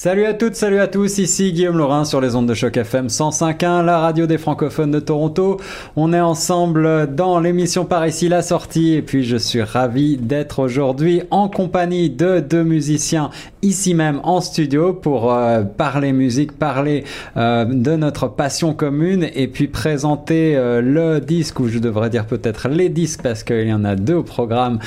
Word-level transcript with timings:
Salut 0.00 0.26
à 0.26 0.32
toutes, 0.32 0.54
salut 0.54 0.78
à 0.78 0.86
tous, 0.86 1.18
ici 1.18 1.52
Guillaume 1.52 1.76
Laurin 1.76 2.04
sur 2.04 2.20
les 2.20 2.36
ondes 2.36 2.46
de 2.46 2.54
choc 2.54 2.76
FM 2.76 3.08
105.1, 3.08 3.84
la 3.84 3.98
radio 3.98 4.26
des 4.26 4.38
francophones 4.38 4.92
de 4.92 5.00
Toronto. 5.00 5.56
On 5.96 6.12
est 6.12 6.20
ensemble 6.20 7.12
dans 7.16 7.40
l'émission 7.40 7.84
par 7.84 8.06
ici 8.06 8.28
la 8.28 8.42
sortie 8.42 8.92
et 8.94 9.02
puis 9.02 9.24
je 9.24 9.36
suis 9.36 9.60
ravi 9.60 10.16
d'être 10.16 10.60
aujourd'hui 10.60 11.22
en 11.32 11.48
compagnie 11.48 12.10
de 12.10 12.38
deux 12.38 12.62
musiciens 12.62 13.30
ici 13.62 13.94
même 13.94 14.20
en 14.22 14.40
studio 14.40 14.92
pour 14.92 15.32
euh, 15.32 15.62
parler 15.62 16.12
musique, 16.12 16.52
parler 16.52 17.02
euh, 17.36 17.64
de 17.64 17.96
notre 17.96 18.28
passion 18.28 18.74
commune 18.74 19.26
et 19.34 19.48
puis 19.48 19.66
présenter 19.66 20.56
euh, 20.56 20.80
le 20.80 21.20
disque 21.20 21.58
ou 21.58 21.66
je 21.66 21.80
devrais 21.80 22.08
dire 22.10 22.26
peut-être 22.26 22.68
les 22.68 22.88
disques 22.88 23.22
parce 23.22 23.42
qu'il 23.42 23.66
y 23.66 23.72
en 23.72 23.84
a 23.84 23.96
deux 23.96 24.14
au 24.14 24.22
programme 24.22 24.78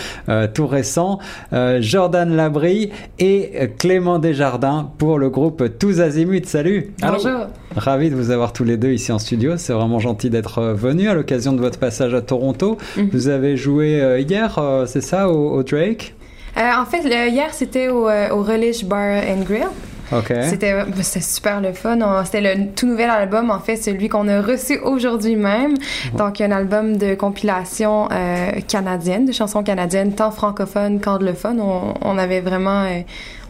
tout 0.53 0.67
récent. 0.67 1.19
Jordan 1.51 2.35
Labrie 2.35 2.91
et 3.19 3.71
Clément 3.77 4.19
Desjardins 4.19 4.91
pour 5.01 5.17
le 5.17 5.31
groupe 5.31 5.63
Tous 5.79 5.99
Azimuts. 5.99 6.45
Salut 6.45 6.93
Bonjour 7.01 7.47
Ravi 7.75 8.11
de 8.11 8.15
vous 8.15 8.29
avoir 8.29 8.53
tous 8.53 8.63
les 8.63 8.77
deux 8.77 8.91
ici 8.91 9.11
en 9.11 9.17
studio. 9.17 9.57
C'est 9.57 9.73
vraiment 9.73 9.97
gentil 9.97 10.29
d'être 10.29 10.59
euh, 10.59 10.73
venu 10.75 11.09
à 11.09 11.15
l'occasion 11.15 11.53
de 11.53 11.59
votre 11.59 11.79
passage 11.79 12.13
à 12.13 12.21
Toronto. 12.21 12.77
Mhm. 12.95 13.09
Vous 13.11 13.27
avez 13.27 13.57
joué 13.57 13.99
euh, 13.99 14.19
hier, 14.19 14.59
euh, 14.59 14.85
c'est 14.85 15.01
ça, 15.01 15.27
au, 15.27 15.63
Drake? 15.63 16.13
En 16.55 16.85
fait, 16.85 16.99
hier, 16.99 17.51
c'était 17.51 17.89
au, 17.89 18.11
au 18.11 18.43
Relish 18.43 18.85
Bar 18.85 19.23
and 19.27 19.41
Grill. 19.41 19.69
Euh, 20.13 20.49
c'était 20.49 20.73
super 21.21 21.61
le 21.61 21.73
fun. 21.73 21.97
C'était 22.25 22.41
le 22.41 22.67
tout 22.75 22.87
nouvel 22.87 23.09
album, 23.09 23.49
en 23.49 23.59
fait, 23.59 23.77
celui 23.77 24.09
qu'on 24.09 24.27
a 24.27 24.41
reçu 24.41 24.77
aujourd'hui 24.79 25.35
même. 25.35 25.75
Donc, 26.17 26.41
un 26.41 26.51
album 26.51 26.97
de 26.97 27.15
compilation 27.15 28.09
euh, 28.11 28.51
canadienne, 28.67 29.25
de 29.25 29.31
chansons 29.31 29.63
canadiennes, 29.63 30.13
tant 30.13 30.31
francophones 30.31 30.99
qu'anglophones. 30.99 31.61
On, 31.61 31.93
on 32.01 32.17
avait 32.17 32.41
vraiment... 32.41 32.83
Euh, 32.83 33.01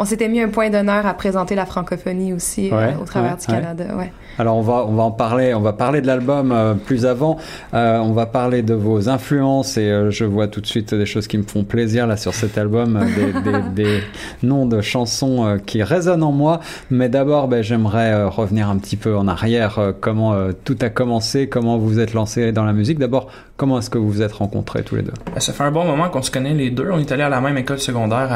on 0.02 0.06
s'était 0.06 0.28
mis 0.28 0.42
un 0.42 0.50
point 0.50 0.72
d'honneur 0.72 1.06
à 1.06 1.14
présenter 1.14 1.54
la 1.54 1.68
francophonie 1.68 2.34
aussi 2.34 2.72
au 3.00 3.06
travers 3.06 3.38
du 3.38 3.46
Canada. 3.46 3.86
Ouais. 3.96 4.12
Alors 4.40 4.58
on 4.58 4.62
va 4.62 4.86
on 4.88 4.94
va 4.94 5.04
en 5.04 5.12
parler, 5.12 5.54
on 5.54 5.60
va 5.60 5.74
parler 5.74 6.02
de 6.02 6.08
l'album 6.08 6.52
euh, 6.52 6.74
plus 6.74 7.06
avant. 7.06 7.38
Euh, 7.76 8.00
on 8.00 8.12
va 8.12 8.26
parler 8.26 8.64
de 8.64 8.74
vos 8.74 9.10
influences 9.10 9.78
et 9.78 9.92
euh, 9.92 10.10
je 10.10 10.26
vois 10.26 10.48
tout 10.48 10.60
de 10.60 10.66
suite 10.66 10.96
des 10.96 11.06
choses 11.06 11.28
qui 11.28 11.38
me 11.38 11.44
font 11.44 11.64
plaisir 11.64 12.08
là 12.08 12.18
sur 12.18 12.34
cet 12.34 12.58
album, 12.58 13.00
des, 13.76 13.84
des, 13.84 14.04
noms 14.42 14.66
de 14.66 14.82
chansons 14.82 15.60
qui 15.68 15.84
résonnent 15.84 16.24
en 16.24 16.32
moi. 16.32 16.62
Mais 16.90 17.08
d'abord, 17.08 17.48
ben, 17.48 17.62
j'aimerais 17.62 18.24
revenir 18.24 18.70
un 18.70 18.78
petit 18.78 18.98
peu 18.98 19.16
en 19.16 19.28
arrière. 19.28 19.94
comment 20.00 20.36
tout 20.64 20.78
a 20.82 20.90
commencé, 20.90 21.48
comment 21.48 21.78
vous 21.78 22.00
êtes 22.00 22.14
lancé 22.14 22.52
dans 22.52 22.66
la 22.66 22.74
musique. 22.74 22.98
D'abord, 22.98 23.28
comment 23.62 23.78
est-ce 23.78 23.92
que 23.92 24.00
vous 24.00 24.10
vous 24.10 24.24
êtes 24.24 24.32
rencontrés 24.32 24.82
tous 24.82 24.96
les 24.96 25.04
deux? 25.04 25.14
Ben, 25.32 25.40
Ça 25.40 25.54
fait 25.54 25.64
un 25.64 25.70
bon 25.70 25.86
moment 25.86 26.10
qu'on 26.10 26.24
se 26.24 26.32
connaît 26.32 26.56
les 26.56 26.72
deux. 26.72 26.90
On 26.92 26.98
est 26.98 27.12
allés 27.12 27.22
à 27.22 27.30
la 27.30 27.42
même 27.42 27.60
école 27.60 27.78
secondaire 27.78 28.28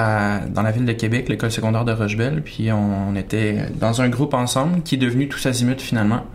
dans 0.51 0.61
la 0.61 0.69
ville 0.69 0.85
de 0.85 0.91
Québec, 0.91 1.29
l'école 1.29 1.49
secondaire 1.49 1.83
de 1.83 1.93
Rochebelle. 1.93 2.43
Puis 2.43 2.71
on, 2.71 3.15
était 3.15 3.65
dans 3.79 4.03
un 4.03 4.09
groupe 4.09 4.35
ensemble 4.35 4.83
qui 4.83 4.93
est 4.93 4.97
devenu 4.99 5.27
Tous 5.27 5.43
Azimuts 5.47 5.79
finalement. 5.79 6.27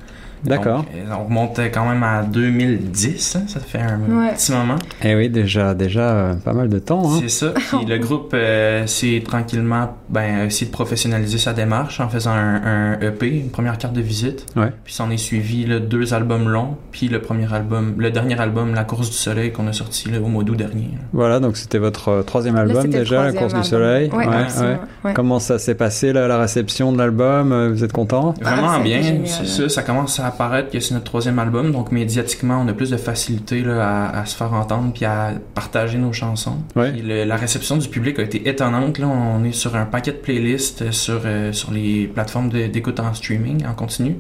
D'accord. 0.44 0.84
On 1.10 1.24
remontait 1.24 1.70
quand 1.70 1.88
même 1.88 2.02
à 2.02 2.22
2010, 2.22 3.36
hein, 3.36 3.42
ça 3.46 3.60
fait 3.60 3.78
un 3.78 3.98
petit 4.34 4.52
moment. 4.52 4.76
Eh 5.02 5.14
oui, 5.14 5.28
déjà, 5.28 5.74
déjà 5.74 6.00
euh, 6.00 6.34
pas 6.34 6.52
mal 6.52 6.68
de 6.68 6.78
temps. 6.78 7.02
Hein. 7.04 7.18
C'est 7.20 7.28
ça. 7.28 7.52
Puis 7.54 7.84
le 7.86 7.98
groupe 7.98 8.32
euh, 8.34 8.86
s'est 8.86 9.22
tranquillement 9.24 9.96
ben, 10.08 10.46
essayé 10.46 10.66
de 10.66 10.72
professionnaliser 10.72 11.38
sa 11.38 11.52
démarche 11.52 12.00
en 12.00 12.08
faisant 12.08 12.32
un, 12.32 12.98
EP, 13.00 13.28
une 13.28 13.50
première 13.50 13.76
carte 13.78 13.92
de 13.92 14.00
visite. 14.00 14.46
Ouais. 14.56 14.72
Puis 14.84 14.94
s'en 14.94 15.10
est 15.10 15.16
suivi 15.16 15.66
là, 15.66 15.78
deux 15.78 16.14
albums 16.14 16.48
longs, 16.48 16.76
puis 16.90 17.08
le 17.08 17.20
premier 17.20 17.52
album, 17.52 17.94
le 17.98 18.10
dernier 18.10 18.38
album, 18.40 18.74
La 18.74 18.84
course 18.84 19.10
du 19.10 19.16
soleil, 19.16 19.52
qu'on 19.52 19.66
a 19.66 19.72
sorti 19.72 20.10
au 20.16 20.26
mois 20.26 20.44
d'août 20.44 20.56
dernier. 20.56 20.90
Voilà, 21.12 21.40
donc 21.40 21.56
c'était 21.56 21.78
votre 21.78 22.08
euh, 22.08 22.22
troisième 22.22 22.56
album 22.56 22.88
déjà, 22.88 23.24
La 23.24 23.32
course 23.32 23.54
du 23.54 23.64
soleil. 23.64 24.10
Ouais, 24.10 24.26
ouais, 24.26 25.12
Comment 25.14 25.38
ça 25.38 25.58
s'est 25.58 25.74
passé 25.74 26.12
la 26.12 26.38
réception 26.38 26.92
de 26.92 26.98
l'album? 26.98 27.68
Vous 27.72 27.84
êtes 27.84 27.92
content? 27.92 28.34
Vraiment 28.40 28.70
ah, 28.76 28.80
bien. 28.80 29.02
C'est 29.24 29.46
ça, 29.46 29.68
ça 29.68 29.82
commence 29.82 30.18
à 30.20 30.29
apparaître 30.30 30.70
que 30.70 30.80
c'est 30.80 30.94
notre 30.94 31.04
troisième 31.04 31.38
album, 31.38 31.72
donc 31.72 31.92
médiatiquement, 31.92 32.62
on 32.64 32.68
a 32.68 32.72
plus 32.72 32.90
de 32.90 32.96
facilité 32.96 33.62
là, 33.62 34.10
à, 34.10 34.24
se 34.26 34.36
faire 34.36 34.52
entendre 34.52 34.92
puis 34.92 35.04
à 35.04 35.32
partager 35.54 35.98
nos 35.98 36.12
chansons. 36.12 36.58
la 36.74 37.36
réception 37.36 37.76
du 37.76 37.88
public 37.88 38.18
a 38.18 38.22
été 38.22 38.48
étonnante. 38.48 38.98
Là. 38.98 39.08
On 39.08 39.44
est 39.44 39.52
sur 39.52 39.76
un 39.76 39.84
paquet 39.84 40.12
de 40.12 40.16
playlists 40.16 40.90
sur, 40.90 41.22
euh, 41.24 41.52
sur 41.52 41.70
les 41.70 42.06
plateformes 42.06 42.48
d'écoute 42.48 43.00
en 43.00 43.12
streaming 43.14 43.64
en 43.66 43.74
continu. 43.74 44.16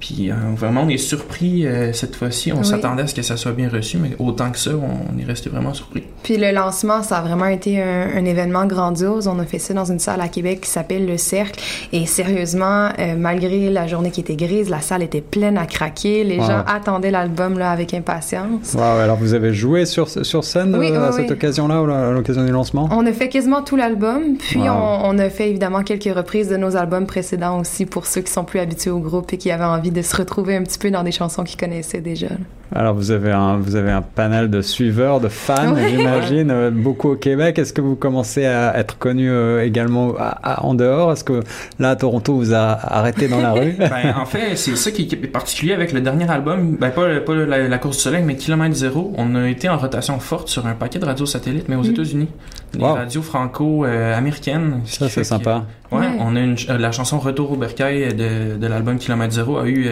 Puis 0.00 0.30
euh, 0.30 0.34
vraiment, 0.54 0.82
on 0.82 0.88
est 0.88 0.96
surpris 0.96 1.66
euh, 1.66 1.92
cette 1.92 2.16
fois-ci. 2.16 2.52
On 2.52 2.62
s'attendait 2.62 3.02
à 3.02 3.06
ce 3.06 3.14
que 3.14 3.22
ça 3.22 3.36
soit 3.36 3.52
bien 3.52 3.68
reçu, 3.68 3.98
mais 3.98 4.10
autant 4.18 4.50
que 4.50 4.58
ça, 4.58 4.70
on 4.72 5.18
est 5.18 5.24
resté 5.24 5.50
vraiment 5.50 5.74
surpris. 5.74 6.04
Puis 6.22 6.36
le 6.36 6.52
lancement, 6.52 7.02
ça 7.02 7.18
a 7.18 7.22
vraiment 7.22 7.46
été 7.46 7.82
un, 7.82 8.24
événement 8.24 8.66
grandiose. 8.66 9.26
On 9.26 9.38
a 9.38 9.44
fait 9.44 9.58
ça 9.58 9.72
dans 9.74 9.84
une 9.84 9.98
salle 9.98 10.20
à 10.20 10.28
Québec 10.28 10.60
qui 10.62 10.70
s'appelle 10.70 11.06
Le 11.06 11.16
Cercle. 11.16 11.60
Et 11.92 12.04
sérieusement, 12.06 12.90
euh, 12.98 13.14
malgré 13.16 13.70
la 13.70 13.86
journée 13.86 14.10
qui 14.10 14.20
était 14.20 14.36
grise, 14.36 14.68
la 14.68 14.80
salle 14.80 15.02
était 15.02 15.20
pleine 15.20 15.56
à 15.56 15.66
craquer. 15.66 16.24
Les 16.24 16.36
gens 16.36 16.62
attendaient 16.66 17.10
l'album 17.10 17.58
là 17.58 17.70
avec 17.70 17.94
impatience. 17.94 18.74
Wow, 18.74 18.82
alors 18.82 19.16
vous 19.16 19.34
avez 19.34 19.54
joué 19.54 19.86
sur, 19.86 20.08
sur 20.08 20.44
scène 20.44 20.74
à 20.74 21.12
cette 21.12 21.30
occasion-là 21.30 21.82
ou 21.82 21.90
à 21.90 22.10
l'occasion 22.10 22.44
du 22.44 22.52
lancement? 22.52 22.88
On 22.92 23.06
a 23.06 23.12
fait 23.12 23.28
quasiment 23.28 23.62
tout 23.62 23.76
l'album. 23.76 24.36
Puis 24.38 24.60
on, 24.60 25.06
on 25.06 25.18
a 25.18 25.30
fait 25.30 25.50
évidemment 25.50 25.82
quelques 25.82 26.14
reprises 26.14 26.48
de 26.48 26.56
nos 26.56 26.76
albums 26.76 27.06
précédents 27.06 27.58
aussi 27.58 27.86
pour 27.86 28.06
ceux 28.06 28.20
qui 28.20 28.32
sont 28.32 28.44
plus 28.44 28.60
habitués 28.60 28.90
au 28.90 29.00
groupe 29.00 29.32
et 29.32 29.38
qui 29.38 29.50
avaient 29.50 29.64
envie 29.64 29.87
de 29.90 30.02
se 30.02 30.16
retrouver 30.16 30.56
un 30.56 30.62
petit 30.62 30.78
peu 30.78 30.90
dans 30.90 31.02
des 31.02 31.12
chansons 31.12 31.44
qu'ils 31.44 31.58
connaissaient 31.58 32.00
déjà. 32.00 32.28
Alors 32.74 32.94
vous 32.94 33.10
avez 33.10 33.32
un 33.32 33.56
vous 33.56 33.76
avez 33.76 33.90
un 33.90 34.02
panel 34.02 34.50
de 34.50 34.60
suiveurs, 34.60 35.20
de 35.20 35.28
fans, 35.28 35.74
j'imagine, 35.88 36.50
euh, 36.50 36.70
beaucoup 36.70 37.10
au 37.10 37.16
Québec. 37.16 37.58
Est-ce 37.58 37.72
que 37.72 37.80
vous 37.80 37.96
commencez 37.96 38.44
à 38.44 38.78
être 38.78 38.98
connu 38.98 39.30
euh, 39.30 39.64
également 39.64 40.14
en 40.44 40.74
dehors? 40.74 41.12
Est-ce 41.12 41.24
que 41.24 41.40
là 41.78 41.90
à 41.90 41.96
Toronto 41.96 42.34
vous 42.34 42.52
a 42.52 42.78
arrêté 42.82 43.28
dans 43.28 43.40
la 43.40 43.52
rue? 43.52 43.74
Ben, 43.78 44.14
En 44.18 44.26
fait, 44.26 44.56
c'est 44.56 44.76
ça 44.76 44.90
qui 44.90 45.08
est 45.10 45.26
particulier 45.28 45.72
avec 45.72 45.92
le 45.92 46.00
dernier 46.00 46.28
album, 46.30 46.76
ben, 46.78 46.90
pas, 46.90 47.20
pas 47.20 47.34
la, 47.34 47.78
course 47.78 47.96
du 47.96 48.02
soleil, 48.02 48.22
mais 48.22 48.36
Kilomètre 48.36 48.74
Zéro. 48.74 49.14
On 49.16 49.34
a 49.34 49.48
été 49.48 49.68
en 49.68 49.78
rotation 49.78 50.18
forte 50.20 50.48
sur 50.48 50.66
un 50.66 50.74
paquet 50.74 50.98
de 50.98 51.06
radios 51.06 51.26
satellites, 51.26 51.68
mais 51.68 51.76
aux 51.76 51.84
mm. 51.84 51.90
États-Unis, 51.90 52.28
des 52.74 52.84
radios 52.84 53.22
franco-américaines. 53.22 54.82
ça 54.84 55.08
c'est 55.08 55.24
sympa. 55.24 55.64
Ouais, 55.90 56.06
on 56.18 56.36
a 56.36 56.40
une, 56.40 56.56
euh, 56.68 56.76
la 56.76 56.92
chanson 56.92 57.18
Retour 57.18 57.52
au 57.52 57.56
bercail 57.56 58.14
de, 58.14 58.58
de 58.58 58.66
l'album 58.66 58.98
Kilomètre 58.98 59.32
Zéro 59.32 59.56
a 59.56 59.66
eu 59.66 59.88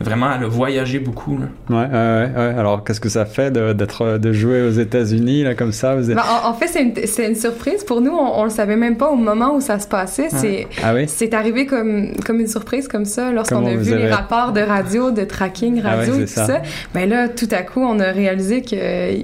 vraiment 0.00 0.26
à 0.26 0.38
le 0.38 0.46
voyager 0.46 0.98
beaucoup. 0.98 1.38
Là. 1.38 1.46
Ouais, 1.70 1.86
ouais, 2.16 2.30
ouais. 2.36 2.58
Alors, 2.58 2.84
qu'est-ce 2.84 3.00
que 3.00 3.08
ça 3.08 3.24
fait 3.24 3.52
d'être 3.52 4.18
de 4.18 4.32
jouer 4.32 4.62
aux 4.62 4.70
États-Unis 4.70 5.44
là 5.44 5.54
comme 5.54 5.72
ça 5.72 5.94
vous 5.94 6.10
êtes... 6.10 6.16
Ben, 6.16 6.24
en, 6.44 6.54
fait, 6.54 6.68
c'est 6.68 6.82
une, 6.82 7.30
une, 7.30 7.34
surprise 7.34 7.84
pour 7.84 8.00
nous. 8.00 8.12
On, 8.12 8.40
on, 8.40 8.44
le 8.44 8.50
savait 8.50 8.76
même 8.76 8.96
pas 8.96 9.08
au 9.08 9.16
moment 9.16 9.54
où 9.54 9.60
ça 9.60 9.78
se 9.78 9.86
passait. 9.86 10.28
C'est 10.30 10.66
ah 10.82 10.94
oui? 10.94 11.04
c'est 11.08 11.34
arrivé 11.34 11.66
comme 11.66 12.12
comme 12.24 12.40
une 12.40 12.46
surprise 12.46 12.88
comme 12.88 13.04
ça 13.04 13.30
lorsqu'on 13.32 13.66
a 13.66 13.74
vu 13.74 13.96
les 13.96 14.10
rapports 14.10 14.52
de 14.52 14.60
radio, 14.60 15.10
de 15.10 15.24
tracking 15.24 15.82
ah 15.84 15.96
radio 15.96 16.14
et 16.14 16.20
tout 16.20 16.26
ça. 16.26 16.62
Mais 16.94 17.06
ben 17.06 17.10
là, 17.10 17.28
tout 17.28 17.48
à 17.50 17.62
coup, 17.62 17.80
on 17.80 17.98
a 18.00 18.10
réalisé 18.10 18.62
que 18.62 19.16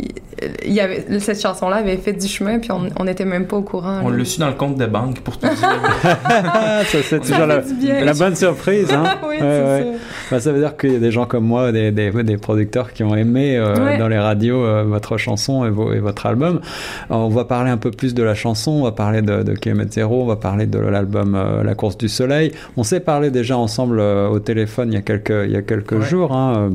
il 0.64 0.72
y 0.72 0.80
avait 0.80 1.04
cette 1.20 1.40
chanson-là 1.40 1.76
avait 1.76 1.96
fait 1.96 2.12
du 2.12 2.26
chemin 2.26 2.58
puis 2.58 2.70
on 2.72 3.04
n'était 3.04 3.24
même 3.24 3.46
pas 3.46 3.56
au 3.56 3.62
courant. 3.62 4.00
On 4.04 4.10
le 4.10 4.24
su 4.24 4.40
dans 4.40 4.48
le 4.48 4.54
compte 4.54 4.76
de 4.76 4.86
banque 4.86 5.20
pour 5.20 5.38
tout 5.38 5.48
dire. 5.48 5.56
ça 6.02 6.84
c'est 7.02 7.20
toujours 7.20 7.46
la, 7.46 7.62
la, 8.02 8.14
bonne 8.14 8.34
surprise. 8.34 8.92
Hein? 8.92 9.04
oui, 9.28 9.38
ça. 9.38 9.78
Ben, 10.30 10.40
ça 10.40 10.52
veut 10.52 10.60
dire 10.60 10.76
qu'il 10.76 10.92
y 10.92 10.96
a 10.96 10.98
des 10.98 11.10
gens 11.10 11.26
comme 11.26 11.44
moi, 11.44 11.72
des, 11.72 11.90
des, 11.90 12.10
des 12.10 12.36
producteurs 12.36 12.81
qui 12.90 13.04
ont 13.04 13.14
aimé 13.14 13.56
euh, 13.56 13.98
dans 13.98 14.08
les 14.08 14.18
radios 14.18 14.64
euh, 14.64 14.82
votre 14.84 15.16
chanson 15.16 15.64
et, 15.64 15.68
et, 15.68 16.00
votre 16.00 16.26
album. 16.26 16.60
on 17.10 17.28
va 17.28 17.44
parler 17.44 17.70
un 17.70 17.76
peu 17.76 17.90
plus 17.90 18.14
de 18.14 18.22
la 18.22 18.34
chanson, 18.34 18.72
on 18.72 18.82
va 18.82 18.92
parler 18.92 19.22
de, 19.22 19.42
de 19.42 19.52
Kilomètre 19.54 19.92
Zéro, 19.92 20.22
on 20.22 20.26
va 20.26 20.36
parler 20.36 20.66
de 20.66 20.78
l'album 20.78 21.34
euh, 21.34 21.62
La 21.62 21.74
course 21.74 21.96
du 21.96 22.08
soleil. 22.08 22.52
On 22.76 22.82
s'est 22.82 23.00
parlé 23.00 23.30
déjà 23.30 23.56
ensemble 23.56 24.00
au 24.00 24.38
téléphone 24.38 24.88
il 24.92 24.94
y 24.94 24.98
a 24.98 25.02
quelques, 25.02 25.32
il 25.44 25.52
y 25.52 25.56
a 25.56 25.62
quelques 25.62 26.00
jours 26.00 26.32
hein, 26.32 26.70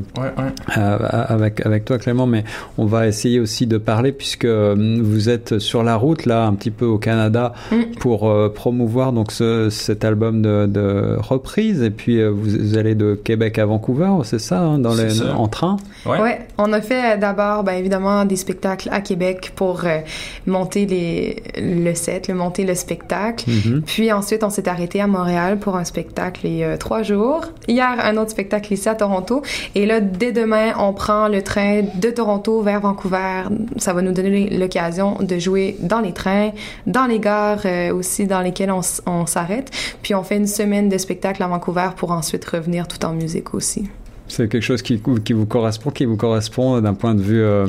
avec, 0.75 1.65
avec 1.65 1.85
toi 1.85 1.97
Clément, 1.97 2.27
mais 2.27 2.43
on 2.77 2.85
va 2.85 3.07
essayer 3.07 3.39
aussi 3.39 3.67
de 3.67 3.77
parler 3.77 4.11
puisque 4.11 4.45
vous 4.45 5.29
êtes 5.29 5.59
sur 5.59 5.83
la 5.83 5.95
route 5.95 6.25
là 6.25 6.45
un 6.45 6.53
petit 6.53 6.71
peu 6.71 6.85
au 6.85 6.97
Canada 6.97 7.53
mm. 7.71 7.97
pour 7.99 8.33
promouvoir 8.53 9.11
donc 9.11 9.31
ce, 9.31 9.69
cet 9.69 10.05
album 10.05 10.41
de, 10.41 10.65
de 10.67 11.17
reprise 11.17 11.81
et 11.81 11.89
puis 11.89 12.23
vous, 12.23 12.67
vous 12.67 12.77
allez 12.77 12.95
de 12.95 13.15
Québec 13.15 13.59
à 13.59 13.65
Vancouver, 13.65 14.11
c'est 14.23 14.39
ça, 14.39 14.61
hein, 14.61 14.79
dans 14.79 14.93
les, 14.93 15.21
en 15.21 15.47
train? 15.47 15.77
Ouais. 16.07 16.21
ouais. 16.21 16.39
On 16.57 16.71
a 16.73 16.81
fait 16.81 17.15
euh, 17.15 17.17
d'abord, 17.17 17.63
ben, 17.63 17.73
évidemment, 17.73 18.25
des 18.25 18.35
spectacles 18.35 18.89
à 18.91 19.01
Québec 19.01 19.51
pour 19.55 19.85
euh, 19.85 19.99
monter 20.45 20.85
les, 20.85 21.43
le 21.57 21.93
set, 21.93 22.27
le 22.27 22.33
monter 22.33 22.65
le 22.65 22.75
spectacle. 22.75 23.49
Mm-hmm. 23.49 23.81
Puis 23.81 24.11
ensuite, 24.11 24.43
on 24.43 24.49
s'est 24.49 24.67
arrêté 24.67 25.01
à 25.01 25.07
Montréal 25.07 25.59
pour 25.59 25.75
un 25.75 25.83
spectacle 25.83 26.41
les 26.43 26.63
euh, 26.63 26.77
trois 26.77 27.03
jours. 27.03 27.45
Hier, 27.67 27.95
un 28.01 28.17
autre 28.17 28.31
spectacle 28.31 28.73
ici 28.73 28.87
à 28.89 28.95
Toronto. 28.95 29.41
Et 29.75 29.85
là, 29.85 29.99
dès 29.99 30.31
demain, 30.31 30.73
on 30.79 30.93
prend 30.93 31.27
le 31.27 31.41
train 31.41 31.83
de 31.95 32.09
Toronto 32.09 32.61
vers 32.61 32.81
Vancouver. 32.81 33.43
Ça 33.77 33.93
va 33.93 34.01
nous 34.01 34.13
donner 34.13 34.49
l'occasion 34.49 35.17
de 35.21 35.39
jouer 35.39 35.77
dans 35.79 35.99
les 35.99 36.13
trains, 36.13 36.51
dans 36.85 37.05
les 37.05 37.19
gares 37.19 37.65
aussi 37.93 38.27
dans 38.27 38.41
lesquelles 38.41 38.71
on, 38.71 38.81
on 39.05 39.25
s'arrête. 39.25 39.71
Puis 40.01 40.15
on 40.15 40.23
fait 40.23 40.37
une 40.37 40.47
semaine 40.47 40.89
de 40.89 40.97
spectacle 40.97 41.41
à 41.43 41.47
Vancouver 41.47 41.89
pour 41.95 42.11
ensuite 42.11 42.45
revenir 42.45 42.87
tout 42.87 43.03
en 43.05 43.13
musique 43.13 43.53
aussi. 43.53 43.89
C'est 44.27 44.49
quelque 44.49 44.63
chose 44.63 44.81
qui, 44.81 45.01
qui 45.23 45.33
vous 45.33 45.45
correspond, 45.45 45.89
qui 45.91 46.05
vous 46.05 46.17
correspond 46.17 46.81
d'un 46.81 46.93
point 46.93 47.15
de 47.15 47.21
vue 47.21 47.41
euh, 47.41 47.67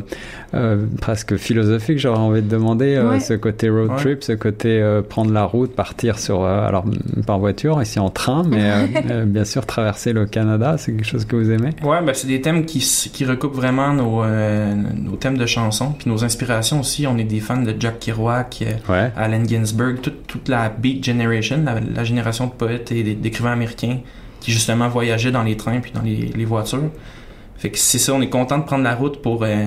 euh, 0.55 0.85
presque 1.01 1.37
philosophique, 1.37 1.99
j'aurais 1.99 2.19
envie 2.19 2.43
de 2.43 2.49
demander, 2.49 2.97
euh, 2.97 3.21
ce 3.21 3.35
côté 3.35 3.69
road 3.69 3.91
trip, 3.97 4.25
ce 4.25 4.33
côté 4.33 5.01
prendre 5.09 5.33
la 5.33 5.45
route, 5.45 5.75
partir 5.75 6.19
sur, 6.19 6.45
alors 6.45 6.85
par 7.27 7.39
voiture, 7.39 7.81
ici 7.83 7.99
en 7.99 8.11
train, 8.11 8.43
mais 8.49 8.89
bien 9.27 9.45
sûr 9.45 9.67
traverser 9.67 10.13
le 10.13 10.27
Canada, 10.27 10.77
c'est 10.79 10.93
quelque 10.93 11.07
chose 11.07 11.25
que 11.25 11.37
vous 11.37 11.51
aimez? 11.51 11.71
Ouais, 11.83 12.03
ben, 12.03 12.15
c'est 12.15 12.27
des 12.27 12.41
thèmes 12.41 12.65
qui, 12.65 12.81
qui 13.13 13.25
recoupent 13.25 13.57
vraiment 13.57 13.93
nos, 13.93 14.25
nos 14.25 15.17
thèmes 15.17 15.39
de 15.39 15.47
chansons, 15.47 15.93
puis 15.99 16.11
nos 16.11 16.25
inspirations 16.25 16.81
aussi. 16.81 17.07
On 17.07 17.17
est 17.19 17.25
des 17.25 17.41
fans 17.41 17.63
de 17.63 17.75
Jack 17.79 18.01
Kerouac, 18.01 18.65
Allen 19.17 19.49
Ginsberg, 19.49 20.01
toute, 20.01 20.27
toute 20.27 20.49
la 20.49 20.69
Beat 20.69 21.05
Generation, 21.05 21.65
la, 21.95 22.05
génération 22.05 22.47
de 22.47 22.53
poètes 22.53 22.93
et 22.93 23.03
d'écrivains 23.15 23.53
américains 23.53 23.99
qui 24.41 24.53
justement 24.53 24.89
voyageaient 24.89 25.31
dans 25.31 25.43
les 25.43 25.57
trains 25.57 25.81
puis 25.81 25.93
dans 25.93 26.03
les, 26.03 26.45
voitures. 26.45 26.91
Fait 27.57 27.71
que 27.71 27.79
c'est 27.79 27.99
ça, 27.99 28.15
on 28.15 28.21
est 28.21 28.29
content 28.29 28.59
de 28.59 28.65
prendre 28.65 28.85
la 28.85 28.95
route 28.95 29.21
pour 29.21 29.43
euh, 29.43 29.67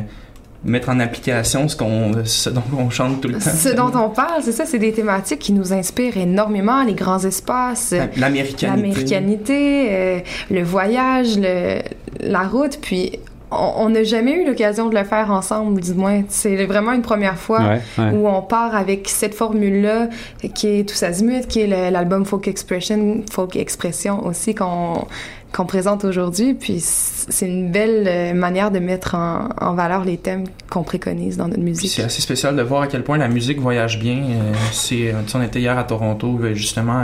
mettre 0.64 0.90
en 0.90 1.00
application 1.00 1.68
ce, 1.68 1.76
qu'on, 1.76 2.12
dont 2.12 2.64
on 2.78 2.90
chante 2.90 3.22
tout 3.22 3.28
le 3.28 3.36
temps. 3.36 3.50
Ce 3.50 3.70
dont 3.70 3.92
on 3.96 4.10
parle, 4.10 4.42
c'est 4.44 4.52
ça, 4.52 4.66
c'est 4.66 4.80
des 4.80 4.94
thématiques 4.94 5.40
qui 5.40 5.54
nous 5.54 5.74
inspirent 5.74 6.18
énormément, 6.18 6.84
les 6.84 6.94
grands 6.94 7.24
espaces, 7.24 7.94
l'américanité, 8.16 8.68
l'américanité 8.68 9.88
euh, 9.92 10.20
le 10.50 10.64
voyage, 10.64 11.38
le, 11.38 11.82
la 12.22 12.44
route, 12.44 12.80
puis 12.82 13.20
on 13.52 13.90
n'a 13.90 14.04
jamais 14.04 14.32
eu 14.32 14.46
l'occasion 14.46 14.90
de 14.90 14.98
le 14.98 15.04
faire 15.04 15.30
ensemble, 15.32 15.82
du 15.82 15.94
moins. 15.94 16.24
C'est 16.30 16.66
vraiment 16.66 16.94
une 16.94 17.02
première 17.02 17.38
fois 17.38 17.60
où 17.98 18.28
on 18.28 18.42
part 18.42 18.76
avec 18.76 19.10
cette 19.10 19.36
formule-là, 19.36 20.08
qui 20.56 20.68
est 20.68 20.88
Tous 20.88 21.04
Azimut, 21.04 21.48
qui 21.48 21.62
est 21.62 21.92
l'album 21.92 22.26
Folk 22.26 22.48
Expression, 22.48 23.24
Folk 23.30 23.56
Expression 23.56 24.26
aussi, 24.26 24.56
qu'on 24.56 25.06
qu'on 25.54 25.66
présente 25.66 26.06
aujourd'hui. 26.06 26.54
Puis 26.54 26.78
c'est 26.80 27.48
une 27.48 27.72
belle 27.72 28.06
euh, 28.08 28.34
manière 28.34 28.72
de 28.72 28.80
mettre 28.80 29.16
en, 29.16 29.74
valeur 29.74 30.04
les 30.04 30.18
thèmes 30.18 30.46
qu'on 30.70 30.84
préconise 30.84 31.38
dans 31.38 31.48
notre 31.48 31.62
musique. 31.62 31.92
C'est 31.92 32.04
assez 32.04 32.22
spécial 32.22 32.56
de 32.56 32.62
voir 32.62 32.84
à 32.84 32.88
quel 32.88 33.04
point 33.04 33.18
la 33.18 33.28
musique 33.28 33.60
voyage 33.60 34.00
bien. 34.00 34.18
Euh, 34.18 34.54
c'est, 34.72 35.10
euh, 35.10 35.22
on 35.34 35.42
était 35.42 35.60
hier 35.60 35.78
à 35.78 35.84
Toronto, 35.84 36.40
justement, 36.54 37.04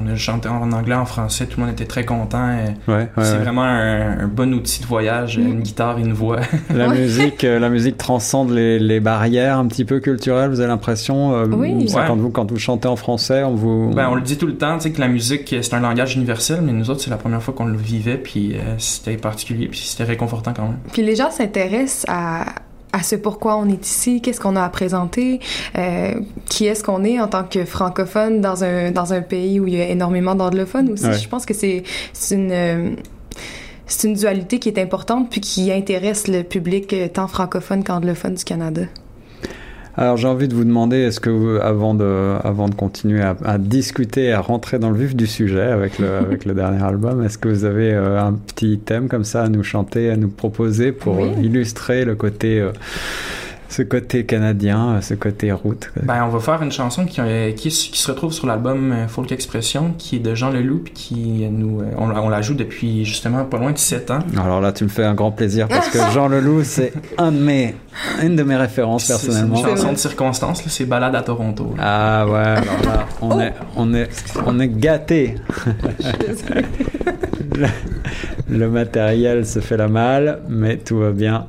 on 0.00 0.08
a 0.08 0.16
chanté 0.16 0.48
en 0.48 0.72
anglais, 0.72 0.94
en 0.94 1.06
français, 1.06 1.46
tout 1.46 1.60
le 1.60 1.66
monde 1.66 1.72
était 1.72 1.86
très 1.86 2.04
content. 2.04 2.56
c'est 2.86 3.36
vraiment 3.36 3.62
un, 3.62 4.26
bon 4.26 4.52
outil 4.54 4.80
de 4.80 4.86
voyage, 4.86 5.38
mm. 5.38 5.46
une 5.46 5.60
guitare, 5.60 5.98
une 5.98 6.12
voix. 6.12 6.40
la 6.74 6.88
musique, 6.88 7.42
la 7.42 7.68
musique 7.68 7.98
transcende 7.98 8.50
les, 8.50 9.00
barrières 9.00 9.58
un 9.58 9.66
petit 9.66 9.84
peu 9.84 10.00
culturelles. 10.00 10.50
Vous 10.50 10.60
avez 10.60 10.68
l'impression, 10.68 11.42
oui. 11.44 11.86
quand 11.92 12.16
vous 12.16 12.30
quand 12.30 12.50
vous 12.50 12.58
chantez 12.58 12.88
en 12.88 12.96
français, 12.96 13.44
on 13.44 13.54
vous. 13.54 13.90
Ben, 13.94 14.08
on 14.10 14.14
le 14.14 14.22
dit 14.22 14.36
tout 14.36 14.46
le 14.46 14.56
temps, 14.56 14.78
que 14.78 15.00
la 15.00 15.08
musique 15.08 15.54
c'est 15.60 15.74
un 15.74 15.80
langage 15.80 16.16
universel, 16.16 16.60
mais 16.62 16.72
nous 16.72 16.90
autres 16.90 17.00
c'est 17.00 17.10
la 17.10 17.16
première 17.16 17.42
fois 17.42 17.54
qu'on 17.54 17.66
le 17.66 17.76
vivait, 17.88 18.18
puis 18.18 18.56
c'était 18.78 19.16
particulier 19.16 19.68
puis 19.68 19.80
c'était 19.80 20.04
réconfortant 20.04 20.52
quand 20.54 20.64
même. 20.64 20.78
Puis 20.92 21.02
les 21.02 21.16
gens 21.16 21.30
s'intéressent 21.30 22.04
à, 22.08 22.44
à 22.92 23.02
ce 23.02 23.16
pourquoi 23.16 23.56
on 23.56 23.68
est 23.68 23.84
ici, 23.86 24.20
qu'est-ce 24.20 24.40
qu'on 24.40 24.56
a 24.56 24.62
à 24.62 24.68
présenter, 24.68 25.40
euh, 25.76 26.14
qui 26.46 26.66
est-ce 26.66 26.82
qu'on 26.82 27.04
est 27.04 27.20
en 27.20 27.28
tant 27.28 27.44
que 27.44 27.64
francophone 27.64 28.40
dans 28.40 28.64
un, 28.64 28.90
dans 28.90 29.12
un 29.12 29.20
pays 29.20 29.60
où 29.60 29.66
il 29.66 29.74
y 29.74 29.80
a 29.80 29.88
énormément 29.88 30.34
d'anglophones 30.34 30.90
aussi. 30.90 31.12
Je 31.12 31.28
pense 31.28 31.46
que 31.46 31.54
c'est 31.54 31.84
une... 32.30 32.52
Euh, 32.52 32.90
c'est 33.90 34.06
une 34.06 34.12
dualité 34.12 34.58
qui 34.58 34.68
est 34.68 34.78
importante 34.78 35.30
puis 35.30 35.40
qui 35.40 35.72
intéresse 35.72 36.28
le 36.28 36.42
public 36.42 36.92
euh, 36.92 37.08
tant 37.08 37.26
francophone 37.26 37.82
qu'anglophone 37.82 38.34
du 38.34 38.44
Canada. 38.44 38.82
Alors 39.98 40.16
j'ai 40.16 40.28
envie 40.28 40.46
de 40.46 40.54
vous 40.54 40.62
demander, 40.62 40.98
est-ce 40.98 41.18
que 41.18 41.28
vous, 41.28 41.56
avant 41.60 41.92
de, 41.92 42.36
avant 42.44 42.68
de 42.68 42.74
continuer 42.76 43.20
à, 43.20 43.36
à, 43.44 43.58
discuter, 43.58 44.32
à 44.32 44.40
rentrer 44.40 44.78
dans 44.78 44.90
le 44.90 44.96
vif 44.96 45.16
du 45.16 45.26
sujet 45.26 45.60
avec 45.60 45.98
le, 45.98 46.08
avec 46.18 46.44
le 46.44 46.54
dernier 46.54 46.80
album, 46.80 47.24
est-ce 47.24 47.36
que 47.36 47.48
vous 47.48 47.64
avez 47.64 47.92
euh, 47.92 48.22
un 48.22 48.34
petit 48.34 48.78
thème 48.78 49.08
comme 49.08 49.24
ça 49.24 49.42
à 49.42 49.48
nous 49.48 49.64
chanter, 49.64 50.08
à 50.08 50.16
nous 50.16 50.28
proposer 50.28 50.92
pour 50.92 51.26
illustrer 51.42 52.04
le 52.04 52.14
côté 52.14 52.60
euh, 52.60 52.70
ce 53.68 53.82
côté 53.82 54.24
canadien, 54.24 55.00
ce 55.02 55.14
côté 55.14 55.52
route. 55.52 55.90
Ben, 56.02 56.24
on 56.24 56.28
va 56.28 56.40
faire 56.40 56.62
une 56.62 56.72
chanson 56.72 57.04
qui, 57.04 57.20
euh, 57.20 57.52
qui, 57.52 57.68
qui 57.68 57.98
se 57.98 58.10
retrouve 58.10 58.32
sur 58.32 58.46
l'album 58.46 58.92
euh, 58.92 59.08
Folk 59.08 59.30
Expression, 59.30 59.92
qui 59.98 60.16
est 60.16 60.20
de 60.20 60.34
Jean 60.34 60.50
Leloup, 60.50 60.80
puis 60.84 60.92
qui 60.94 61.48
nous, 61.50 61.80
euh, 61.80 61.90
on, 61.98 62.10
on, 62.10 62.28
la 62.28 62.40
joue 62.40 62.54
depuis 62.54 63.04
justement 63.04 63.44
pas 63.44 63.58
loin 63.58 63.72
de 63.72 63.78
7 63.78 64.10
ans. 64.10 64.20
Alors 64.40 64.60
là, 64.60 64.72
tu 64.72 64.84
me 64.84 64.88
fais 64.88 65.04
un 65.04 65.14
grand 65.14 65.32
plaisir 65.32 65.68
parce 65.68 65.88
que 65.88 65.98
Jean 66.12 66.28
Leloup, 66.28 66.64
c'est 66.64 66.92
un 67.18 67.30
de 67.30 67.38
mes, 67.38 67.74
une 68.22 68.36
de 68.36 68.42
mes 68.42 68.56
références 68.56 69.06
personnellement. 69.06 69.56
C'est 69.56 69.70
une 69.70 69.76
chanson 69.76 69.92
de 69.92 69.98
circonstance, 69.98 70.62
c'est 70.66 70.86
Balade 70.86 71.14
à 71.14 71.22
Toronto. 71.22 71.74
Ah 71.78 72.26
ouais, 72.26 72.38
alors 72.38 72.82
là, 72.84 73.06
on 73.20 73.30
oh. 73.36 73.40
est, 73.40 73.54
on 73.76 73.94
est, 73.94 74.08
on 74.46 74.60
est 74.60 74.68
gâté. 74.68 75.34
le, 77.56 77.66
le 78.48 78.70
matériel 78.70 79.46
se 79.46 79.60
fait 79.60 79.76
la 79.76 79.88
malle, 79.88 80.40
mais 80.48 80.78
tout 80.78 80.98
va 80.98 81.10
bien. 81.10 81.46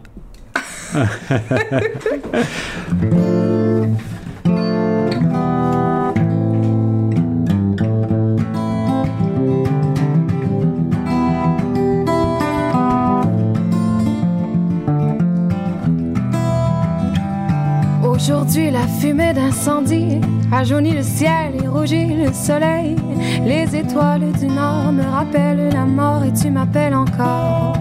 Aujourd'hui, 18.04 18.72
la 18.72 18.88
fumée 18.88 19.34
d'incendie 19.34 20.20
a 20.52 20.64
jauni 20.64 20.92
le 20.92 21.04
ciel 21.04 21.56
et 21.64 21.68
rougi 21.68 22.08
le 22.08 22.34
soleil. 22.34 22.96
Les 23.46 23.76
étoiles 23.76 24.32
du 24.40 24.48
nord 24.48 24.92
me 24.92 25.04
rappellent 25.04 25.70
la 25.72 25.86
mort 25.86 26.24
et 26.24 26.34
tu 26.34 26.50
m'appelles 26.50 26.96
encore. 26.96 27.74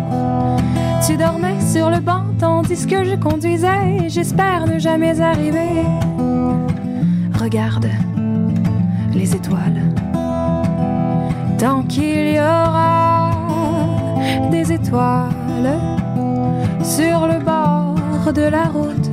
Tu 1.07 1.17
dormais 1.17 1.61
sur 1.61 1.91
le 1.91 2.01
banc 2.01 2.25
tandis 2.39 2.87
que 2.87 3.05
je 3.05 3.15
conduisais. 3.17 4.09
J'espère 4.09 4.67
ne 4.67 4.79
jamais 4.79 5.21
arriver. 5.21 5.85
Regarde 7.41 7.89
les 9.15 9.35
étoiles. 9.35 9.83
Tant 11.59 11.83
qu'il 11.83 12.35
y 12.35 12.39
aura 12.39 13.31
des 14.51 14.73
étoiles 14.73 15.79
sur 16.83 17.27
le 17.27 17.39
bord 17.45 18.33
de 18.33 18.43
la 18.43 18.65
route, 18.65 19.08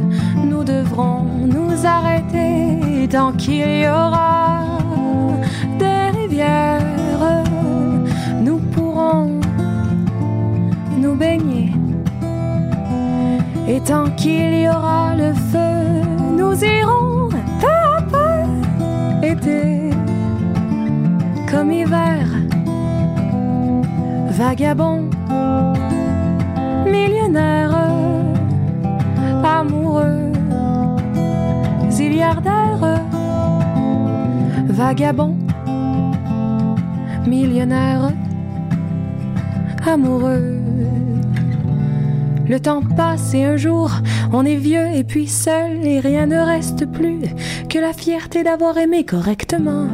nous 0.50 0.64
devrons 0.64 1.24
nous 1.24 1.86
arrêter. 1.86 3.08
Tant 3.10 3.32
qu'il 3.34 3.82
y 3.84 3.88
aura 3.88 4.80
des 5.80 6.10
rivières, 6.18 6.82
nous 8.42 8.58
pourrons 8.74 9.40
nous 10.98 11.16
baigner. 11.16 11.72
Et 13.68 13.80
tant 13.82 14.10
qu'il 14.12 14.62
y 14.62 14.68
aura 14.68 15.16
le 15.16 15.34
feu, 15.34 16.02
nous 16.38 16.64
irons 16.64 17.30
peu 17.60 17.68
à 17.68 19.26
été 19.26 19.90
comme 21.50 21.72
hiver, 21.72 22.28
vagabond, 24.32 25.05
vagabond, 34.76 35.36
millionnaire, 37.26 38.12
amoureux. 39.88 40.60
Le 42.48 42.60
temps 42.60 42.82
passe 42.96 43.34
et 43.34 43.46
un 43.46 43.58
jour, 43.58 43.90
on 44.32 44.46
est 44.46 44.58
vieux 44.58 44.88
et 44.94 45.04
puis 45.04 45.28
seul 45.28 45.86
et 45.86 46.00
rien 46.00 46.28
ne 46.28 46.38
reste 46.38 46.86
plus 46.86 47.22
que 47.70 47.80
la 47.80 47.94
fierté 47.94 48.44
d'avoir 48.44 48.78
aimé 48.78 49.06
correctement 49.06 49.88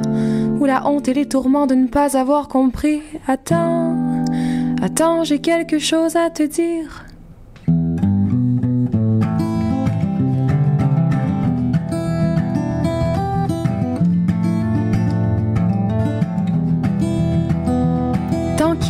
ou 0.59 0.65
la 0.65 0.87
honte 0.87 1.07
et 1.07 1.13
les 1.13 1.27
tourments 1.27 1.67
de 1.67 1.75
ne 1.75 1.87
pas 1.87 2.17
avoir 2.17 2.47
compris. 2.47 3.01
Attends, 3.27 3.95
attends, 4.81 5.23
j'ai 5.23 5.39
quelque 5.39 5.79
chose 5.79 6.15
à 6.15 6.29
te 6.29 6.43
dire. 6.43 7.05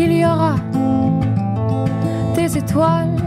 Qu'il 0.01 0.17
y 0.17 0.25
aura 0.25 0.55
des 2.35 2.57
étoiles 2.57 3.21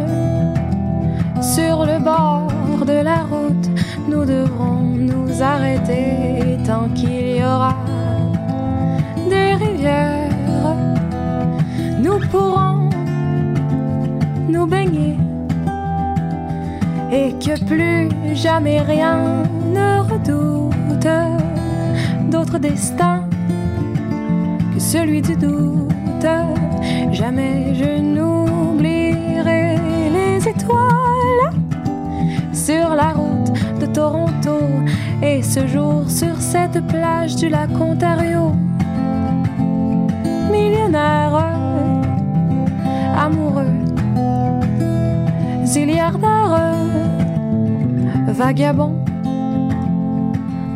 sur 1.41 1.87
le 1.87 2.01
bord 2.03 2.49
de 2.85 2.99
la 3.11 3.19
route, 3.31 3.69
nous 4.09 4.25
devrons 4.25 4.83
nous 4.83 5.31
arrêter 5.41 6.59
tant 6.67 6.89
qu'il 6.89 7.37
y 7.37 7.45
aura 7.45 7.77
des 9.31 9.55
rivières. 9.65 10.77
Nous 12.03 12.19
pourrons 12.33 12.91
nous 14.49 14.67
baigner 14.67 15.17
et 17.13 17.31
que 17.45 17.55
plus 17.71 18.09
jamais 18.35 18.81
rien 18.81 19.19
ne 19.77 20.01
redoute 20.11 21.13
d'autre 22.33 22.59
destin 22.59 23.23
que 24.73 24.81
celui 24.81 25.23
du 25.23 25.37
Jamais 27.13 27.75
je 27.75 28.01
n'oublierai 28.01 29.77
les 30.11 30.49
étoiles 30.49 31.53
sur 32.53 32.95
la 32.95 33.11
route 33.11 33.53
de 33.79 33.85
Toronto 33.85 34.59
et 35.23 35.43
ce 35.43 35.67
jour 35.67 36.09
sur 36.09 36.41
cette 36.41 36.81
plage 36.87 37.37
du 37.37 37.51
lac 37.51 37.69
Ontario. 37.79 38.53
Millionnaire, 40.51 41.45
amoureux, 43.19 43.85
zilliardaire, 45.65 46.59
vagabond, 48.29 48.95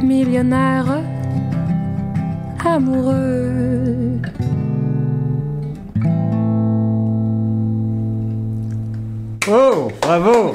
millionnaire, 0.02 1.00
amoureux. 2.67 4.21
Oh, 9.50 9.90
bravo 10.02 10.52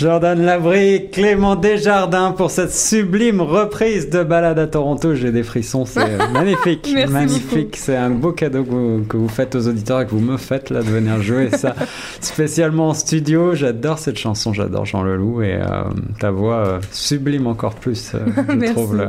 Jordan 0.00 0.40
Labry, 0.40 1.10
Clément 1.12 1.56
Desjardins 1.56 2.32
pour 2.32 2.50
cette 2.50 2.72
sublime 2.72 3.42
reprise 3.42 4.08
de 4.08 4.22
Balade 4.22 4.58
à 4.58 4.66
Toronto. 4.66 5.14
J'ai 5.14 5.30
des 5.30 5.42
frissons, 5.42 5.84
c'est 5.84 6.16
magnifique, 6.32 6.88
magnifique. 7.10 7.76
C'est 7.76 7.96
un 7.96 8.08
beau 8.08 8.32
cadeau 8.32 8.64
que 8.64 9.18
vous, 9.18 9.28
faites 9.28 9.54
aux 9.56 9.68
auditeurs 9.68 10.00
et 10.00 10.06
que 10.06 10.12
vous 10.12 10.20
me 10.20 10.38
faites 10.38 10.70
là 10.70 10.80
de 10.80 10.88
venir 10.88 11.20
jouer 11.20 11.50
ça 11.54 11.74
spécialement 12.22 12.88
en 12.88 12.94
studio. 12.94 13.54
J'adore 13.54 13.98
cette 13.98 14.16
chanson, 14.16 14.54
j'adore 14.54 14.86
Jean 14.86 15.02
Leloup 15.02 15.42
et 15.42 15.56
euh, 15.56 15.82
ta 16.18 16.30
voix 16.30 16.66
euh, 16.66 16.80
sublime 16.92 17.46
encore 17.46 17.74
plus. 17.74 18.12
Euh, 18.14 18.20
je 18.48 18.70
trouve 18.72 19.06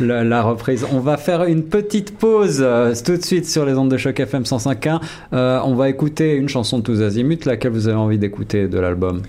la 0.00 0.42
reprise. 0.42 0.84
On 0.92 1.00
va 1.00 1.16
faire 1.16 1.44
une 1.44 1.62
petite 1.62 2.18
pause 2.18 2.62
tout 3.06 3.16
de 3.16 3.24
suite 3.24 3.48
sur 3.48 3.64
les 3.64 3.72
ondes 3.72 3.90
de 3.90 3.96
choc 3.96 4.20
FM 4.20 4.42
105.1. 4.42 5.00
on 5.32 5.74
va 5.74 5.88
écouter 5.88 6.34
une 6.34 6.50
chanson 6.50 6.80
de 6.80 6.82
tous 6.82 7.00
azimuts, 7.00 7.46
laquelle 7.46 7.72
vous 7.72 7.88
avez 7.88 7.96
envie 7.96 8.18
d'écouter 8.18 8.68
de 8.68 8.78
l'album? 8.78 9.22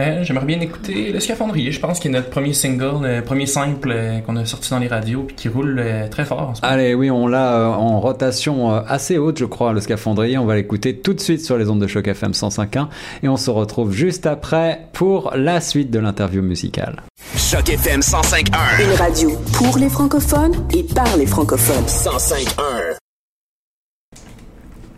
Euh, 0.00 0.24
j'aimerais 0.24 0.44
bien 0.44 0.60
écouter 0.60 1.12
Le 1.12 1.20
Scaphandrier, 1.20 1.70
je 1.70 1.80
pense, 1.80 2.00
qui 2.00 2.08
est 2.08 2.10
notre 2.10 2.30
premier 2.30 2.52
single, 2.52 3.06
le 3.06 3.22
premier 3.22 3.46
simple 3.46 3.92
euh, 3.92 4.20
qu'on 4.20 4.36
a 4.36 4.44
sorti 4.44 4.70
dans 4.70 4.78
les 4.78 4.88
radios, 4.88 5.22
puis 5.22 5.36
qui 5.36 5.48
roule 5.48 5.78
euh, 5.78 6.08
très 6.08 6.24
fort 6.24 6.40
en 6.40 6.54
ce 6.54 6.62
moment. 6.62 6.72
Allez, 6.72 6.94
oui, 6.94 7.10
on 7.10 7.26
l'a 7.26 7.68
en 7.70 8.00
rotation 8.00 8.70
assez 8.70 9.18
haute, 9.18 9.38
je 9.38 9.44
crois, 9.44 9.72
Le 9.72 9.80
Scaphandrier. 9.80 10.38
On 10.38 10.46
va 10.46 10.56
l'écouter 10.56 10.96
tout 10.96 11.14
de 11.14 11.20
suite 11.20 11.44
sur 11.44 11.56
les 11.56 11.68
ondes 11.68 11.80
de 11.80 11.86
choc 11.86 12.08
FM 12.08 12.32
105.1 12.32 12.88
et 13.22 13.28
on 13.28 13.36
se 13.36 13.50
retrouve 13.50 13.92
juste 13.92 14.26
après 14.26 14.88
pour 14.92 15.32
la 15.34 15.60
suite 15.60 15.90
de 15.90 15.98
l'interview 15.98 16.42
musicale. 16.42 17.02
Choc 17.36 17.68
FM 17.68 18.00
105.1 18.00 18.84
Une 18.84 18.96
radio 18.96 19.30
pour 19.52 19.78
les 19.78 19.88
francophones 19.88 20.54
et 20.72 20.82
par 20.94 21.16
les 21.16 21.26
francophones. 21.26 21.84
105.1 21.86 23.03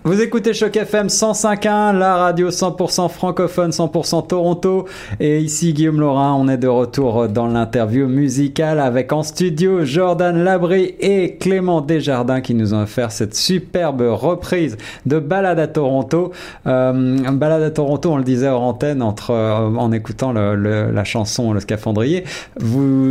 vous 0.07 0.21
écoutez 0.21 0.55
Choc 0.55 0.77
FM 0.77 1.09
105.1, 1.09 1.99
la 1.99 2.15
radio 2.15 2.51
100% 2.51 3.09
francophone, 3.09 3.71
100% 3.71 4.29
Toronto. 4.29 4.87
Et 5.19 5.41
ici 5.41 5.73
Guillaume 5.73 5.99
Laurin, 5.99 6.33
on 6.35 6.47
est 6.47 6.59
de 6.59 6.69
retour 6.69 7.27
dans 7.27 7.49
l'interview 7.49 8.07
musicale 8.07 8.79
avec 8.79 9.13
en 9.13 9.25
studio 9.25 9.85
Jordan 9.85 10.45
Labry 10.45 10.95
et 11.01 11.35
Clément 11.41 11.81
Desjardins 11.81 12.41
qui 12.41 12.55
nous 12.55 12.73
ont 12.73 12.83
offert 12.83 13.11
cette 13.11 13.35
superbe 13.35 14.01
reprise 14.03 14.77
de 15.07 15.19
Balade 15.19 15.59
à 15.59 15.67
Toronto. 15.67 16.31
Euh, 16.69 17.33
Balade 17.33 17.65
à 17.65 17.71
Toronto, 17.73 18.13
on 18.13 18.19
le 18.19 18.23
disait 18.23 18.47
hors 18.47 18.63
antenne 18.63 19.03
entre, 19.03 19.33
euh, 19.33 19.75
en 19.75 19.91
écoutant 19.91 20.33
la 20.33 21.05
chanson 21.05 21.53
Le 21.53 21.59
Scaphandrier. 21.59 22.23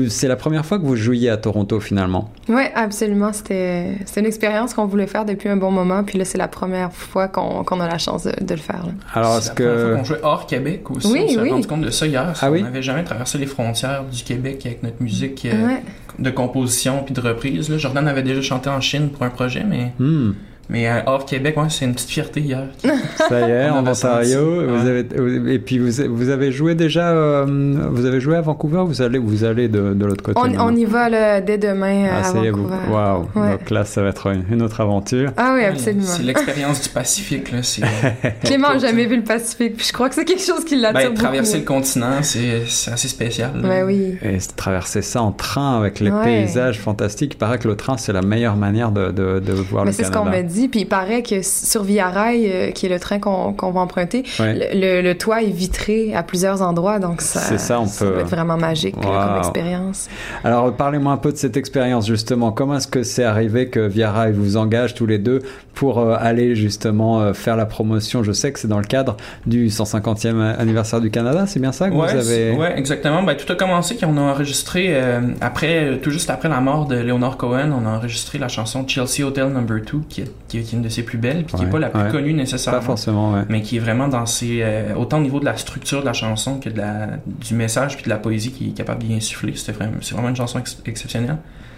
C'est 0.08 0.30
la 0.30 0.38
première 0.38 0.66
fois 0.66 0.80
que 0.80 0.86
vous 0.86 0.96
jouiez 0.96 1.30
à 1.30 1.36
Toronto 1.36 1.82
finalement? 1.82 2.30
Oui, 2.48 2.64
absolument. 2.74 3.34
C'était, 3.34 3.98
c'est 4.06 4.22
une 4.22 4.28
expérience 4.28 4.74
qu'on 4.74 4.86
voulait 4.86 5.08
faire 5.08 5.26
depuis 5.26 5.50
un 5.50 5.58
bon 5.58 5.72
moment. 5.72 6.06
Puis 6.06 6.18
là, 6.18 6.24
c'est 6.24 6.38
la 6.38 6.48
première 6.48 6.85
fois 6.94 7.28
qu'on 7.28 7.80
a 7.80 7.88
la 7.88 7.98
chance 7.98 8.24
de, 8.24 8.32
le 8.54 8.56
faire. 8.58 8.86
Alors, 9.14 9.38
est-ce 9.38 9.52
que. 9.52 9.64
La 9.64 9.70
première 9.70 9.88
fois 9.88 9.98
qu'on 9.98 10.04
jouait 10.04 10.20
hors 10.24 10.48
Québec 10.48 10.92
aussi. 10.92 11.08
Oui, 11.08 11.26
on 11.26 11.44
s'est 11.44 11.50
rendu 11.50 11.68
compte 11.68 11.82
de 11.82 11.90
ça 11.90 12.08
hier. 12.08 12.34
Ah 12.42 12.52
on 12.52 12.62
n'avait 12.62 12.84
jamais 12.84 13.04
traversé 13.04 13.38
les 13.38 13.46
frontières 13.46 14.04
du 14.04 14.24
Québec 14.24 14.66
avec 14.66 14.84
notre 14.84 15.02
musique 15.02 15.46
euh, 15.46 15.76
de 16.20 16.30
composition 16.30 17.04
puis 17.04 17.14
de 17.14 17.22
reprise. 17.22 17.76
Jordan 17.78 18.08
avait 18.08 18.24
déjà 18.24 18.42
chanté 18.42 18.70
en 18.70 18.82
Chine 18.82 19.10
pour 19.10 19.24
un 19.24 19.30
projet, 19.30 19.64
mais. 19.64 19.94
Hmm. 20.00 20.34
Mais 20.70 20.90
euh, 20.90 21.02
hors 21.06 21.26
Québec, 21.26 21.58
ouais, 21.58 21.70
c'est 21.70 21.86
une 21.86 21.94
petite 21.94 22.10
fierté 22.10 22.42
hier. 22.42 22.68
Ça 23.30 23.48
y 23.48 23.52
est, 23.52 23.70
en 23.70 23.86
Ontario. 23.86 24.64
Vous 24.68 24.88
avez, 24.88 25.06
et 25.54 25.60
puis 25.60 25.78
vous, 25.78 26.16
vous 26.16 26.30
avez 26.30 26.52
joué 26.52 26.74
déjà, 26.74 27.10
euh, 27.10 27.46
vous 27.92 28.06
avez 28.06 28.20
joué 28.20 28.36
à 28.36 28.42
Vancouver 28.42 28.84
vous 28.86 29.02
allez, 29.02 29.20
vous 29.20 29.44
allez 29.44 29.68
de, 29.68 29.94
de 29.94 30.06
l'autre 30.06 30.24
côté 30.24 30.40
On, 30.40 30.60
on, 30.60 30.76
y 30.76 30.86
va 30.86 31.42
dès 31.42 31.58
demain 31.58 32.08
ah, 32.12 32.28
à 32.28 32.32
Vancouver. 32.32 32.76
Waouh, 32.90 33.28
donc 33.36 33.70
là, 33.70 33.86
ça 33.86 34.02
va 34.02 34.10
être 34.10 34.28
une, 34.28 34.62
autre 34.62 34.82
aventure. 34.82 35.32
Ah 35.38 35.54
oui, 35.56 35.66
absolument. 35.66 36.06
C'est 36.06 36.24
l'expérience 36.24 36.82
du 36.82 36.90
Pacifique. 36.90 37.52
Là, 37.52 37.60
Clément 38.44 38.74
n'a 38.74 38.80
jamais 38.80 39.06
vu 39.06 39.18
le 39.18 39.24
Pacifique, 39.24 39.78
puis 39.78 39.88
je 39.88 39.94
crois 39.94 40.10
que 40.10 40.16
c'est 40.16 40.26
quelque 40.26 40.44
chose 40.44 40.66
qui 40.66 40.76
l'attire 40.76 41.12
ben, 41.12 41.18
Traverser 41.18 41.60
le 41.60 41.66
continent, 41.66 42.24
c'est 42.24 42.64
assez 42.92 43.08
spécial. 43.08 43.52
Ben 43.62 43.86
oui. 43.86 44.18
Et 44.24 44.38
traverser 44.56 45.02
ça 45.02 45.22
en 45.22 45.32
train 45.32 45.78
avec 45.78 46.00
les 46.00 46.12
paysages 46.24 46.80
fantastiques, 46.80 47.34
il 47.34 47.38
paraît 47.38 47.60
que 47.60 47.68
le 47.68 47.76
train, 47.76 47.98
c'est 47.98 48.14
la 48.14 48.22
meilleure 48.22 48.56
manière 48.56 48.92
de, 48.92 49.12
de, 49.12 49.40
de 49.40 49.54
voir 49.54 49.86
Mais 49.86 49.92
le 49.92 49.98
Canada. 49.98 49.98
c'est 49.98 50.04
ce 50.04 50.12
qu'on 50.12 50.26
m'a 50.26 50.42
dit 50.42 50.55
puis 50.70 50.82
il 50.82 50.88
paraît 50.88 51.24
que 51.24 51.42
sur 51.42 51.84
Via 51.84 52.10
Rail, 52.10 52.50
euh, 52.52 52.72
qui 52.72 52.86
est 52.86 52.90
le 52.90 53.00
train 53.00 53.20
qu'on 53.20 53.72
va 53.72 53.80
emprunter, 53.80 54.24
le, 54.40 55.14
toit 55.14 55.44
est 55.44 55.52
vitré 55.52 56.14
à 56.14 56.24
plusieurs 56.24 56.62
endroits, 56.62 57.00
donc 57.00 57.22
ça, 57.22 57.58
ça, 57.58 57.80
on 57.80 57.88
peut... 57.88 58.20
être 58.20 58.28
vraiment 58.28 58.58
magique 58.58 58.96
comme 58.96 59.38
expérience. 59.38 60.10
Alors, 60.44 60.74
parlez-moi 60.74 61.14
un 61.14 61.18
peu 61.18 61.32
de 61.32 61.38
cette 61.38 61.58
expérience, 61.58 62.08
justement. 62.08 62.52
Comment 62.52 62.78
est-ce 62.78 62.88
que 62.88 63.04
c'est 63.04 63.24
arrivé 63.24 63.70
que 63.70 63.80
Via 63.80 64.12
Rail 64.12 64.34
vous 64.34 64.58
engage 64.58 64.96
tous 64.96 65.06
les 65.06 65.20
deux 65.20 65.42
pour 65.76 66.00
euh, 66.00 66.16
aller 66.20 66.56
justement 66.56 67.22
euh, 67.22 67.34
faire 67.34 67.56
la 67.56 67.66
promotion 67.66 68.24
Je 68.24 68.32
sais 68.32 68.52
que 68.52 68.60
c'est 68.60 68.68
dans 68.68 68.80
le 68.80 68.86
cadre 68.86 69.18
du 69.46 69.68
150e 69.68 70.56
anniversaire 70.58 71.02
du 71.02 71.12
Canada, 71.12 71.46
c'est 71.46 71.60
bien 71.60 71.72
ça 71.72 71.90
que 71.90 71.94
vous 71.94 72.02
avez... 72.02 72.52
Oui, 72.52 72.68
exactement. 72.76 73.22
Ben, 73.22 73.36
tout 73.36 73.52
a 73.52 73.56
commencé 73.56 73.98
quand 73.98 74.08
on 74.08 74.18
a 74.18 74.22
enregistré, 74.22 75.00
après, 75.42 76.00
tout 76.02 76.12
juste 76.12 76.30
après 76.30 76.50
la 76.50 76.62
mort 76.62 76.88
de 76.88 76.96
Leonard 76.96 77.38
Cohen, 77.38 77.72
on 77.72 77.86
a 77.86 77.90
enregistré 77.90 78.40
la 78.40 78.48
chanson 78.48 78.88
Chelsea 78.88 79.26
Hotel 79.26 79.50
Number 79.50 79.82
2, 79.82 80.02
qui 80.10 80.22
est 80.22 80.32
qui 80.48 80.58
est 80.60 80.74
une 80.74 80.82
de 80.82 80.90
ses 80.90 81.04
plus 81.04 81.18
belles, 81.18 81.44
puis 81.44 81.58
qui 81.58 81.64
n'est 81.64 81.70
pas 81.70 81.80
la 81.80 81.90
plus 81.90 82.12
connue 82.12 82.34
nécessairement. 82.34 82.80
Pas 82.80 82.86
forcément, 82.86 83.34
Mais 83.50 83.62
qui 83.62 83.78
est 83.78 83.80
vraiment 83.80 84.08
dans 84.08 84.26
ses. 84.26 84.62
Euh, 84.62 84.96
autant 84.96 85.18
au 85.18 85.22
niveau 85.22 85.40
de 85.40 85.46
la 85.46 85.58
structure 85.58 86.02
de 86.02 86.06
la 86.06 86.14
chanson 86.14 86.60
que 86.60 86.70
de 86.70 86.78
la, 86.78 87.08
du 87.26 87.54
message 87.54 87.96
puis 87.96 88.06
de 88.06 88.10
la 88.10 88.18
poésie 88.18 88.52
qui 88.52 88.70
est 88.70 88.74
capable 88.74 89.04
d'y 89.04 89.14
insuffler. 89.14 89.54
C'est 89.56 89.72
vraiment, 89.72 89.94
vraiment 90.12 90.30
une 90.30 90.36
chanson 90.36 90.62
exceptionnelle. 90.86 91.38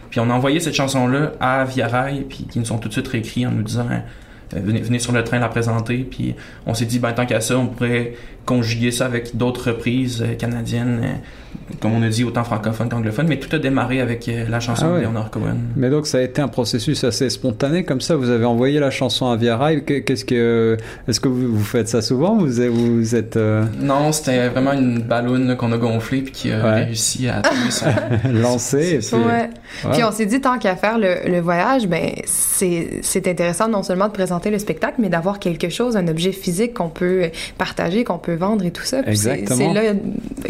Puis 0.09 0.19
on 0.19 0.29
a 0.29 0.33
envoyé 0.33 0.59
cette 0.59 0.75
chanson-là 0.75 1.33
à 1.39 1.63
Via 1.65 1.87
Rail, 1.87 2.25
puis 2.27 2.45
qui 2.49 2.59
nous 2.59 2.71
ont 2.71 2.77
tout 2.77 2.87
de 2.87 2.93
suite 2.93 3.07
réécrit 3.07 3.45
en 3.45 3.51
nous 3.51 3.63
disant 3.63 3.87
euh, 3.89 4.59
venez, 4.59 4.81
venez, 4.81 4.99
sur 4.99 5.11
le 5.11 5.23
train 5.23 5.39
la 5.39 5.49
présenter. 5.49 6.07
Puis 6.09 6.35
on 6.65 6.73
s'est 6.73 6.85
dit, 6.85 6.99
ben, 6.99 7.13
tant 7.13 7.25
qu'à 7.25 7.41
ça, 7.41 7.57
on 7.57 7.67
pourrait 7.67 8.13
conjuguer 8.47 8.91
ça 8.91 9.05
avec 9.05 9.35
d'autres 9.35 9.71
reprises 9.71 10.23
euh, 10.23 10.33
canadiennes, 10.33 11.01
euh, 11.03 11.73
comme 11.81 11.93
on 11.93 12.01
a 12.01 12.07
dit, 12.07 12.23
autant 12.23 12.43
francophones 12.43 12.87
qu'anglophones. 12.87 13.27
Mais 13.27 13.37
tout 13.37 13.53
a 13.55 13.59
démarré 13.59 13.99
avec 13.99 14.31
la 14.49 14.59
chanson 14.59 14.93
ah 14.93 14.97
de 14.97 15.03
Leonard 15.03 15.29
Cohen. 15.29 15.57
Mais 15.75 15.89
donc 15.89 16.07
ça 16.07 16.19
a 16.19 16.21
été 16.21 16.41
un 16.41 16.47
processus 16.47 17.03
assez 17.03 17.29
spontané, 17.29 17.83
comme 17.83 17.99
ça. 17.99 18.15
Vous 18.15 18.29
avez 18.29 18.45
envoyé 18.45 18.79
la 18.79 18.89
chanson 18.89 19.29
à 19.29 19.35
Via 19.35 19.57
Rail. 19.57 19.83
Qu'est-ce 19.83 20.23
que, 20.23 20.77
est-ce 21.07 21.19
que 21.19 21.27
vous, 21.27 21.63
faites 21.63 21.89
ça 21.89 22.01
souvent? 22.01 22.37
Vous, 22.37 22.47
vous 22.47 23.15
êtes 23.15 23.37
Non, 23.81 24.11
c'était 24.13 24.47
vraiment 24.47 24.71
une 24.73 24.99
ballonne 24.99 25.57
qu'on 25.57 25.71
a 25.73 25.77
gonflée 25.77 26.21
puis 26.21 26.31
qui 26.31 26.51
a 26.51 26.75
réussi 26.75 27.27
à 27.27 27.41
lancer. 28.31 28.99
Puis... 28.99 29.91
puis 29.91 30.03
on 30.03 30.11
s'est 30.11 30.25
dit 30.25 30.39
tant 30.39 30.59
qu'à 30.59 30.77
faire 30.77 30.97
le, 30.97 31.29
le 31.29 31.39
voyage, 31.41 31.87
ben 31.87 32.11
c'est 32.25 33.27
intéressant 33.27 33.67
non 33.67 33.83
seulement 33.83 34.07
de 34.07 34.13
présenter 34.13 34.51
le 34.51 34.59
spectacle, 34.59 34.95
mais 34.99 35.09
d'avoir 35.09 35.39
quelque 35.39 35.69
chose, 35.69 35.97
un 35.97 36.07
objet 36.07 36.31
physique 36.31 36.73
qu'on 36.73 36.89
peut 36.89 37.29
partager, 37.57 38.03
qu'on 38.03 38.17
peut 38.17 38.36
vendre 38.37 38.65
et 38.65 38.71
tout 38.71 38.83
ça. 38.83 39.01
C'est 39.13 39.73
là 39.73 39.93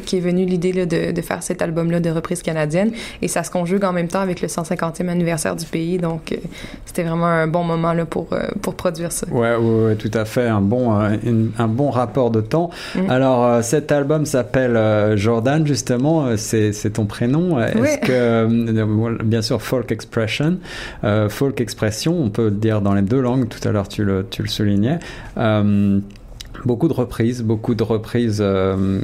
qu'est 0.05 0.19
venue 0.19 0.45
l'idée 0.45 0.85
de, 0.85 1.11
de, 1.11 1.21
faire 1.21 1.43
cet 1.43 1.61
album-là 1.61 1.99
de 1.99 2.09
reprise 2.09 2.41
canadienne. 2.41 2.91
Et 3.21 3.27
ça 3.27 3.43
se 3.43 3.51
conjugue 3.51 3.83
en 3.83 3.93
même 3.93 4.07
temps 4.07 4.19
avec 4.19 4.41
le 4.41 4.47
150e 4.47 5.07
anniversaire 5.07 5.55
du 5.55 5.65
pays. 5.65 5.97
Donc, 5.97 6.31
euh, 6.31 6.35
c'était 6.85 7.03
vraiment 7.03 7.25
un 7.25 7.47
bon 7.47 7.63
moment 7.63 7.93
là, 7.93 8.05
pour, 8.05 8.27
euh, 8.31 8.47
pour 8.61 8.75
produire 8.75 9.11
ça. 9.11 9.27
Ouais, 9.29 9.55
ouais, 9.55 9.95
tout 9.95 10.11
à 10.13 10.25
fait. 10.25 10.47
Un 10.47 10.61
bon, 10.61 10.91
un 10.91 11.67
bon 11.67 11.89
rapport 11.89 12.31
de 12.31 12.41
temps. 12.41 12.69
Mm. 12.95 13.09
Alors, 13.09 13.45
euh, 13.45 13.61
cet 13.61 13.91
album 13.91 14.25
s'appelle 14.25 15.17
Jordan, 15.17 15.65
justement. 15.65 16.37
C'est 16.37 16.93
ton 16.93 17.05
prénom. 17.05 17.59
Est-ce 17.59 17.97
que, 17.99 19.23
bien 19.23 19.41
sûr, 19.41 19.61
Folk 19.61 19.91
Expression, 19.91 20.57
Folk 21.29 21.59
Expression, 21.61 22.15
on 22.21 22.29
peut 22.29 22.45
le 22.45 22.51
dire 22.51 22.81
dans 22.81 22.93
les 22.93 23.01
deux 23.01 23.21
langues 23.21 23.47
tout 23.47 23.65
à 23.67 23.71
l'heure 23.71 23.87
tu 23.87 24.03
le, 24.03 24.25
tu 24.29 24.41
le 24.41 24.47
soulignais. 24.47 24.99
Euh, 25.37 25.99
beaucoup 26.65 26.87
de 26.87 26.93
reprises, 26.93 27.43
beaucoup 27.43 27.75
de 27.75 27.83
reprises 27.83 28.39
euh, 28.41 28.99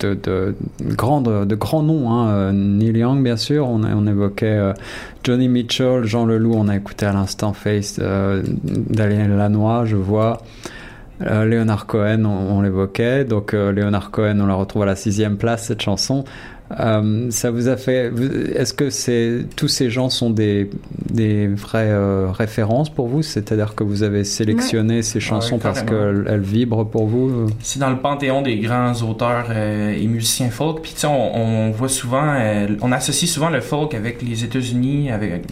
de, 0.00 0.54
grands 0.90 1.20
noms. 1.20 2.10
Hein. 2.10 2.28
Euh, 2.28 2.52
Neil 2.52 2.98
Young, 2.98 3.22
bien 3.22 3.36
sûr, 3.36 3.68
on, 3.68 3.84
on 3.84 4.06
évoquait 4.06 4.72
Johnny 5.22 5.48
Mitchell, 5.48 6.04
Jean 6.04 6.26
Leloup, 6.26 6.54
on 6.54 6.68
a 6.68 6.76
écouté 6.76 7.06
à 7.06 7.12
l'instant 7.12 7.52
Face, 7.52 7.98
Daniel 7.98 9.36
Lanois, 9.36 9.84
je 9.84 9.96
vois. 9.96 10.38
Leonard 11.20 11.86
Cohen, 11.86 12.24
on, 12.24 12.60
l'évoquait. 12.60 13.24
Donc 13.24 13.52
Leonard 13.52 14.10
Cohen, 14.10 14.40
on 14.40 14.46
la 14.46 14.54
retrouve 14.54 14.82
à 14.82 14.86
la 14.86 14.96
sixième 14.96 15.36
place, 15.36 15.66
cette 15.66 15.80
chanson. 15.80 16.24
Euh, 16.80 17.30
ça 17.30 17.50
vous 17.50 17.68
a 17.68 17.76
fait. 17.76 18.10
Est-ce 18.54 18.72
que 18.72 18.88
c'est 18.88 19.44
tous 19.54 19.68
ces 19.68 19.90
gens 19.90 20.08
sont 20.08 20.30
des 20.30 20.70
des 21.10 21.46
vraies 21.46 21.90
euh, 21.90 22.30
références 22.30 22.88
pour 22.88 23.06
vous? 23.06 23.22
C'est-à-dire 23.22 23.74
que 23.74 23.84
vous 23.84 24.02
avez 24.02 24.24
sélectionné 24.24 25.02
ces 25.02 25.20
chansons 25.20 25.58
parce 25.58 25.82
qu'elles 25.82 26.40
vibrent 26.40 26.88
pour 26.88 27.06
vous? 27.06 27.46
C'est 27.60 27.78
dans 27.78 27.90
le 27.90 27.98
panthéon 27.98 28.40
des 28.40 28.58
grands 28.58 28.94
auteurs 29.02 29.46
euh, 29.50 29.94
et 29.94 30.06
musiciens 30.06 30.48
folk. 30.48 30.80
Puis 30.82 30.94
on, 31.04 31.36
on, 31.36 31.70
voit 31.70 31.90
souvent, 31.90 32.34
on 32.80 32.92
associe 32.92 33.30
souvent 33.30 33.50
le 33.50 33.60
folk 33.60 33.92
avec 33.94 34.22
les 34.22 34.44
États-Unis, 34.44 35.10
avec 35.10 35.44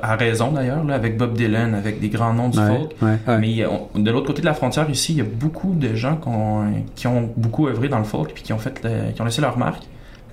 à 0.00 0.16
raison 0.16 0.52
d'ailleurs, 0.52 0.82
avec 0.90 1.18
Bob 1.18 1.34
Dylan, 1.34 1.74
avec 1.74 2.00
des 2.00 2.08
grands 2.08 2.32
noms 2.32 2.48
du 2.48 2.58
folk. 2.58 2.92
Mais 3.38 3.64
de 3.94 4.10
l'autre 4.10 4.26
côté 4.26 4.40
de 4.40 4.46
la 4.46 4.54
frontière 4.54 4.88
ici, 4.88 5.12
il 5.12 5.18
y 5.18 5.22
a 5.22 5.24
beaucoup 5.30 5.74
de 5.74 5.94
gens 5.94 6.16
qui 6.16 6.28
ont, 6.28 6.64
qui 6.94 7.06
ont 7.06 7.30
beaucoup 7.36 7.68
œuvré 7.68 7.88
dans 7.88 7.98
le 7.98 8.04
folk 8.04 8.32
puis 8.32 8.42
qui 8.42 8.54
ont 8.54 8.58
fait, 8.58 8.80
qui 9.14 9.20
ont 9.20 9.24
laissé 9.26 9.42
leur 9.42 9.58
marque. 9.58 9.82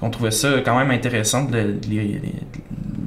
On 0.02 0.10
trouvait 0.10 0.32
ça 0.32 0.62
quand 0.64 0.78
même 0.78 0.92
intéressant 0.92 1.46
de 1.46 1.80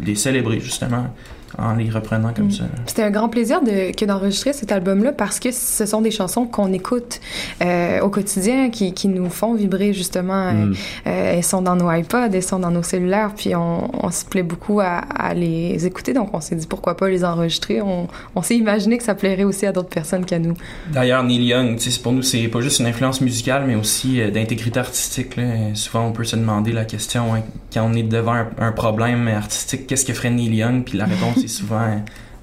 les 0.05 0.15
célébrer 0.15 0.61
justement 0.61 1.09
en 1.59 1.75
les 1.75 1.91
reprenant 1.91 2.33
comme 2.33 2.47
mm. 2.47 2.53
ça. 2.53 2.65
C'était 2.87 3.03
un 3.03 3.11
grand 3.11 3.29
plaisir 3.29 3.61
de, 3.63 3.95
que 3.95 4.05
d'enregistrer 4.05 4.53
cet 4.53 4.71
album-là 4.71 5.13
parce 5.13 5.41
que 5.41 5.51
ce 5.51 5.87
sont 5.87 6.01
des 6.01 6.11
chansons 6.11 6.47
qu'on 6.47 6.73
écoute 6.73 7.21
euh, 7.63 8.01
au 8.01 8.09
quotidien, 8.09 8.71
qui, 8.71 8.95
qui, 8.95 9.09
nous 9.09 9.29
font 9.29 9.55
vibrer 9.55 9.93
justement. 9.93 10.53
Mm. 10.53 10.75
Euh, 11.07 11.33
elles 11.37 11.45
sont 11.45 11.63
dans 11.63 11.75
nos 11.75 11.91
iPods, 11.91 12.31
elles 12.33 12.43
sont 12.43 12.61
dans 12.61 12.71
nos 12.71 12.83
cellulaires, 12.83 13.33
puis 13.37 13.55
on, 13.57 13.91
on 14.05 14.11
se 14.11 14.25
plaît 14.25 14.43
beaucoup 14.43 14.81
à, 14.81 14.99
à, 14.99 15.35
les 15.35 15.85
écouter. 15.87 16.13
Donc 16.13 16.31
on 16.33 16.41
s'est 16.41 16.57
dit 16.57 16.67
pourquoi 16.67 16.97
pas 16.97 17.09
les 17.09 17.25
enregistrer? 17.25 17.83
On, 17.83 18.07
on 18.37 18.43
s'est 18.43 18.57
imaginé 18.57 18.97
que 18.99 19.05
ça 19.05 19.15
plairait 19.15 19.45
aussi 19.45 19.67
à 19.67 19.73
d'autres 19.73 19.89
personnes 19.89 20.25
qu'à 20.25 20.39
nous. 20.39 20.55
D'ailleurs, 20.93 21.25
Neil 21.25 21.45
Young, 21.45 21.79
pour 22.03 22.13
nous, 22.13 22.23
c'est 22.23 22.47
pas 22.49 22.61
juste 22.61 22.79
une 22.79 22.87
influence 22.87 23.21
musicale, 23.21 23.65
mais 23.67 23.75
aussi 23.75 24.21
euh, 24.21 24.31
d'intégrité 24.31 24.79
artistique. 24.79 25.37
Là. 25.37 25.75
Souvent, 25.75 26.07
on 26.07 26.13
peut 26.13 26.25
se 26.25 26.37
demander 26.37 26.73
la 26.73 26.85
question 26.85 27.35
hein, 27.35 27.43
quand 27.73 27.89
on 27.91 27.95
est 27.95 28.03
devant 28.05 28.35
un, 28.35 28.49
un 28.59 28.73
problème 28.73 29.27
artistique, 29.27 29.87
qu'est-ce 29.87 30.05
que 30.05 30.13
ferait 30.13 30.31
Neil 30.31 30.55
Young? 30.55 30.85
Puis 30.85 30.97
la 30.97 31.07
réponse 31.07 31.39
c'est 31.49 31.61
souvent 31.63 32.01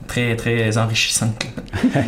très 0.08 0.36
très 0.36 0.78
enrichissant. 0.78 1.34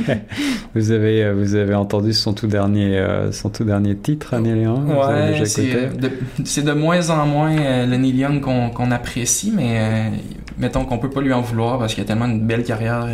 vous 0.75 0.91
avez 0.91 1.23
euh, 1.23 1.33
vous 1.33 1.55
avez 1.55 1.73
entendu 1.73 2.13
son 2.13 2.33
tout 2.33 2.47
dernier 2.47 2.97
euh, 2.97 3.31
son 3.31 3.49
tout 3.49 3.63
dernier 3.63 3.95
titre 3.95 4.33
Annie 4.33 4.61
Young 4.61 4.87
Ouais, 4.89 5.45
c'est 5.45 5.89
de, 5.95 6.61
de, 6.61 6.73
moins 6.73 7.09
en 7.09 7.25
moins 7.25 7.57
euh, 7.57 7.85
le 7.85 7.97
Neil 7.97 8.17
Young 8.17 8.41
qu'on 8.41 8.91
apprécie, 8.91 9.51
mais 9.55 10.11
mettons 10.57 10.85
qu'on 10.85 10.97
peut 10.97 11.09
pas 11.09 11.21
lui 11.21 11.33
en 11.33 11.41
vouloir 11.41 11.79
parce 11.79 11.93
qu'il 11.93 12.03
a 12.03 12.07
tellement 12.07 12.25
une 12.25 12.45
belle 12.45 12.63
carrière. 12.63 13.07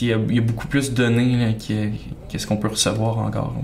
il, 0.00 0.08
y 0.08 0.12
a, 0.12 0.42
beaucoup 0.42 0.68
plus 0.68 0.92
données 0.92 1.56
qu'est-ce 2.28 2.46
qu'on 2.46 2.56
peut 2.56 2.68
recevoir 2.68 3.18
encore. 3.18 3.54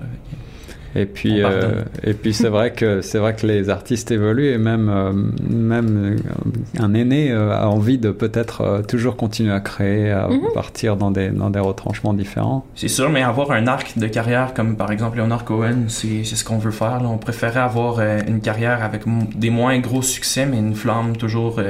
Et 0.97 1.06
puis, 1.06 1.42
euh, 1.42 1.82
et 2.02 2.14
puis 2.14 2.35
c'est 2.35 2.49
vrai 2.49 2.73
que 2.73 3.00
c'est 3.00 3.18
vrai 3.18 3.35
que 3.35 3.47
les 3.47 3.70
artistes 3.70 4.11
évoluent 4.11 4.50
et 4.50 4.59
même 4.59 4.88
euh, 4.88 5.12
même 5.49 6.16
euh, 6.16 6.82
un 6.82 6.94
aîné 6.94 7.32
a 7.32 7.68
envie 7.68 7.99
de 7.99 8.11
peut-être 8.11 8.82
toujours 8.88 9.16
continuer 9.16 9.52
à 9.52 9.61
créer, 9.61 10.11
à 10.11 10.28
mhm. 10.28 10.52
partir 10.52 10.97
dans 10.97 11.11
des 11.11 11.28
dans 11.28 11.50
des 11.50 11.61
retranchements 11.61 12.12
différents. 12.12 12.66
C'est 12.75 12.88
sûr, 12.88 13.09
mais 13.09 13.23
avoir 13.23 13.52
un 13.52 13.66
arc 13.68 13.99
de 13.99 14.06
carrière 14.09 14.52
comme 14.52 14.76
par 14.76 14.90
exemple 14.90 15.18
Leonard 15.18 15.44
Cohen, 15.44 15.85
c'est 15.88 16.25
c'est 16.25 16.37
ce 16.37 16.44
qu'on 16.44 16.59
veut 16.59 16.73
faire. 16.73 17.00
Là. 17.00 17.09
On 17.09 17.18
préférait 17.18 17.61
avoir 17.61 18.00
une 18.00 18.40
carrière 18.40 18.82
avec 18.82 19.02
des 19.37 19.50
moins 19.50 19.78
gros 19.78 20.02
succès, 20.02 20.44
mais 20.44 20.59
une 20.59 20.75
flamme 20.75 21.16
toujours 21.16 21.61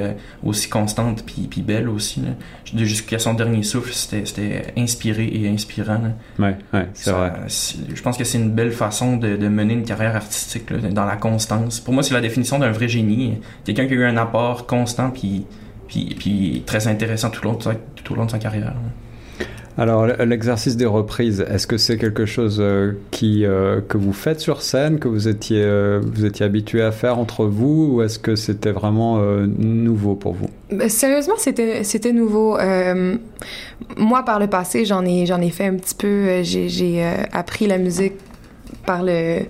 aussi 0.43 0.69
constante 0.69 1.25
puis 1.27 1.47
puis 1.51 1.61
belle 1.61 1.89
aussi. 1.89 2.23
Jusqu'à 2.75 3.19
son 3.19 3.35
dernier 3.35 3.65
souffle, 3.65 3.93
c'était 3.93 4.25
c'était 4.25 4.63
inspiré 4.79 5.31
et 5.33 5.49
inspirant. 5.49 6.01
Là. 6.39 6.47
Ouais, 6.47 6.57
ouais, 6.73 6.89
c'est 6.95 7.11
vrai. 7.11 7.33
Je 7.49 8.01
pense 8.01 8.17
que 8.17 8.25
c'est 8.25 8.39
une 8.39 8.53
belle 8.53 8.73
façon 8.73 9.10
de, 9.17 9.49
mener 9.49 9.75
une 9.75 9.85
carrière 9.85 10.17
artistique 10.17 10.73
dans 10.73 11.05
la 11.05 11.17
constance. 11.17 11.81
Pour 11.81 11.95
moi, 11.95 12.03
c'est 12.03 12.15
la 12.15 12.21
définition 12.21 12.59
d'un 12.59 12.71
vrai 12.71 12.89
génie. 12.89 13.39
Quelqu'un 13.65 13.87
qui 13.87 13.95
a 13.95 13.97
eu 13.97 14.05
un 14.05 14.17
apport 14.17 14.67
constant 14.67 15.11
puis, 15.11 15.47
puis, 15.89 16.15
puis 16.19 16.63
très 16.67 16.87
intéressant 16.87 17.31
tout 17.31 17.47
au 17.47 17.51
long 17.51 17.57
de 17.57 17.63
sa, 17.63 17.75
tout 17.75 18.13
au 18.13 18.17
long 18.17 18.27
de 18.27 18.31
sa 18.31 18.39
carrière. 18.39 18.75
Alors, 19.79 20.07
l'exercice 20.07 20.77
des 20.77 20.85
reprises, 20.85 21.45
est-ce 21.49 21.67
que 21.67 21.79
c'est 21.79 21.97
quelque 21.97 22.27
chose 22.27 22.59
euh, 22.61 22.93
qui, 23.11 23.47
euh, 23.47 23.81
que 23.81 23.97
vous 23.97 24.13
faites 24.13 24.39
sur 24.39 24.61
scène, 24.61 24.99
que 24.99 25.09
vous 25.09 25.27
étiez, 25.27 25.63
euh, 25.63 26.03
vous 26.05 26.27
étiez 26.27 26.45
habitué 26.45 26.83
à 26.83 26.93
faire 26.93 27.19
entre 27.19 27.47
vous, 27.47 27.93
ou 27.93 28.03
est-ce 28.03 28.19
que 28.19 28.37
c'était 28.37 28.73
vraiment 28.73 29.19
nouveau 29.21 30.17
pour 30.17 30.35
vous? 30.35 30.51
Ben, 30.71 30.89
sérieusement, 30.89 31.35
c'était, 31.39 31.83
c'était 31.85 32.13
nouveau. 32.13 32.59
moi, 33.97 34.23
par 34.25 34.39
le 34.39 34.49
passé, 34.49 34.85
j'en 34.85 35.05
ai, 35.05 35.25
j'en 35.25 35.41
ai 35.41 35.51
fait 35.51 35.67
un 35.67 35.77
petit 35.77 35.95
peu. 35.95 36.43
J'ai, 36.43 36.69
j'ai 36.69 37.03
appris 37.33 37.67
la 37.67 37.79
musique 37.79 38.15
par 38.87 39.03
le 39.03 39.41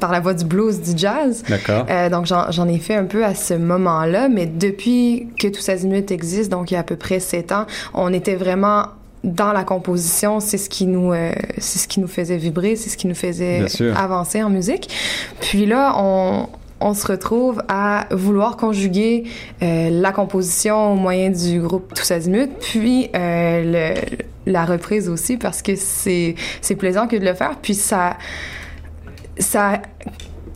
par 0.00 0.12
la 0.12 0.20
voix 0.20 0.34
du 0.34 0.44
blues, 0.44 0.80
du 0.80 0.96
jazz. 0.96 1.42
D'accord. 1.48 1.86
Euh, 1.88 2.10
donc 2.10 2.26
j'en 2.26 2.68
ai 2.68 2.78
fait 2.78 2.94
un 2.94 3.06
peu 3.06 3.24
à 3.24 3.34
ce 3.34 3.54
moment-là, 3.54 4.28
mais 4.28 4.46
depuis 4.46 5.28
que 5.38 5.48
Tous 5.48 5.66
Azimuts 5.68 6.10
existe, 6.12 6.50
donc 6.50 6.70
il 6.70 6.74
y 6.74 6.76
a 6.76 6.80
à 6.80 6.84
peu 6.84 6.96
près 6.96 7.20
sept 7.20 7.52
ans, 7.52 7.66
on 7.94 8.12
était 8.12 8.34
vraiment 8.34 8.88
dans 9.24 9.52
la 9.52 9.64
composition, 9.64 10.40
c'est 10.40 10.58
ce 10.58 10.68
qui 10.68 10.86
nous 10.86 11.12
euh, 11.12 11.32
c'est 11.58 11.78
ce 11.78 11.88
qui 11.88 12.00
nous 12.00 12.06
faisait 12.06 12.36
vibrer, 12.36 12.76
c'est 12.76 12.90
ce 12.90 12.96
qui 12.96 13.06
nous 13.06 13.14
faisait 13.14 13.64
avancer 13.96 14.42
en 14.42 14.50
musique. 14.50 14.90
Puis 15.40 15.66
là, 15.66 15.94
on 15.96 16.48
on 16.80 16.94
se 16.94 17.06
retrouve 17.06 17.62
à 17.68 18.06
vouloir 18.10 18.56
conjuguer 18.56 19.24
euh, 19.62 19.90
la 19.90 20.12
composition 20.12 20.92
au 20.92 20.96
moyen 20.96 21.30
du 21.30 21.60
groupe 21.60 21.92
Tous 21.94 22.10
Azimuts, 22.10 22.50
puis 22.60 23.10
euh, 23.14 23.94
le, 23.94 24.50
la 24.50 24.64
reprise 24.64 25.08
aussi, 25.08 25.36
parce 25.36 25.62
que 25.62 25.72
c'est 25.76 26.34
plaisant 26.76 27.08
que 27.08 27.16
de 27.16 27.24
le 27.24 27.34
faire, 27.34 27.56
puis 27.60 27.74
ça 27.74 28.16
ça 29.38 29.80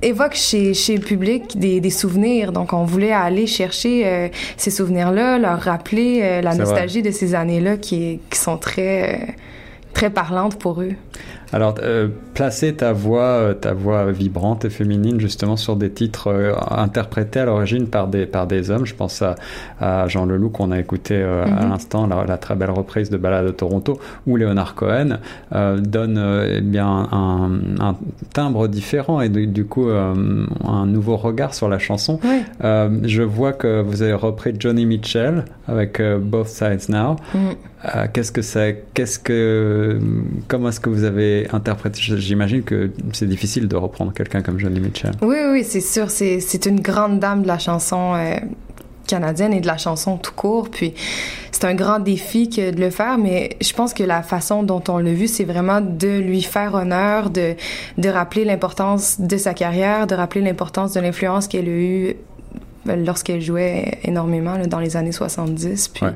évoque 0.00 0.35
chez, 0.35 0.74
chez 0.74 0.96
le 0.96 1.02
public 1.02 1.56
des, 1.56 1.80
des, 1.80 1.90
souvenirs. 1.90 2.50
Donc, 2.50 2.72
on 2.72 2.82
voulait 2.82 3.12
aller 3.12 3.46
chercher 3.46 4.04
euh, 4.04 4.28
ces 4.56 4.72
souvenirs-là, 4.72 5.38
leur 5.38 5.61
rappeler 5.61 6.40
la 6.42 6.56
nostalgie 6.56 7.02
de 7.02 7.12
ces 7.12 7.37
années-là 7.37 7.76
qui, 7.76 8.18
qui 8.28 8.38
sont 8.38 8.56
très, 8.56 9.37
très 9.94 10.11
parlantes 10.11 10.58
pour 10.58 10.82
eux. 10.82 10.94
Alors, 11.52 11.74
euh, 11.82 12.08
placer 12.32 12.74
ta 12.74 12.94
voix, 12.94 13.20
euh, 13.20 13.54
ta 13.54 13.74
voix 13.74 14.10
vibrante 14.10 14.64
et 14.64 14.70
féminine 14.70 15.20
justement 15.20 15.56
sur 15.56 15.76
des 15.76 15.90
titres 15.90 16.28
euh, 16.28 16.54
interprétés 16.70 17.40
à 17.40 17.44
l'origine 17.44 17.88
par 17.88 18.08
des, 18.08 18.24
par 18.24 18.46
des 18.46 18.70
hommes. 18.70 18.86
Je 18.86 18.94
pense 18.94 19.20
à, 19.20 19.34
à 19.78 20.08
Jean 20.08 20.24
Leloup 20.24 20.48
qu'on 20.48 20.70
a 20.70 20.78
écouté 20.80 21.22
à 21.22 21.46
mhm. 21.46 21.68
l'instant, 21.68 22.06
la, 22.06 22.38
très 22.38 22.56
belle 22.56 22.70
reprise 22.70 23.10
de 23.10 23.18
Ballade 23.18 23.46
de 23.46 23.50
Toronto, 23.50 24.00
ou 24.26 24.36
Léonard 24.36 24.74
Cohen 24.74 25.18
donne 25.52 26.44
eh 26.48 26.60
bien 26.60 27.08
un, 27.12 27.50
un, 27.80 27.96
timbre 28.32 28.68
différent 28.68 29.20
et 29.20 29.28
du, 29.28 29.64
coup 29.66 29.88
un 29.90 30.86
nouveau 30.86 31.16
regard 31.16 31.54
sur 31.54 31.68
la 31.68 31.78
chanson. 31.78 32.18
je 32.62 33.22
vois 33.22 33.52
que 33.52 33.82
vous 33.82 34.02
avez 34.02 34.14
repris 34.14 34.54
Johnny 34.58 34.86
Mitchell 34.86 35.44
avec 35.68 36.00
Both 36.20 36.48
Sides 36.48 36.88
Now. 36.88 37.16
Mhm. 37.34 38.08
qu'est-ce 38.12 38.32
que 38.32 38.42
c'est? 38.42 38.84
Qu'est-ce 38.94 39.18
que 39.18 39.98
comment 40.48 40.68
est-ce 40.68 40.80
que 40.80 40.90
vous 40.90 41.04
avez 41.04 41.41
interpréter 41.52 42.00
J'imagine 42.02 42.62
que 42.62 42.90
c'est 43.12 43.28
difficile 43.28 43.68
de 43.68 43.76
reprendre 43.76 44.12
quelqu'un 44.12 44.42
comme 44.42 44.59
Johnny 44.59 44.81
Mitchell. 44.81 45.12
Oui, 45.22 45.37
oui, 45.50 45.64
c'est 45.64 45.81
sûr. 45.81 46.11
C'est 46.11 46.66
une 46.66 46.81
grande 46.81 47.20
dame 47.20 47.42
de 47.42 47.48
la 47.48 47.59
chanson 47.59 48.14
euh, 48.14 48.37
canadienne 49.07 49.52
et 49.52 49.61
de 49.61 49.66
la 49.66 49.78
chanson 49.78 50.16
tout 50.16 50.33
court. 50.33 50.70
Puis 50.70 50.94
c'est 51.50 51.64
un 51.64 51.74
grand 51.74 51.98
défi 51.98 52.48
que 52.48 52.70
de 52.70 52.81
le 52.81 52.90
faire, 52.90 53.18
mais 53.18 53.57
je 53.61 53.72
pense 53.72 53.94
que 53.94 54.02
la 54.02 54.22
façon 54.22 54.62
dont 54.62 54.83
on 54.88 54.98
l'a 54.98 55.12
vu, 55.12 55.28
c'est 55.28 55.44
vraiment 55.44 55.81
de 55.81 56.18
lui 56.18 56.42
faire 56.42 56.74
honneur, 56.74 57.31
de, 57.31 57.55
de 57.98 58.09
rappeler 58.09 58.44
l'importance 58.44 59.20
de 59.20 59.37
sa 59.37 59.55
carrière, 59.55 60.07
de 60.07 60.14
rappeler 60.14 60.40
l'importance 60.40 60.94
de 60.94 61.00
l'influence 61.00 61.48
qu'elle 61.48 61.66
a 61.66 61.72
eue 61.72 62.16
lorsqu'elle 62.87 63.40
jouait 63.40 63.98
énormément 64.02 64.59
dans 64.66 64.81
les 64.81 64.96
années 64.96 65.12
70. 65.12 65.88
Puis 65.88 66.07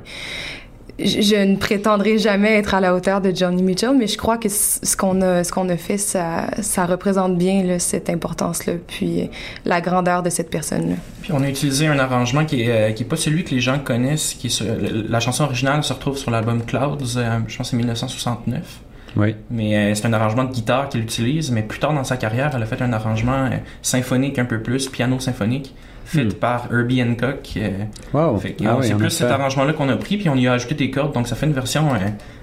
je 0.99 1.37
ne 1.37 1.57
prétendrai 1.57 2.17
jamais 2.17 2.55
être 2.55 2.75
à 2.75 2.81
la 2.81 2.95
hauteur 2.95 3.21
de 3.21 3.35
Johnny 3.35 3.63
Mitchell, 3.63 3.95
mais 3.97 4.07
je 4.07 4.17
crois 4.17 4.39
que 4.39 4.49
ce 4.49 4.97
qu'on 4.97 5.21
a, 5.21 5.45
ce 5.45 5.53
qu'on 5.53 5.69
a 5.69 5.77
fait, 5.77 5.99
ça, 5.99 6.47
ça 6.63 6.87
représente 6.87 7.37
bien 7.37 7.63
là, 7.63 7.79
cette 7.79 8.09
importance-là, 8.09 8.75
puis 8.87 9.29
la 9.67 9.83
grandeur 9.83 10.23
de 10.23 10.31
cette 10.31 10.49
personne-là. 10.49 10.97
Puis 11.21 11.33
on 11.33 11.43
a 11.43 11.49
utilisé 11.49 11.87
un 11.87 11.99
arrangement 11.99 12.47
qui 12.47 12.63
est, 12.63 12.71
euh, 12.71 12.93
qui 12.93 13.03
est 13.03 13.07
pas 13.07 13.17
celui 13.17 13.45
que 13.45 13.51
les 13.51 13.61
gens 13.61 13.79
connaissent, 13.79 14.35
qui 14.35 14.47
est 14.47 14.63
la 15.09 15.21
chanson 15.21 15.45
originale 15.45 15.85
se 15.85 15.93
retrouve 15.93 16.17
sur 16.17 16.31
l'album 16.31 16.65
Clouds, 16.65 17.17
euh, 17.17 17.39
je 17.47 17.57
pense 17.57 17.71
c'est 17.71 17.77
1969. 17.77 18.81
Oui. 19.17 19.35
Mais 19.51 19.77
euh, 19.77 19.95
c'est 19.95 20.07
un 20.07 20.13
arrangement 20.15 20.45
de 20.45 20.53
guitare 20.53 20.89
qu'elle 20.89 21.03
utilise, 21.03 21.51
mais 21.51 21.63
plus 21.63 21.79
tard 21.79 21.93
dans 21.93 22.05
sa 22.05 22.17
carrière, 22.17 22.53
elle 22.55 22.63
a 22.63 22.67
fait 22.67 22.81
un 22.81 22.93
arrangement 22.93 23.51
symphonique 23.83 24.39
un 24.39 24.45
peu 24.47 24.63
plus, 24.63 24.89
piano 24.89 25.21
symphonique 25.21 25.75
fait 26.07 26.25
hmm. 26.25 26.33
par 26.35 26.69
Herbie 26.73 27.03
Hancock. 27.03 27.51
Euh, 27.57 27.71
wow. 28.13 28.41
Ah 28.65 28.79
c'est 28.81 28.95
plus 28.95 29.11
cet 29.11 29.31
arrangement-là 29.31 29.73
qu'on 29.73 29.89
a 29.89 29.97
pris, 29.97 30.17
puis 30.17 30.29
on 30.29 30.37
y 30.37 30.47
a 30.47 30.53
ajouté 30.53 30.75
des 30.75 30.91
cordes, 30.91 31.13
donc 31.13 31.27
ça 31.27 31.35
fait 31.35 31.47
une 31.47 31.53
version 31.53 31.93
euh, 31.95 31.99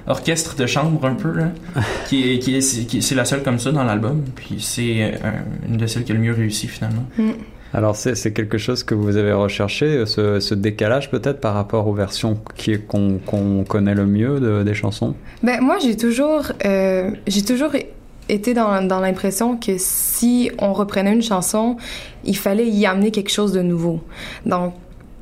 orchestre 0.06 0.56
de 0.56 0.66
chambre 0.66 1.04
un 1.06 1.16
peu, 1.16 1.34
qui 2.08 2.34
est, 2.34 2.40
qui 2.40 2.56
est, 2.58 2.62
c'est 2.62 3.16
la 3.16 3.26
seule 3.26 3.42
comme 3.42 3.60
ça 3.60 3.72
dans 3.72 3.86
l'album, 3.86 4.24
puis 4.36 4.58
c'est 4.60 5.14
euh, 5.14 5.32
une 5.68 5.78
de 5.78 5.88
celles 5.88 6.04
qui 6.04 6.12
a 6.12 6.16
le 6.16 6.22
mieux 6.22 6.34
réussi 6.34 6.68
finalement. 6.68 7.06
Hmm. 7.18 7.32
Alors 7.76 7.96
c'est 7.96 8.34
quelque 8.34 8.60
chose 8.60 8.84
que 8.84 8.94
vous 8.94 9.18
avez 9.18 9.32
recherché, 9.32 10.06
ce, 10.06 10.40
ce 10.40 10.54
décalage 10.54 11.10
peut-être 11.10 11.40
par 11.40 11.56
rapport 11.56 11.88
aux 11.88 11.94
versions 11.94 12.38
qu'on 12.88 13.66
connaît 13.68 13.96
le 13.96 14.06
mieux 14.06 14.40
de, 14.40 14.62
des 14.62 14.76
chansons? 14.76 15.16
Ben 15.42 15.60
moi 15.60 15.78
j'ai 15.82 15.98
toujours, 15.98 16.52
j'ai 16.62 17.42
toujours 17.44 17.72
été 18.30 18.54
dans, 18.54 18.86
dans 18.88 19.00
l'impression 19.00 19.58
que 19.58 19.76
si 19.78 20.52
on 20.60 20.74
reprenait 20.74 21.14
une 21.14 21.22
chanson, 21.22 21.78
il 22.24 22.38
fallait 22.38 22.68
y 22.68 22.86
amener 22.86 23.12
quelque 23.12 23.32
chose 23.32 23.52
de 23.54 23.62
nouveau. 23.62 24.02
Donc, 24.46 24.74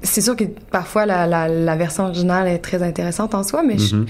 c'est 0.04 0.22
sûr 0.22 0.36
que 0.36 0.46
parfois 0.72 1.06
la, 1.06 1.28
la, 1.28 1.48
la, 1.48 1.76
version 1.76 2.06
originale 2.06 2.48
est 2.48 2.60
très 2.60 2.82
intéressante 2.82 3.36
en 3.36 3.44
soi, 3.44 3.62
mais 3.64 3.78
je, 3.78 3.96
mm-hmm. 3.96 4.08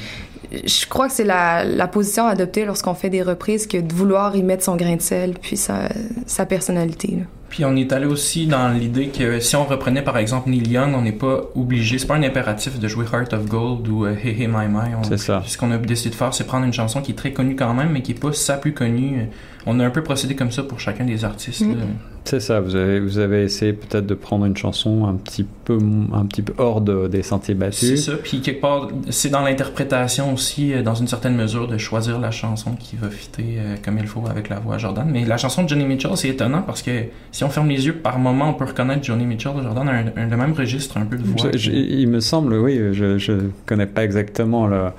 je, 0.82 0.88
crois 0.88 1.08
que 1.08 1.14
c'est 1.14 1.26
la, 1.26 1.66
la, 1.66 1.88
position 1.88 2.28
adoptée 2.28 2.66
lorsqu'on 2.66 2.94
fait 2.94 3.10
des 3.10 3.22
reprises 3.22 3.68
que 3.68 3.78
de 3.78 3.94
vouloir 3.94 4.36
y 4.36 4.44
mettre 4.44 4.64
son 4.64 4.78
grain 4.78 4.96
de 4.96 5.02
sel 5.02 5.34
puis 5.34 5.58
sa, 5.58 5.90
sa 6.26 6.46
personnalité. 6.46 7.18
Là. 7.18 7.24
Puis 7.52 7.66
on 7.66 7.76
est 7.76 7.92
allé 7.92 8.06
aussi 8.06 8.48
dans 8.48 8.70
l'idée 8.70 9.08
que 9.08 9.42
si 9.42 9.58
on 9.58 9.66
reprenait 9.66 10.02
par 10.02 10.18
exemple 10.18 10.50
Neil 10.50 10.70
Young, 10.70 10.96
on 10.96 11.02
n'est 11.02 11.12
pas 11.12 11.42
obligé, 11.54 12.00
c'est 12.00 12.08
pas 12.08 12.16
un 12.16 12.24
impératif 12.24 12.80
de 12.80 12.88
jouer 12.88 13.06
Heart 13.12 13.34
of 13.34 13.46
Gold 13.46 13.90
ou 13.90 14.06
euh, 14.06 14.16
Hey 14.16 14.42
Hey 14.42 14.48
My 14.48 14.68
My. 14.70 14.96
C'est 15.04 15.18
ça. 15.18 15.44
Ce 15.46 15.58
qu'on 15.58 15.70
a 15.72 15.78
décidé 15.78 16.12
de 16.12 16.16
faire, 16.16 16.34
c'est 16.34 16.46
prendre 16.46 16.66
une 16.66 16.72
chanson 16.72 17.02
qui 17.02 17.12
est 17.12 17.16
très 17.16 17.34
connue 17.34 17.58
quand 17.58 17.74
même, 17.74 17.90
mais 17.90 18.02
qui 18.02 18.14
est 18.14 18.20
pas 18.20 18.32
sa 18.32 18.56
plus 18.56 18.74
connue. 18.74 19.28
On 19.66 19.80
a 19.80 19.86
un 19.86 19.90
peu 19.90 20.04
procédé 20.04 20.36
comme 20.36 20.52
ça 20.52 20.64
pour 20.64 20.80
chacun 20.80 21.06
des 21.06 21.24
artistes. 21.26 21.62
Mm. 21.62 21.76
C'est 22.24 22.40
ça, 22.40 22.60
vous 22.60 22.76
avez, 22.76 23.00
vous 23.00 23.18
avez 23.18 23.44
essayé 23.44 23.74
peut-être 23.74 24.06
de 24.06 24.14
prendre 24.14 24.46
une 24.46 24.56
chanson 24.56 25.08
un 25.08 25.16
petit 25.16 25.44
peu, 25.66 25.80
un 26.14 26.26
petit 26.28 26.44
peu 26.44 26.54
hors 26.60 26.80
de, 26.80 27.08
des 27.08 27.24
sentiers 27.24 27.56
battus. 27.56 27.90
C'est 27.90 28.12
ça, 28.12 28.18
puis 28.18 28.42
quelque 28.42 28.62
part, 28.62 28.90
c'est 29.10 29.30
dans 29.30 29.42
l'interprétation 29.42 30.32
aussi, 30.34 30.72
euh, 30.72 30.84
dans 30.84 30.94
une 30.94 31.08
certaine 31.08 31.36
mesure, 31.36 31.68
de 31.68 31.78
choisir 31.78 32.20
la 32.20 32.30
chanson 32.30 32.76
qui 32.80 32.96
va 32.96 33.10
fitter 33.10 33.58
euh, 33.58 33.76
comme 33.84 33.98
il 33.98 34.06
faut 34.06 34.24
avec 34.30 34.50
la 34.50 34.60
voix 34.60 34.78
Jordan. 34.78 35.10
Mais 35.12 35.26
la 35.26 35.38
chanson 35.38 35.64
de 35.64 35.70
Johnny 35.70 35.84
Mitchell, 35.84 36.12
c'est 36.16 36.30
étonnant 36.30 36.62
parce 36.62 36.84
que 36.84 36.92
si 37.32 37.44
on 37.44 37.50
ferme 37.50 37.70
les 37.70 37.88
yeux, 37.88 37.94
par 37.94 38.20
moment, 38.20 38.50
on 38.50 38.54
peut 38.54 38.66
reconnaître 38.66 39.04
Johnny 39.04 39.26
Mitchell. 39.26 39.54
Jordan 39.62 39.90
a 39.90 39.92
un, 39.92 40.30
le 40.30 40.38
même 40.38 40.54
registre, 40.54 40.98
un 40.98 41.06
peu 41.06 41.18
de 41.18 41.24
voix. 41.24 41.50
il 41.54 42.08
me 42.08 42.20
semble, 42.20 42.54
oui, 42.54 42.80
je, 42.92 43.18
je 43.18 43.34
connais 43.66 43.88
pas 43.88 44.04
exactement 44.04 44.68
le 44.68 44.90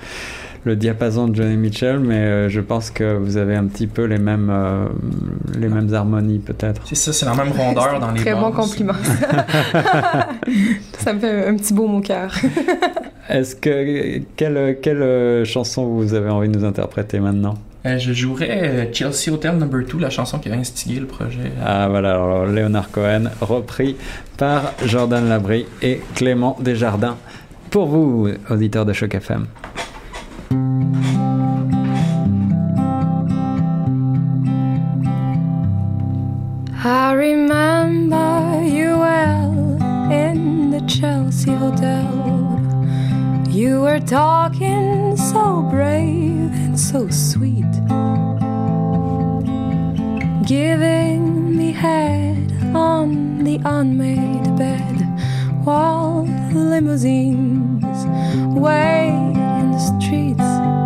le 0.65 0.77
diapason 0.77 1.29
de 1.29 1.35
Johnny 1.35 1.57
Mitchell, 1.57 1.99
mais 1.99 2.19
euh, 2.19 2.49
je 2.49 2.61
pense 2.61 2.91
que 2.91 3.17
vous 3.17 3.37
avez 3.37 3.57
un 3.57 3.67
petit 3.67 3.87
peu 3.87 4.05
les 4.05 4.19
mêmes, 4.19 4.51
euh, 4.51 4.87
les 5.59 5.69
mêmes 5.69 5.93
harmonies 5.93 6.39
peut-être. 6.39 6.83
C'est 6.87 6.95
ça, 6.95 7.13
c'est 7.13 7.27
la 7.27 7.35
même 7.35 7.53
rondeur 7.53 7.99
dans 7.99 8.13
les 8.13 8.21
Très 8.21 8.35
bon 8.35 8.53
compliment. 8.53 8.95
ça 10.99 11.13
me 11.13 11.21
fait 11.21 11.49
un 11.49 11.57
petit 11.57 11.75
beau 11.75 11.89
au 11.89 12.01
cœur. 12.01 12.33
Est-ce 13.29 13.57
que 13.57 14.21
quelle, 14.37 14.79
quelle 14.81 15.45
chanson 15.45 15.87
vous 15.87 16.15
avez 16.15 16.31
envie 16.31 16.49
de 16.49 16.59
nous 16.59 16.65
interpréter 16.65 17.19
maintenant? 17.19 17.55
Euh, 17.85 17.99
je 17.99 18.13
jouerais 18.13 18.91
Chelsea 18.93 19.33
Hotel 19.33 19.57
Number 19.57 19.85
2, 19.85 19.99
la 19.99 20.11
chanson 20.11 20.39
qui 20.39 20.49
a 20.49 20.55
instigé 20.55 21.01
le 21.01 21.07
projet. 21.07 21.51
Ah 21.65 21.89
voilà, 21.89 22.13
alors 22.13 22.47
Leonard 22.47 22.91
Cohen, 22.93 23.25
repris 23.41 23.97
par 24.37 24.75
Jordan 24.87 25.29
Labry 25.29 25.67
et 25.83 26.01
Clément 26.15 26.57
Desjardins. 26.61 27.17
Pour 27.71 27.87
vous, 27.87 28.29
auditeurs 28.51 28.85
de 28.85 28.93
Choc 28.93 29.15
FM. 29.15 29.47
Remember 37.23 38.65
you 38.65 38.99
well 38.99 39.53
in 40.11 40.73
the 40.73 40.81
Chelsea 40.89 41.53
Hotel. 41.53 42.11
You 43.49 43.83
were 43.83 44.01
talking 44.01 45.17
so 45.17 45.63
brave 45.71 46.51
and 46.65 46.79
so 46.79 47.09
sweet, 47.11 47.73
giving 50.45 51.57
me 51.57 51.71
head 51.71 52.51
on 52.75 53.45
the 53.45 53.61
unmade 53.65 54.57
bed 54.57 54.97
while 55.65 56.25
limousines 56.53 58.01
wait 58.67 59.35
in 59.61 59.71
the 59.71 59.79
streets. 59.79 60.82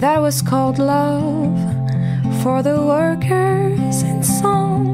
That 0.00 0.20
was 0.20 0.42
called 0.42 0.78
love 0.78 1.56
for 2.42 2.62
the 2.62 2.82
workers 2.82 4.02
in 4.02 4.22
song. 4.22 4.92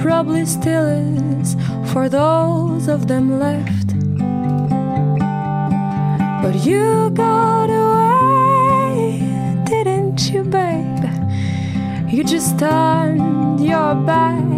Probably 0.00 0.46
still 0.46 0.86
is 0.86 1.56
for 1.92 2.08
those 2.08 2.88
of 2.88 3.06
them 3.06 3.38
left. 3.38 3.88
But 6.42 6.64
you 6.64 7.10
got 7.10 7.68
away, 7.68 9.18
didn't 9.64 10.30
you, 10.30 10.42
babe? 10.44 11.04
You 12.08 12.24
just 12.24 12.58
turned 12.58 13.60
your 13.60 13.94
back 13.94 14.53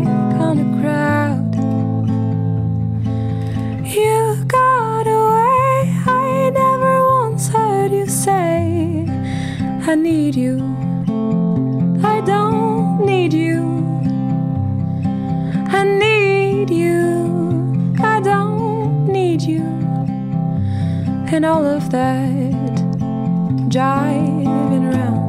need 10.06 10.36
you. 10.36 10.54
I 12.04 12.20
don't 12.20 13.04
need 13.04 13.32
you. 13.32 13.58
I 15.78 15.82
need 15.82 16.70
you. 16.70 17.92
I 17.98 18.20
don't 18.20 19.08
need 19.08 19.42
you. 19.42 19.64
And 21.32 21.44
all 21.44 21.66
of 21.66 21.90
that 21.90 22.30
jiving 23.74 24.84
around. 24.90 25.26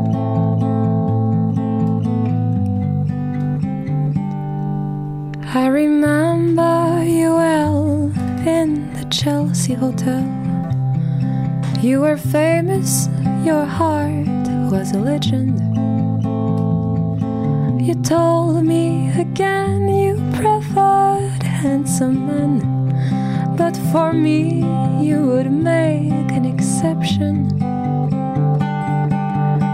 I 5.55 5.65
remember 5.65 7.03
you 7.03 7.29
well 7.33 8.11
in 8.45 8.93
the 8.93 9.05
Chelsea 9.09 9.73
Hotel. 9.73 10.23
You 11.81 12.01
were 12.01 12.17
famous, 12.17 13.09
your 13.43 13.65
heart 13.65 14.36
was 14.69 14.91
a 14.91 14.99
legend. 14.99 15.59
You 17.81 17.95
told 17.95 18.65
me 18.65 19.09
again 19.11 19.87
you 19.87 20.15
preferred 20.33 21.41
handsome 21.41 22.27
men, 22.27 23.55
but 23.55 23.77
for 23.91 24.11
me 24.11 24.65
you 25.01 25.25
would 25.27 25.49
make 25.51 26.31
an 26.31 26.45
exception. 26.45 27.61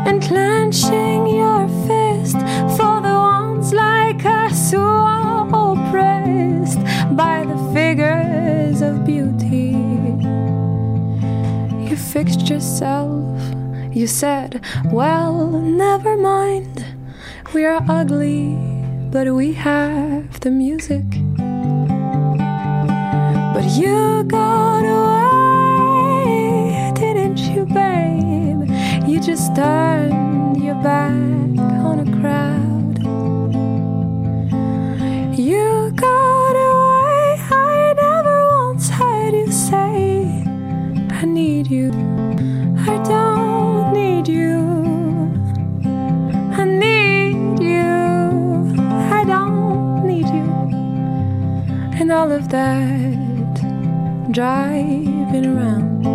And 0.08 0.21
clenching 0.21 1.27
your 1.27 1.67
fist 1.88 2.38
for 2.77 3.01
the 3.01 3.17
ones 3.38 3.73
like 3.73 4.23
us 4.25 4.71
who 4.71 4.79
are 4.79 5.47
oppressed 5.47 6.79
by 7.15 7.45
the 7.45 7.58
figures 7.73 8.82
of 8.82 9.06
beauty. 9.06 9.73
You 11.89 11.95
fixed 11.95 12.47
yourself, 12.47 13.22
you 13.93 14.08
said, 14.08 14.63
Well, 14.86 15.49
never 15.49 16.17
mind, 16.17 16.86
we 17.53 17.65
are 17.65 17.82
ugly, 17.88 18.56
but 19.12 19.27
we 19.34 19.53
have 19.53 20.39
the 20.39 20.51
music. 20.51 21.06
But 23.53 23.65
you 23.77 24.23
got 24.23 24.84
away, 26.15 26.91
didn't 26.95 27.38
you, 27.38 27.65
babe? 27.65 28.67
You 29.08 29.19
just 29.19 29.56
turned 29.56 30.22
all 52.23 52.31
of 52.31 52.47
that 52.47 53.53
driving 54.31 55.45
around. 55.45 56.05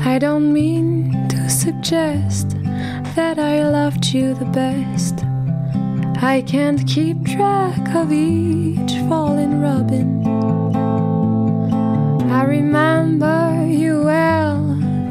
I 0.00 0.18
don't 0.18 0.52
mean 0.52 1.28
to 1.28 1.48
suggest 1.48 2.56
that 3.14 3.38
I 3.38 3.62
loved 3.62 4.06
you 4.06 4.34
the 4.34 4.50
best. 4.62 5.24
I 6.20 6.42
can't 6.42 6.84
keep 6.88 7.26
track 7.26 7.94
of 7.94 8.12
each 8.12 8.94
fallen 9.08 9.60
robin. 9.60 10.26
I 12.28 12.42
remember 12.42 13.64
you 13.68 14.02
well 14.02 14.58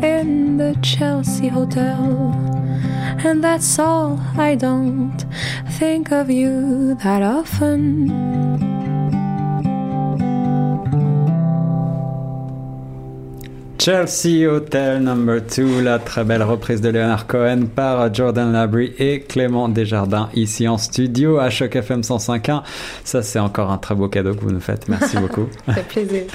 in 0.03 0.57
the 0.57 0.77
Chelsea 0.81 1.47
Hotel. 1.47 2.41
And 3.23 3.43
that's 3.43 3.77
all, 3.77 4.19
I 4.35 4.55
don't 4.55 5.25
think 5.81 6.11
of 6.11 6.29
you 6.29 6.93
that 6.93 7.23
often. 7.23 8.50
Chelsea 13.83 14.45
Hotel 14.45 15.01
Number 15.01 15.41
2, 15.41 15.81
la 15.81 15.97
très 15.97 16.23
belle 16.23 16.43
reprise 16.43 16.81
de 16.81 16.89
Leonard 16.89 17.25
Cohen 17.25 17.61
par 17.65 18.13
Jordan 18.13 18.51
Labrie 18.51 18.93
et 18.99 19.21
Clément 19.21 19.69
Desjardins 19.69 20.29
ici 20.35 20.67
en 20.67 20.77
studio 20.77 21.39
à 21.39 21.49
Choc 21.49 21.75
FM 21.75 22.01
105.1. 22.01 22.61
Ça, 23.03 23.23
c'est 23.23 23.39
encore 23.39 23.71
un 23.71 23.79
très 23.79 23.95
beau 23.95 24.07
cadeau 24.07 24.35
que 24.35 24.41
vous 24.41 24.51
nous 24.51 24.59
faites. 24.59 24.87
Merci 24.87 25.17
beaucoup. 25.19 25.49
Ça 25.65 25.73
fait 25.73 25.81
plaisir. 26.03 26.23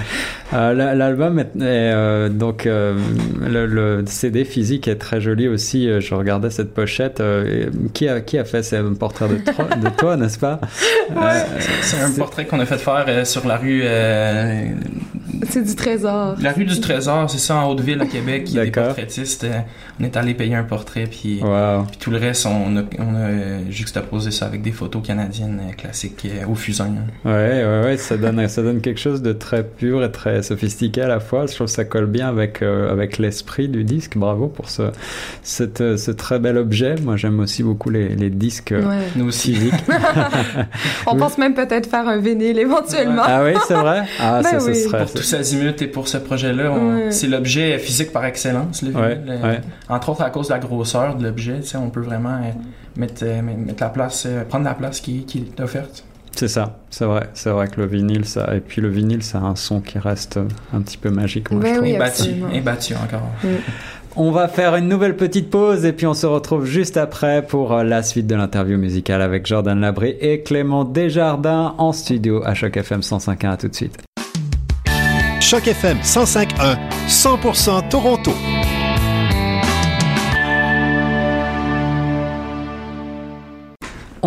Euh, 0.53 0.95
L'album 0.95 1.41
est, 1.41 1.49
euh, 1.61 2.29
donc 2.29 2.67
euh, 2.67 2.97
le, 3.41 3.67
le, 3.67 4.05
CD 4.07 4.45
physique 4.45 4.87
est 4.87 4.95
très 4.95 5.21
joli 5.21 5.49
aussi. 5.49 5.89
Je 6.01 6.15
regardais 6.15 6.51
cette 6.51 6.73
pochette. 6.73 7.19
Euh, 7.19 7.67
qui 7.93 8.09
a 8.09 8.21
qui 8.21 8.39
a 8.39 8.45
fait 8.45 8.63
ce 8.63 8.77
portrait 8.95 9.27
de, 9.29 9.35
de 9.35 9.89
toi, 9.97 10.17
n'est-ce 10.17 10.39
pas? 10.39 10.61
Ouais. 11.11 11.45
C'est 11.83 12.01
un 12.01 12.11
portrait 12.13 12.47
qu'on 12.47 12.61
a 12.61 12.67
fait 12.67 12.79
faire 12.79 13.27
sur 13.27 13.47
la 13.47 13.57
rue 13.57 13.83
c'est 15.49 15.63
du 15.63 15.75
Trésor. 15.75 16.37
La 16.41 16.53
rue 16.53 16.65
du 16.65 16.81
Trésor, 16.81 17.29
c'est 17.31 17.39
ça, 17.39 17.57
en 17.57 17.71
Haute-Ville, 17.71 18.01
à 18.01 18.07
Québec. 18.07 18.45
Il 18.47 18.55
y 18.55 18.59
a 18.59 18.65
des 18.65 18.71
portraitistes. 18.71 19.45
Euh, 19.45 19.61
on 20.01 20.05
est 20.05 20.17
allé 20.17 20.35
payer 20.35 20.55
un 20.55 20.65
portrait, 20.65 21.05
puis, 21.05 21.41
puis 21.41 21.99
tout 21.99 22.11
le 22.11 22.19
reste, 22.19 22.47
on 22.47 22.77
a, 22.77 22.83
on 22.99 23.15
a, 23.15 23.71
juxtaposé 23.71 24.31
ça 24.31 24.47
avec 24.47 24.63
des 24.63 24.73
photos 24.73 25.03
canadiennes 25.07 25.61
euh, 25.63 25.73
classiques 25.73 26.27
euh, 26.27 26.47
au 26.47 26.55
fusain. 26.55 26.91
Ouais, 27.25 27.33
ouais, 27.33 27.83
ouais, 27.85 27.97
ça 27.97 28.17
donne, 28.17 28.47
ça 28.49 28.63
donne 28.63 28.81
quelque 28.81 29.01
chose 29.01 29.23
de 29.23 29.33
très 29.33 29.65
pur 29.65 30.05
et 30.05 30.11
très 30.11 30.43
sophistiqué 30.43 31.03
à 31.03 31.09
la 31.09 31.21
fois. 31.21 31.47
Je 31.47 31.55
trouve 31.55 31.67
que 31.67 31.73
ça 31.73 31.85
colle 31.85 32.07
bien 32.07 32.29
avec, 32.29 32.63
avec 32.63 33.19
l'esprit 33.19 33.69
du 33.69 33.85
disque. 33.85 34.17
Bravo 34.17 34.49
pour 34.49 34.71
ce, 34.71 34.91
cette, 35.43 35.97
ce 35.97 36.11
très 36.11 36.39
bel 36.39 36.57
objet. 36.59 36.95
Moi, 37.03 37.17
j'aime 37.17 37.41
aussi 37.41 37.63
beaucoup 37.63 37.91
les, 37.91 38.11
les 38.11 38.31
disques 38.31 38.75
Nous 39.17 39.27
aussi. 39.27 39.55
physiques. 39.55 39.75
on 41.07 41.17
pense 41.17 41.39
même 41.39 41.55
peut-être 41.55 41.89
faire 41.89 42.09
un 42.09 42.19
vinyle 42.19 42.59
éventuellement. 42.59 43.23
Ah 43.25 43.43
oui, 43.45 43.53
c'est 43.67 43.75
vrai? 43.75 44.05
Ah, 44.21 44.41
ben 44.43 44.61
ça, 44.61 44.61
ce 44.61 44.75
serait 44.75 45.07
tous 45.27 45.35
azimuts 45.35 45.83
et 45.83 45.87
pour 45.87 46.09
ce 46.09 46.19
projet-là, 46.19 47.11
c'est 47.11 47.27
l'objet 47.27 47.79
physique 47.79 48.13
par 48.13 48.25
excellence. 48.25 48.85
Entre 49.89 50.09
autres 50.11 50.23
à 50.23 50.31
cause 50.31 50.49
de 50.49 50.53
la 50.53 50.59
grosseur 50.59 51.17
de 51.17 51.25
l'objet, 51.25 51.61
on 51.75 51.91
peut 51.91 52.01
vraiment 52.01 52.37
euh, 52.37 52.51
mettre, 52.97 53.23
euh, 53.25 53.43
mettre 53.43 53.83
la 53.83 53.89
place, 53.89 54.25
euh, 54.27 54.45
prendre 54.45 54.65
la 54.65 54.75
place 54.75 55.01
qui, 55.01 55.25
qui 55.25 55.39
est 55.39 55.61
offerte. 55.61 56.05
C'est 56.35 56.49
ça, 56.49 56.79
c'est 56.91 57.05
vrai, 57.05 57.31
c'est 57.35 57.51
vrai 57.51 57.69
que 57.69 57.81
le 57.81 57.87
vinyle, 57.87 58.25
ça, 58.25 58.55
et 58.55 58.61
puis 58.61 58.83
le 58.83 58.89
vinyle, 58.89 59.23
ça 59.23 59.39
a 59.39 59.43
un 59.43 59.57
son 59.57 59.81
qui 59.81 59.99
reste 59.99 60.39
un 60.75 60.81
petit 60.81 60.99
peu 60.99 61.11
magique, 61.11 61.51
moi, 61.51 61.63
je 61.65 61.75
trouve. 61.75 61.87
et 61.87 61.97
battu, 61.97 62.31
et 62.53 62.61
battu 62.61 62.95
encore. 62.95 63.31
On 64.17 64.31
va 64.31 64.49
faire 64.49 64.77
une 64.77 64.89
nouvelle 64.89 65.17
petite 65.17 65.51
pause 65.51 65.85
et 65.85 65.93
puis 65.93 66.07
on 66.07 66.15
se 66.15 66.27
retrouve 66.27 66.65
juste 66.65 66.97
après 66.97 67.43
pour 67.43 67.75
la 67.77 68.03
suite 68.03 68.27
de 68.27 68.35
l'interview 68.35 68.79
musicale 68.79 69.23
avec 69.23 69.47
Jordan 69.47 69.79
Labré 69.81 70.17
et 70.21 70.43
Clément 70.43 70.85
Desjardins 70.85 71.75
en 71.79 71.93
studio 71.93 72.43
à 72.45 72.55
Choc 72.55 72.77
FM 72.77 73.01
105.1. 73.01 73.51
À 73.51 73.57
tout 73.57 73.69
de 73.69 73.75
suite. 73.75 74.06
Choc 75.47 75.69
FM 75.69 76.03
105.1, 76.03 76.77
100% 77.09 77.89
Toronto. 77.89 78.76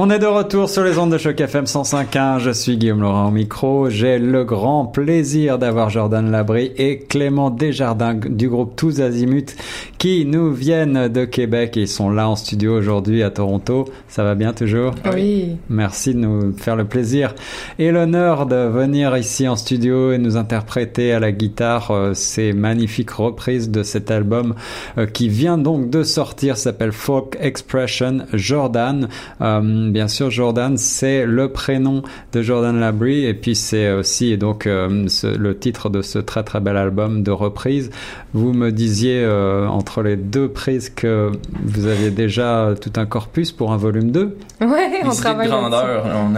On 0.02 0.10
est 0.10 0.20
de 0.20 0.26
retour 0.26 0.70
sur 0.70 0.86
les 0.86 0.98
ondes 0.98 1.12
de 1.12 1.18
choc 1.18 1.42
FM 1.42 1.66
105.1. 1.66 2.40
Je 2.40 2.52
suis 2.52 2.78
Guillaume 2.78 3.02
Laurent 3.02 3.28
au 3.28 3.32
micro. 3.32 3.90
J'ai 3.90 4.18
le 4.18 4.46
grand 4.46 4.86
plaisir 4.86 5.60
d'avoir 5.60 5.90
Jordan 5.90 6.32
Labry 6.32 6.72
et 6.78 7.00
Clément 7.00 7.50
Desjardins 7.50 8.14
du 8.14 8.48
groupe 8.48 8.78
Tous 8.78 9.02
Azimuts 9.02 9.58
qui 9.98 10.26
nous 10.26 10.54
viennent 10.54 11.10
de 11.10 11.26
Québec 11.26 11.76
et 11.76 11.82
ils 11.82 11.88
sont 11.90 12.10
là 12.10 12.30
en 12.30 12.38
studio 12.38 12.78
aujourd'hui 12.78 13.24
à 13.24 13.30
Toronto. 13.30 13.90
Ça 14.08 14.24
va 14.24 14.36
bien 14.36 14.54
toujours? 14.54 14.96
Oui. 15.14 15.58
Merci 15.70 16.14
de 16.14 16.20
nous 16.20 16.54
faire 16.54 16.78
le 16.78 16.86
plaisir 16.86 17.36
et 17.78 17.92
l'honneur 17.92 18.46
de 18.46 18.56
venir 18.56 19.18
ici 19.18 19.50
en 19.50 19.58
studio 19.58 20.14
et 20.14 20.18
nous 20.18 20.38
interpréter 20.38 21.12
à 21.12 21.20
la 21.20 21.34
guitare 21.34 21.92
euh, 21.92 22.14
ces 22.14 22.54
magnifiques 22.54 23.12
reprises 23.12 23.70
de 23.70 23.84
cet 23.84 24.12
album 24.12 24.56
euh, 24.98 25.08
qui 25.08 25.28
vient 25.28 25.58
donc 25.58 25.90
de 25.90 26.04
sortir, 26.04 26.56
s'appelle 26.56 26.94
Folk 26.94 27.36
Expression 27.42 28.20
Jordan. 28.32 29.10
Euh, 29.42 29.89
bien 29.92 30.08
sûr, 30.08 30.32
Jordan, 30.32 30.78
c'est 30.78 31.26
le 31.26 31.52
prénom 31.52 32.04
de 32.34 32.42
Jordan 32.42 32.80
Labrie 32.80 33.26
et 33.26 33.34
puis 33.34 33.56
c'est 33.56 33.92
aussi 33.92 34.38
donc 34.38 34.68
euh, 34.68 35.08
le 35.24 35.58
titre 35.58 35.90
de 35.90 36.02
ce 36.02 36.20
très 36.20 36.44
très 36.44 36.60
bel 36.60 36.78
album 36.78 37.24
de 37.24 37.32
reprise. 37.32 37.90
Vous 38.34 38.54
me 38.54 38.72
disiez 38.72 39.24
euh, 39.24 39.68
entre 39.68 40.04
les 40.04 40.16
deux 40.16 40.50
prises 40.50 40.90
que 40.90 41.32
vous 41.64 41.88
aviez 41.88 42.12
déjà 42.12 42.74
tout 42.80 42.94
un 42.98 43.06
corpus 43.06 43.52
pour 43.52 43.72
un 43.72 43.78
volume 43.78 44.12
2. 44.12 44.38
Ouais, 44.62 45.02
on 45.04 45.10
travaille. 45.10 45.48
De 45.48 45.52
grandeur. 45.52 46.06
On, 46.06 46.36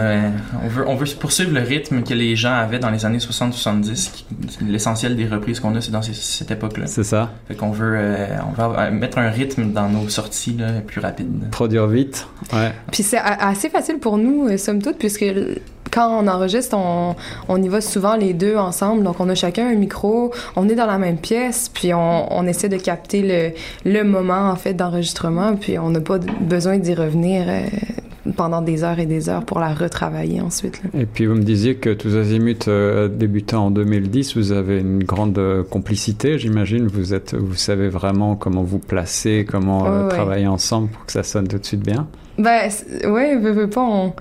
on, 0.64 0.68
veut, 0.68 0.88
on 0.88 0.94
veut 0.94 1.06
poursuivre 1.18 1.52
le 1.52 1.60
rythme 1.60 2.02
que 2.02 2.14
les 2.14 2.36
gens 2.36 2.54
avaient 2.54 2.78
dans 2.78 2.90
les 2.90 3.04
années 3.04 3.18
60-70. 3.18 4.24
L'essentiel 4.66 5.16
des 5.16 5.26
reprises 5.26 5.60
qu'on 5.60 5.74
a, 5.74 5.80
c'est 5.80 5.90
dans 5.90 6.02
cette 6.02 6.50
époque-là. 6.50 6.86
C'est 6.86 7.04
ça. 7.04 7.30
Fait 7.48 7.54
qu'on 7.54 7.70
veut, 7.70 7.94
euh, 7.96 8.26
on 8.48 8.52
va 8.52 8.90
mettre 8.90 9.18
un 9.18 9.30
rythme 9.30 9.72
dans 9.72 9.88
nos 9.88 10.08
sorties 10.08 10.56
là, 10.58 10.80
plus 10.86 11.00
rapide. 11.00 11.50
Produire 11.50 11.86
vite. 11.86 12.26
Ouais. 12.52 12.72
Puis 12.90 13.02
c'est 13.02 13.18
assez 13.38 13.68
facile 13.68 13.98
pour 13.98 14.18
nous, 14.18 14.46
euh, 14.46 14.56
somme 14.56 14.82
toute, 14.82 14.98
puisque 14.98 15.24
quand 15.92 16.08
on 16.08 16.26
enregistre, 16.26 16.76
on, 16.76 17.62
y 17.62 17.68
va 17.68 17.80
souvent 17.80 18.16
les 18.16 18.32
deux 18.32 18.56
ensemble. 18.56 19.02
Donc, 19.02 19.20
on 19.20 19.28
a 19.28 19.34
chacun 19.34 19.66
un 19.68 19.74
micro, 19.74 20.32
on 20.56 20.68
est 20.68 20.74
dans 20.74 20.86
la 20.86 20.98
même 20.98 21.18
pièce, 21.18 21.68
puis 21.68 21.92
on, 21.92 22.46
essaie 22.46 22.70
de 22.70 22.78
capter 22.78 23.22
le, 23.22 23.90
le 23.90 24.02
moment, 24.02 24.50
en 24.50 24.56
fait, 24.56 24.72
d'enregistrement, 24.72 25.54
puis 25.54 25.78
on 25.78 25.90
n'a 25.90 26.00
pas 26.00 26.18
besoin 26.40 26.78
d'y 26.78 26.94
revenir 26.94 27.44
euh, 27.46 27.60
pendant 28.36 28.62
des 28.62 28.84
heures 28.84 28.98
et 28.98 29.06
des 29.06 29.28
heures 29.28 29.44
pour 29.44 29.58
la 29.58 29.74
retravailler 29.74 30.40
ensuite. 30.40 30.80
Et 30.94 31.06
puis, 31.06 31.26
vous 31.26 31.34
me 31.34 31.42
disiez 31.42 31.76
que 31.76 31.90
Tous 31.90 32.16
Azimuts 32.16 32.68
euh, 32.68 33.08
débutant 33.08 33.66
en 33.66 33.70
2010, 33.70 34.36
vous 34.36 34.52
avez 34.52 34.80
une 34.80 35.04
grande 35.04 35.40
complicité, 35.70 36.38
j'imagine. 36.38 36.86
Vous 36.86 37.14
êtes, 37.14 37.34
vous 37.34 37.54
savez 37.54 37.88
vraiment 37.88 38.36
comment 38.36 38.62
vous 38.62 38.78
placer, 38.78 39.46
comment 39.48 40.08
travailler 40.08 40.46
ensemble 40.46 40.88
pour 40.88 41.06
que 41.06 41.12
ça 41.12 41.22
sonne 41.22 41.48
tout 41.48 41.58
de 41.58 41.64
suite 41.64 41.84
bien. 41.84 42.06
Ben, 42.38 42.70
ouais, 43.04 43.36
veux, 43.36 43.52
veux 43.52 43.68
pas, 43.68 43.82
on, 43.82 44.14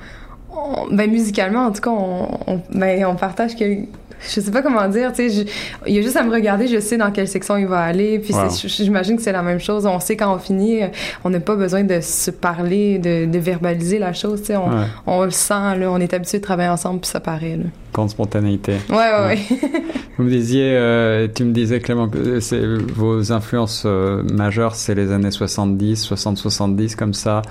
ben, 0.91 1.09
musicalement, 1.09 1.65
en 1.65 1.71
tout 1.71 1.81
cas, 1.81 1.91
on, 1.91 2.61
ben, 2.73 3.05
on 3.05 3.15
partage 3.15 3.55
que, 3.55 3.63
je 3.63 4.39
sais 4.39 4.51
pas 4.51 4.61
comment 4.61 4.87
dire, 4.87 5.11
tu 5.13 5.29
sais, 5.29 5.45
il 5.87 5.95
y 5.95 5.99
a 5.99 6.01
juste 6.01 6.17
à 6.17 6.23
me 6.23 6.31
regarder, 6.31 6.67
je 6.67 6.79
sais 6.79 6.97
dans 6.97 7.11
quelle 7.11 7.27
section 7.27 7.57
il 7.57 7.67
va 7.67 7.79
aller, 7.79 8.19
puis 8.19 8.33
j'imagine 8.65 9.15
que 9.15 9.21
c'est 9.21 9.31
la 9.31 9.41
même 9.41 9.59
chose. 9.59 9.85
On 9.85 9.99
sait 9.99 10.15
quand 10.15 10.33
on 10.33 10.37
finit, 10.37 10.81
on 11.23 11.29
n'a 11.29 11.39
pas 11.39 11.55
besoin 11.55 11.83
de 11.83 11.99
se 12.01 12.31
parler, 12.31 12.99
de, 12.99 13.25
de 13.25 13.39
verbaliser 13.39 13.97
la 13.99 14.13
chose, 14.13 14.41
tu 14.41 14.47
sais, 14.47 14.57
on, 14.57 14.69
on, 15.07 15.23
le 15.23 15.31
sent, 15.31 15.77
là, 15.77 15.91
on 15.91 15.97
est 15.97 16.13
habitué 16.13 16.39
de 16.39 16.43
travailler 16.43 16.69
ensemble, 16.69 17.01
puis 17.01 17.09
ça 17.09 17.19
paraît, 17.19 17.57
là. 17.57 17.65
Grande 17.93 18.09
spontanéité. 18.09 18.75
Ouais, 18.89 18.95
ouais, 18.95 19.25
ouais. 19.27 19.39
Vous 20.17 20.23
me 20.23 20.29
disiez, 20.29 20.71
euh, 20.75 21.27
tu 21.33 21.43
me 21.43 21.51
disais 21.51 21.81
Clément 21.81 22.07
que 22.07 22.39
c'est, 22.39 22.61
vos 22.63 23.33
influences 23.33 23.83
euh, 23.85 24.23
majeures, 24.31 24.75
c'est 24.75 24.95
les 24.95 25.11
années 25.11 25.31
70, 25.31 26.09
60-70, 26.09 26.95
comme 26.95 27.13
ça. 27.13 27.41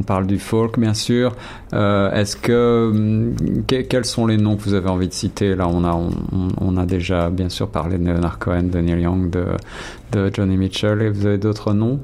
On 0.00 0.02
parle 0.02 0.26
du 0.26 0.38
folk, 0.38 0.78
bien 0.78 0.94
sûr. 0.94 1.36
Euh, 1.74 2.10
est-ce 2.12 2.34
que 2.34 2.90
hum, 2.90 3.36
quels 3.66 4.06
sont 4.06 4.26
les 4.26 4.38
noms 4.38 4.56
que 4.56 4.62
vous 4.62 4.72
avez 4.72 4.88
envie 4.88 5.08
de 5.08 5.12
citer? 5.12 5.54
Là, 5.54 5.68
on 5.68 5.84
a 5.84 5.94
on 6.58 6.76
a 6.78 6.86
déjà 6.86 7.28
bien 7.28 7.50
sûr 7.50 7.68
parlé 7.68 7.98
de 7.98 8.06
Leonard 8.06 8.38
Cohen, 8.38 8.62
de 8.62 8.78
Neil 8.78 9.02
Young, 9.02 9.28
de 9.28 9.44
de 10.12 10.30
Johnny 10.32 10.56
Mitchell. 10.56 11.02
Et 11.02 11.10
vous 11.10 11.26
avez 11.26 11.38
d'autres 11.38 11.72
noms? 11.72 12.00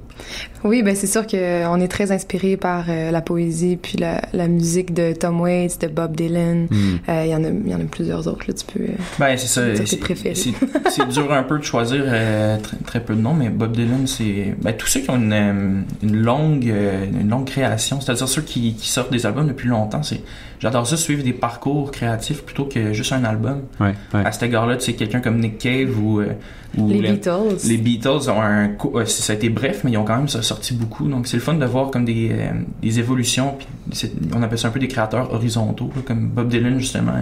Oui, 0.64 0.82
ben 0.82 0.96
c'est 0.96 1.06
sûr 1.06 1.26
qu'on 1.26 1.80
est 1.80 1.88
très 1.88 2.10
inspiré 2.10 2.56
par 2.56 2.86
euh, 2.88 3.10
la 3.10 3.20
poésie 3.20 3.76
puis 3.76 3.98
la, 3.98 4.22
la, 4.32 4.48
musique 4.48 4.94
de 4.94 5.12
Tom 5.12 5.40
Waits, 5.40 5.80
de 5.80 5.86
Bob 5.86 6.16
Dylan. 6.16 6.66
Hmm. 6.70 6.96
Euh, 7.08 7.24
il 7.24 7.30
y 7.30 7.34
en 7.34 7.44
a 7.44 7.48
il 7.48 7.70
y 7.70 7.74
en 7.74 7.80
a 7.80 7.84
plusieurs 7.84 8.26
autres 8.26 8.44
là. 8.48 8.54
Tu 8.54 8.64
peux. 8.66 8.86
ben 9.18 9.36
c'est 9.36 9.46
ça. 9.46 9.62
C'est 9.84 11.08
dur 11.08 11.32
un 11.32 11.42
peu 11.42 11.58
de 11.58 11.64
choisir 11.64 12.04
très, 12.04 12.76
très, 12.84 13.00
peu 13.00 13.14
de 13.14 13.20
noms, 13.20 13.34
mais 13.34 13.50
Bob 13.50 13.72
Dylan, 13.72 14.06
c'est 14.06 14.54
ben, 14.60 14.72
tous 14.72 14.86
ceux 14.86 15.00
qui 15.00 15.10
ont 15.10 15.16
une, 15.16 15.84
une 16.02 16.16
longue 16.16 16.64
une 16.64 17.28
longue 17.28 17.46
création, 17.46 18.00
c'est-à-dire 18.00 18.28
ceux 18.28 18.42
qui, 18.42 18.74
qui 18.74 18.88
sortent 18.88 19.12
des 19.12 19.26
albums 19.26 19.46
depuis 19.46 19.68
longtemps. 19.68 20.02
C'est 20.02 20.22
J'adore 20.60 20.86
ça 20.86 20.96
suivre 20.96 21.22
des 21.22 21.32
parcours 21.32 21.90
créatifs 21.90 22.42
plutôt 22.42 22.64
que 22.64 22.92
juste 22.92 23.12
un 23.12 23.24
album. 23.24 23.62
Ouais, 23.78 23.94
ouais. 24.14 24.24
À 24.24 24.32
cet 24.32 24.44
égard-là, 24.44 24.76
tu 24.76 24.86
sais, 24.86 24.92
quelqu'un 24.94 25.20
comme 25.20 25.38
Nick 25.38 25.58
Cave 25.58 25.98
ou, 26.02 26.20
euh, 26.20 26.28
ou 26.78 26.88
les, 26.88 27.12
Beatles. 27.12 27.56
Les 27.66 27.76
Beatles 27.76 27.95
ont 28.06 28.42
un, 28.42 28.70
ça 29.06 29.32
a 29.32 29.36
été 29.36 29.48
bref, 29.48 29.82
mais 29.84 29.92
ils 29.92 29.96
ont 29.96 30.04
quand 30.04 30.16
même 30.16 30.28
sorti 30.28 30.74
beaucoup. 30.74 31.08
Donc 31.08 31.26
c'est 31.26 31.36
le 31.36 31.42
fun 31.42 31.54
de 31.54 31.66
voir 31.66 31.90
comme 31.90 32.04
des, 32.04 32.30
euh, 32.32 32.52
des 32.82 32.98
évolutions. 32.98 33.54
Puis 33.90 34.10
on 34.34 34.42
appelle 34.42 34.58
ça 34.58 34.68
un 34.68 34.70
peu 34.70 34.80
des 34.80 34.88
créateurs 34.88 35.32
horizontaux, 35.32 35.90
comme 36.06 36.28
Bob 36.28 36.48
Dylan 36.48 36.78
justement 36.78 37.12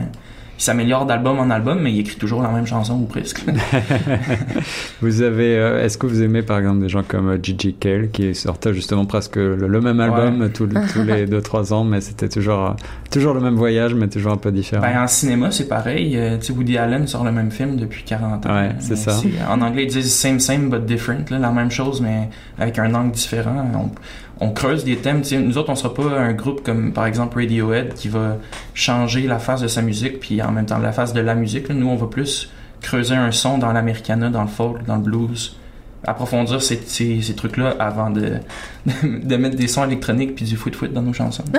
il 0.58 0.62
s'améliore 0.62 1.06
d'album 1.06 1.38
en 1.38 1.50
album, 1.50 1.80
mais 1.80 1.92
il 1.92 2.00
écrit 2.00 2.16
toujours 2.16 2.42
la 2.42 2.48
même 2.48 2.66
chanson 2.66 2.94
ou 2.94 3.06
presque. 3.06 3.42
vous 5.02 5.22
avez, 5.22 5.56
euh, 5.56 5.84
est-ce 5.84 5.98
que 5.98 6.06
vous 6.06 6.22
aimez 6.22 6.42
par 6.42 6.58
exemple 6.58 6.80
des 6.80 6.88
gens 6.88 7.02
comme 7.06 7.38
Gigi 7.42 7.68
euh, 7.68 7.72
Cale 7.78 8.10
qui 8.10 8.34
sortait 8.34 8.72
justement 8.72 9.04
presque 9.04 9.36
le, 9.36 9.80
même 9.80 10.00
album 10.00 10.48
tous, 10.50 10.66
tous, 10.66 11.02
les 11.02 11.26
2-3 11.26 11.72
ans, 11.72 11.84
mais 11.84 12.00
c'était 12.00 12.28
toujours, 12.28 12.66
euh, 12.66 12.72
toujours 13.10 13.34
le 13.34 13.40
même 13.40 13.56
voyage, 13.56 13.94
mais 13.94 14.08
toujours 14.08 14.32
un 14.32 14.36
peu 14.36 14.52
différent? 14.52 14.82
Ben, 14.82 15.02
en 15.02 15.06
cinéma, 15.06 15.50
c'est 15.50 15.68
pareil. 15.68 16.18
tu 16.40 16.46
sais, 16.46 16.52
Woody 16.52 16.78
Allen 16.78 17.06
sort 17.06 17.24
le 17.24 17.32
même 17.32 17.50
film 17.50 17.76
depuis 17.76 18.04
40 18.04 18.46
ans. 18.46 18.54
Ouais, 18.54 18.70
c'est 18.78 18.96
ça. 18.96 19.20
En 19.48 19.60
anglais, 19.60 19.84
ils 19.84 19.90
disent 19.90 20.12
same, 20.12 20.38
same, 20.38 20.70
but 20.70 20.84
different. 20.84 21.24
Là, 21.30 21.38
la 21.38 21.50
même 21.50 21.70
chose, 21.70 22.00
mais 22.00 22.28
avec 22.58 22.78
un 22.78 22.94
angle 22.94 23.12
différent. 23.12 23.64
On, 23.74 23.90
on 24.44 24.50
creuse 24.50 24.84
des 24.84 24.96
thèmes. 24.96 25.22
nous 25.42 25.56
autres, 25.56 25.70
on 25.70 25.74
sera 25.74 25.94
pas 25.94 26.18
un 26.18 26.32
groupe 26.34 26.62
comme 26.62 26.92
par 26.92 27.06
exemple 27.06 27.38
Radiohead 27.40 27.94
qui 27.94 28.08
va 28.08 28.36
changer 28.74 29.26
la 29.26 29.38
face 29.38 29.62
de 29.62 29.68
sa 29.68 29.80
musique 29.80 30.20
puis 30.20 30.42
en 30.42 30.52
même 30.52 30.66
temps 30.66 30.78
la 30.78 30.92
face 30.92 31.14
de 31.14 31.20
la 31.20 31.34
musique. 31.34 31.70
Nous, 31.70 31.88
on 31.88 31.96
va 31.96 32.06
plus 32.06 32.50
creuser 32.82 33.14
un 33.14 33.30
son 33.30 33.56
dans 33.56 33.72
l'americana, 33.72 34.28
dans 34.28 34.42
le 34.42 34.48
folk, 34.48 34.84
dans 34.84 34.96
le 34.96 35.02
blues, 35.02 35.56
approfondir 36.06 36.62
ces, 36.62 36.80
ces, 36.86 37.22
ces 37.22 37.34
trucs-là 37.34 37.74
avant 37.78 38.10
de, 38.10 38.34
de, 39.02 39.36
mettre 39.36 39.56
des 39.56 39.68
sons 39.68 39.84
électroniques 39.84 40.34
puis 40.34 40.44
du 40.44 40.56
foot-foot 40.56 40.92
dans 40.92 41.02
nos 41.02 41.12
chansons. 41.12 41.44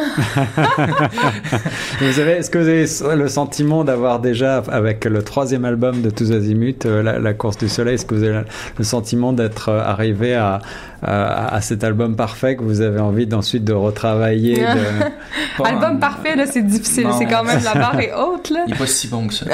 vous 2.01 2.19
avez, 2.19 2.31
est-ce 2.34 2.49
que 2.49 2.58
vous 2.58 2.67
avez 2.67 2.86
le 3.17 3.27
sentiment 3.27 3.84
d'avoir 3.84 4.19
déjà, 4.19 4.58
avec 4.69 5.05
le 5.05 5.23
troisième 5.23 5.65
album 5.65 6.01
de 6.01 6.10
Tous 6.10 6.31
Azimuts, 6.31 6.86
euh, 6.86 7.01
la, 7.01 7.19
la, 7.19 7.34
course 7.34 7.58
du 7.58 7.69
soleil, 7.69 7.95
est-ce 7.95 8.05
que 8.05 8.15
vous 8.15 8.23
avez 8.23 8.41
le 8.77 8.84
sentiment 8.84 9.34
d'être 9.34 9.69
euh, 9.69 9.81
arrivé 9.84 10.36
à, 10.36 10.60
à, 11.01 11.62
cet 11.62 11.84
album 11.84 12.15
parfait 12.15 12.55
que 12.55 12.63
vous 12.63 12.81
avez 12.81 12.99
envie 12.99 13.27
ensuite 13.34 13.63
de 13.63 13.73
retravailler 13.73 14.55
de... 14.55 15.63
Album 15.63 15.99
parfait, 15.99 16.36
là, 16.36 16.45
c'est 16.45 16.65
difficile. 16.65 17.08
C'est 17.17 17.25
quand 17.25 17.43
même, 17.43 17.63
la 17.63 17.73
barre 17.75 17.99
est 17.99 18.13
haute, 18.13 18.49
là. 18.49 18.63
Il 18.67 18.71
n'est 18.71 18.77
pas 18.77 18.88
si 18.88 19.08
bon 19.08 19.27
que 19.27 19.34
ça. 19.34 19.45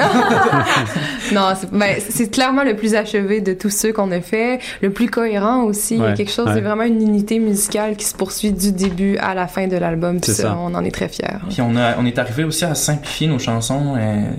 non, 1.32 1.52
ben, 1.72 1.96
c'est 2.08 2.30
clairement 2.30 2.64
le 2.64 2.74
plus 2.74 2.94
achevé 2.94 3.40
de 3.40 3.52
tous 3.52 3.70
ceux 3.70 3.92
qu'on 3.92 4.10
a 4.12 4.20
fait. 4.20 4.60
Le 4.82 4.90
plus 4.90 5.08
cohérent 5.08 5.62
aussi. 5.62 5.94
Il 5.94 6.02
y 6.02 6.04
a 6.04 6.12
quelque 6.12 6.30
chose, 6.30 6.50
c'est 6.52 6.60
vraiment 6.60 6.82
une 6.82 7.00
unité 7.00 7.38
musicale 7.38 7.96
qui 7.96 8.04
se 8.04 8.16
poursuit 8.16 8.52
du 8.52 8.72
début 8.72 9.16
à 9.18 9.34
la 9.34 9.46
fin 9.46 9.68
de 9.68 9.76
l'album. 9.76 10.20
Puis 10.20 10.32
ça, 10.32 10.56
on 10.58 10.74
en 10.74 10.84
est 10.84 10.90
très 10.90 11.08
fiers. 11.08 11.38
Puis 11.48 11.62
on, 11.62 11.76
a, 11.76 11.96
on 11.98 12.04
est 12.04 12.18
arrivé 12.18 12.42
aussi 12.42 12.64
à 12.64 12.74
simplifier 12.74 13.28
nos 13.28 13.38
chansons. 13.38 13.94
Euh, 13.96 14.30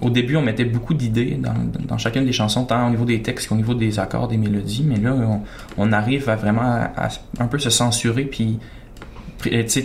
au 0.00 0.10
début, 0.10 0.36
on 0.36 0.42
mettait 0.42 0.64
beaucoup 0.64 0.94
d'idées 0.94 1.38
dans, 1.40 1.54
dans, 1.88 1.98
chacune 1.98 2.24
des 2.24 2.32
chansons, 2.32 2.64
tant 2.64 2.86
au 2.86 2.90
niveau 2.90 3.04
des 3.04 3.20
textes 3.22 3.48
qu'au 3.48 3.56
niveau 3.56 3.74
des 3.74 3.98
accords, 3.98 4.28
des 4.28 4.36
mélodies. 4.36 4.84
Mais 4.86 4.96
là, 4.96 5.14
on, 5.14 5.40
on 5.76 5.92
arrive 5.92 6.28
à 6.28 6.36
vraiment 6.36 6.62
à, 6.62 7.08
un 7.40 7.46
peu 7.46 7.58
se 7.58 7.70
censurer 7.70 8.24
puis 8.24 8.58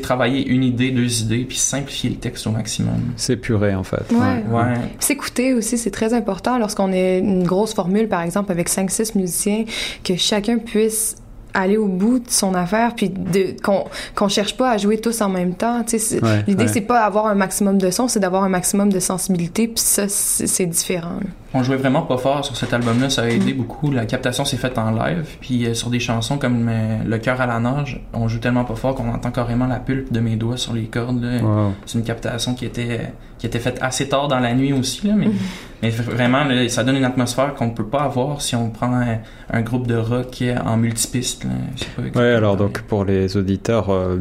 travailler 0.01 0.47
une 0.47 0.63
idée, 0.63 0.91
deux 0.91 1.21
idées, 1.21 1.45
puis 1.45 1.57
simplifier 1.57 2.09
le 2.09 2.15
texte 2.17 2.47
au 2.47 2.51
maximum. 2.51 2.99
C'est 3.15 3.37
puré, 3.37 3.75
en 3.75 3.83
fait. 3.83 4.11
Ouais. 4.11 4.43
ouais. 4.49 4.73
S'écouter 4.99 5.53
aussi, 5.53 5.77
c'est 5.77 5.91
très 5.91 6.13
important 6.13 6.57
lorsqu'on 6.57 6.91
est 6.91 7.19
une 7.19 7.43
grosse 7.43 7.73
formule, 7.73 8.07
par 8.07 8.21
exemple, 8.21 8.51
avec 8.51 8.69
5-6 8.69 9.17
musiciens, 9.17 9.65
que 10.03 10.15
chacun 10.15 10.57
puisse 10.57 11.15
aller 11.53 11.77
au 11.77 11.87
bout 11.87 12.19
de 12.19 12.29
son 12.29 12.53
affaire 12.53 12.93
puis 12.95 13.09
de 13.09 13.55
qu'on 13.61 13.85
qu'on 14.15 14.27
cherche 14.27 14.55
pas 14.55 14.71
à 14.71 14.77
jouer 14.77 14.99
tous 14.99 15.21
en 15.21 15.29
même 15.29 15.55
temps 15.55 15.83
tu 15.83 15.97
sais 15.97 16.19
l'idée 16.47 16.67
c'est 16.67 16.81
pas 16.81 17.01
avoir 17.01 17.25
un 17.27 17.35
maximum 17.35 17.77
de 17.77 17.89
son 17.89 18.07
c'est 18.07 18.19
d'avoir 18.19 18.43
un 18.43 18.49
maximum 18.49 18.91
de 18.91 18.99
sensibilité 18.99 19.67
puis 19.67 19.79
ça 19.83 20.05
c'est 20.07 20.67
différent 20.67 21.19
on 21.53 21.63
jouait 21.63 21.77
vraiment 21.77 22.01
pas 22.01 22.17
fort 22.17 22.45
sur 22.45 22.55
cet 22.55 22.73
album 22.73 22.99
là 23.01 23.09
ça 23.09 23.23
a 23.23 23.27
aidé 23.27 23.53
mm. 23.53 23.57
beaucoup 23.57 23.91
la 23.91 24.05
captation 24.05 24.45
s'est 24.45 24.57
faite 24.57 24.77
en 24.77 24.91
live 24.91 25.37
puis 25.39 25.65
euh, 25.65 25.73
sur 25.73 25.89
des 25.89 25.99
chansons 25.99 26.37
comme 26.37 26.67
euh, 26.69 26.97
le 27.05 27.17
cœur 27.17 27.41
à 27.41 27.45
la 27.45 27.59
nage 27.59 28.01
on 28.13 28.27
joue 28.27 28.39
tellement 28.39 28.65
pas 28.65 28.75
fort 28.75 28.95
qu'on 28.95 29.09
entend 29.09 29.31
carrément 29.31 29.67
la 29.67 29.79
pulpe 29.79 30.11
de 30.11 30.19
mes 30.19 30.35
doigts 30.35 30.57
sur 30.57 30.73
les 30.73 30.85
cordes 30.85 31.25
c'est 31.85 31.97
une 31.97 32.03
captation 32.03 32.53
qui 32.53 32.65
était 32.65 33.11
qui 33.37 33.45
était 33.45 33.59
faite 33.59 33.79
assez 33.81 34.09
tard 34.09 34.27
dans 34.27 34.39
la 34.39 34.53
nuit 34.53 34.73
aussi 34.73 35.07
là 35.07 35.13
mais. 35.17 35.29
Mais 35.81 35.91
vraiment, 35.91 36.43
ça 36.67 36.83
donne 36.83 36.97
une 36.97 37.05
atmosphère 37.05 37.53
qu'on 37.55 37.67
ne 37.67 37.73
peut 37.73 37.85
pas 37.85 38.01
avoir 38.01 38.41
si 38.41 38.53
on 38.55 38.69
prend 38.69 39.01
un, 39.49 39.61
groupe 39.61 39.87
de 39.87 39.95
rock 39.95 40.43
en 40.65 40.75
multipiste. 40.75 41.45
Oui, 41.97 42.21
alors 42.21 42.57
donc 42.57 42.81
pour 42.81 43.05
les 43.05 43.37
auditeurs, 43.37 43.89
euh, 43.89 44.17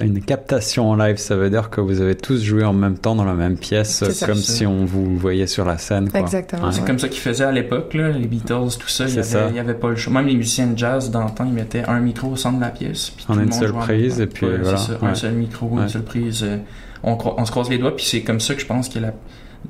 une, 0.00 0.20
captation 0.20 0.90
en 0.90 0.96
live, 0.96 1.16
ça 1.16 1.36
veut 1.36 1.50
dire 1.50 1.70
que 1.70 1.80
vous 1.80 2.00
avez 2.00 2.16
tous 2.16 2.42
joué 2.42 2.64
en 2.64 2.72
même 2.72 2.98
temps 2.98 3.14
dans 3.14 3.24
la 3.24 3.34
même 3.34 3.56
pièce, 3.56 4.02
comme 4.26 4.34
si 4.34 4.66
on 4.66 4.84
vous 4.84 5.16
voyait 5.16 5.46
sur 5.46 5.64
la 5.64 5.78
scène. 5.78 6.08
Exactement. 6.14 6.57
C'est 6.72 6.84
comme 6.84 6.98
ça 6.98 7.08
qu'ils 7.08 7.20
faisaient 7.20 7.44
à 7.44 7.52
l'époque, 7.52 7.94
les 7.94 8.26
Beatles, 8.26 8.76
tout 8.78 8.88
ça. 8.88 9.06
Il 9.06 9.52
n'y 9.52 9.58
avait, 9.58 9.74
pas 9.74 9.90
le 9.90 9.96
choix. 9.96 10.12
Même 10.12 10.26
les 10.26 10.36
musiciens 10.36 10.68
de 10.68 10.78
jazz 10.78 11.10
d'antan, 11.10 11.44
ils 11.44 11.52
mettaient 11.52 11.84
un 11.86 12.00
micro 12.00 12.28
au 12.28 12.36
centre 12.36 12.56
de 12.56 12.62
la 12.62 12.70
pièce. 12.70 13.10
Puis 13.10 13.24
en 13.28 13.38
une 13.38 13.52
seule 13.52 13.72
prise, 13.72 14.20
et 14.20 14.26
puis 14.26 14.46
voilà. 14.46 14.78
un 15.02 15.14
seul 15.14 15.34
micro, 15.34 15.78
une 15.78 15.88
seule 15.88 16.04
prise. 16.04 16.42
Euh, 16.44 16.56
on, 17.02 17.16
on, 17.36 17.44
se 17.44 17.50
croise 17.50 17.70
les 17.70 17.78
doigts, 17.78 17.94
puis 17.94 18.04
c'est 18.04 18.22
comme 18.22 18.40
ça 18.40 18.54
que 18.54 18.60
je 18.60 18.66
pense 18.66 18.88
que 18.88 18.98
la 18.98 19.12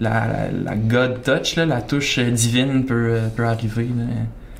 la, 0.00 0.48
la, 0.50 0.76
God 0.76 1.22
touch, 1.22 1.56
là, 1.56 1.66
la 1.66 1.82
touche 1.82 2.18
divine 2.18 2.84
peut, 2.84 3.08
euh, 3.10 3.28
peut 3.28 3.44
arriver. 3.44 3.88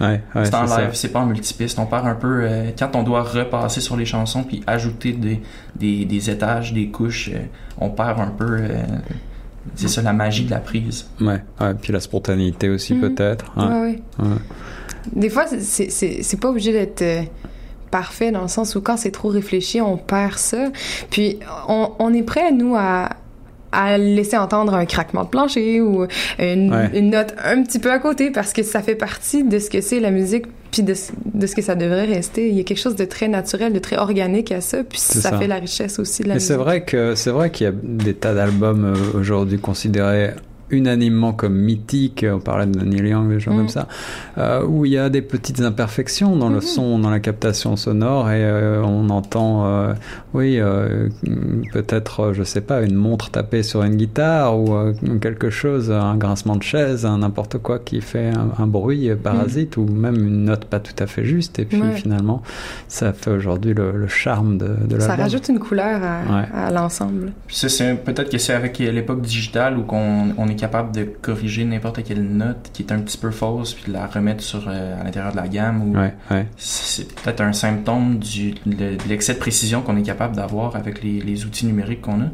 Ouais, 0.00 0.20
ouais, 0.34 0.44
c'est 0.44 0.54
en 0.54 0.64
live, 0.64 0.90
c'est 0.92 1.12
pas 1.12 1.20
en 1.20 1.26
multipiste. 1.26 1.78
On 1.78 1.86
part 1.86 2.06
un 2.06 2.14
peu 2.14 2.40
euh, 2.42 2.70
quand 2.78 2.94
on 2.94 3.02
doit 3.02 3.22
repasser 3.22 3.80
sur 3.80 3.96
les 3.96 4.04
chansons 4.04 4.44
puis 4.44 4.62
ajouter 4.66 5.12
des, 5.12 5.40
des, 5.76 6.04
des 6.04 6.30
étages, 6.30 6.72
des 6.72 6.88
couches, 6.88 7.30
euh, 7.32 7.40
on 7.78 7.90
perd 7.90 8.20
un 8.20 8.28
peu. 8.28 8.60
C'est 9.74 9.88
ça 9.88 10.02
la 10.02 10.12
magie 10.12 10.44
de 10.44 10.50
la 10.50 10.58
prise. 10.58 11.06
Ouais, 11.20 11.42
ouais 11.60 11.74
puis 11.80 11.92
la 11.92 12.00
spontanéité 12.00 12.68
aussi 12.68 12.94
mhm. 12.94 13.00
peut-être. 13.00 13.52
Ouais, 13.56 14.00
ouais. 14.18 14.28
Des 15.12 15.30
fois, 15.30 15.46
c'est 15.46 16.40
pas 16.40 16.50
obligé 16.50 16.72
d'être 16.72 17.28
parfait 17.90 18.30
dans 18.30 18.42
le 18.42 18.48
sens 18.48 18.74
où 18.74 18.80
quand 18.80 18.96
c'est 18.96 19.10
trop 19.10 19.28
réfléchi, 19.28 19.80
on 19.80 19.96
perd 19.96 20.36
ça. 20.36 20.70
Puis 21.10 21.38
on, 21.68 21.92
on 21.98 22.12
est 22.12 22.22
prêt 22.22 22.52
nous 22.52 22.74
à 22.76 23.10
à 23.72 23.98
laisser 23.98 24.36
entendre 24.36 24.74
un 24.74 24.86
craquement 24.86 25.24
de 25.24 25.28
plancher 25.28 25.80
ou 25.80 26.06
une, 26.38 27.10
note 27.10 27.34
un 27.44 27.62
petit 27.62 27.78
peu 27.78 27.90
à 27.90 27.98
côté 27.98 28.30
parce 28.30 28.52
que 28.52 28.62
ça 28.62 28.82
fait 28.82 28.94
partie 28.94 29.44
de 29.44 29.58
ce 29.58 29.70
que 29.70 29.80
c'est 29.80 30.00
la 30.00 30.10
musique 30.10 30.46
puis 30.70 30.82
de, 30.82 30.94
de, 31.34 31.46
ce 31.46 31.54
que 31.54 31.62
ça 31.62 31.74
devrait 31.74 32.04
rester. 32.04 32.48
Il 32.48 32.56
y 32.56 32.60
a 32.60 32.64
quelque 32.64 32.80
chose 32.80 32.96
de 32.96 33.04
très 33.04 33.28
naturel, 33.28 33.72
de 33.72 33.78
très 33.78 33.96
organique 33.96 34.52
à 34.52 34.60
ça, 34.60 34.84
puis 34.84 34.98
ça, 34.98 35.38
fait 35.38 35.46
la 35.46 35.56
richesse 35.56 35.98
aussi 35.98 36.22
de 36.22 36.28
la 36.28 36.34
musique. 36.34 36.48
C'est 36.48 36.56
vrai 36.56 36.84
que 36.84 37.14
c'est 37.14 37.30
vrai 37.30 37.50
qu'il 37.50 37.66
y 37.66 37.68
a 37.68 37.72
des 37.72 38.14
tas 38.14 38.34
d'albums 38.34 38.84
euh, 38.84 39.18
aujourd'hui 39.18 39.58
considérés 39.58 40.32
unanimement 40.70 41.32
comme 41.32 41.56
mythique, 41.56 42.24
on 42.30 42.40
parlait 42.40 42.66
de 42.66 42.80
Neil 42.80 43.08
Young, 43.08 43.28
des 43.28 43.40
gens 43.40 43.52
comme 43.52 43.64
mm. 43.64 43.68
ça, 43.68 43.88
euh, 44.36 44.64
où 44.64 44.84
il 44.84 44.92
y 44.92 44.98
a 44.98 45.08
des 45.08 45.22
petites 45.22 45.60
imperfections 45.60 46.36
dans 46.36 46.50
le 46.50 46.58
mm-hmm. 46.58 46.74
son, 46.74 46.98
dans 46.98 47.10
la 47.10 47.20
captation 47.20 47.76
sonore, 47.76 48.30
et 48.30 48.44
euh, 48.44 48.82
on 48.82 49.08
entend, 49.10 49.66
euh, 49.66 49.94
oui, 50.34 50.58
euh, 50.58 51.08
peut-être, 51.72 52.32
je 52.32 52.42
sais 52.42 52.60
pas, 52.60 52.82
une 52.82 52.94
montre 52.94 53.30
tapée 53.30 53.62
sur 53.62 53.82
une 53.82 53.96
guitare, 53.96 54.58
ou 54.58 54.92
quelque 55.20 55.50
chose, 55.50 55.90
un 55.90 56.16
grincement 56.16 56.56
de 56.56 56.62
chaise, 56.62 57.04
n'importe 57.06 57.58
quoi 57.58 57.78
qui 57.78 58.00
fait 58.00 58.30
un, 58.58 58.66
bruit 58.66 59.10
parasite, 59.22 59.76
mm. 59.76 59.80
ou 59.80 59.86
même 59.86 60.16
une 60.16 60.44
note 60.44 60.66
pas 60.66 60.80
tout 60.80 61.02
à 61.02 61.06
fait 61.06 61.24
juste, 61.24 61.58
et 61.58 61.64
puis 61.64 61.82
finalement, 61.94 62.42
ça 62.88 63.12
fait 63.12 63.30
aujourd'hui 63.30 63.74
le, 63.74 64.06
charme 64.08 64.58
de, 64.58 64.74
de 64.86 64.96
la 64.96 65.00
Ça 65.00 65.16
rajoute 65.16 65.48
une 65.48 65.58
couleur 65.58 66.00
à, 66.02 66.66
à 66.66 66.70
l'ensemble. 66.70 67.32
c'est 67.48 67.94
peut-être 68.04 68.30
que 68.30 68.38
c'est 68.38 68.54
avec 68.54 68.78
l'époque 68.78 69.20
digitale 69.20 69.78
où 69.78 69.82
qu'on 69.82 70.34
on 70.36 70.48
est 70.48 70.57
capable 70.58 70.94
de 70.94 71.04
corriger 71.04 71.64
n'importe 71.64 72.04
quelle 72.04 72.22
note 72.22 72.70
qui 72.72 72.82
est 72.82 72.92
un 72.92 72.98
petit 73.00 73.16
peu 73.16 73.30
fausse 73.30 73.74
puis 73.74 73.90
de 73.90 73.92
la 73.92 74.06
remettre 74.06 74.42
sur 74.42 74.68
euh, 74.68 75.00
à 75.00 75.04
l'intérieur 75.04 75.32
de 75.32 75.36
la 75.36 75.48
gamme 75.48 75.82
ou 75.82 75.96
c'est 76.56 77.12
peut-être 77.14 77.40
un 77.40 77.52
symptôme 77.52 78.18
du, 78.18 78.54
de, 78.66 78.96
l'excès 79.08 79.34
de 79.34 79.38
précision 79.38 79.82
qu'on 79.82 79.96
est 79.96 80.02
capable 80.02 80.36
d'avoir 80.36 80.76
avec 80.76 81.02
les, 81.02 81.20
les, 81.20 81.44
outils 81.44 81.66
numériques 81.66 82.02
qu'on 82.02 82.20
a. 82.20 82.28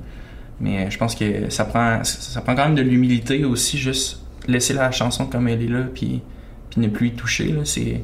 Mais 0.61 0.91
je 0.91 0.99
pense 0.99 1.15
que 1.15 1.51
ça 1.51 1.65
prend 1.65 2.03
ça 2.05 2.41
prend 2.41 2.55
quand 2.55 2.65
même 2.65 2.75
de 2.75 2.83
l'humilité 2.83 3.45
aussi 3.45 3.79
juste 3.79 4.21
laisser 4.47 4.75
la 4.75 4.91
chanson 4.91 5.27
comme 5.27 5.49
elle 5.49 5.63
est 5.63 5.69
là 5.69 5.85
puis 5.95 6.23
puis 6.71 6.81
ne 6.81 6.89
plus 6.89 7.09
y 7.09 7.13
toucher 7.13 7.53
là. 7.53 7.61
C'est 7.65 8.03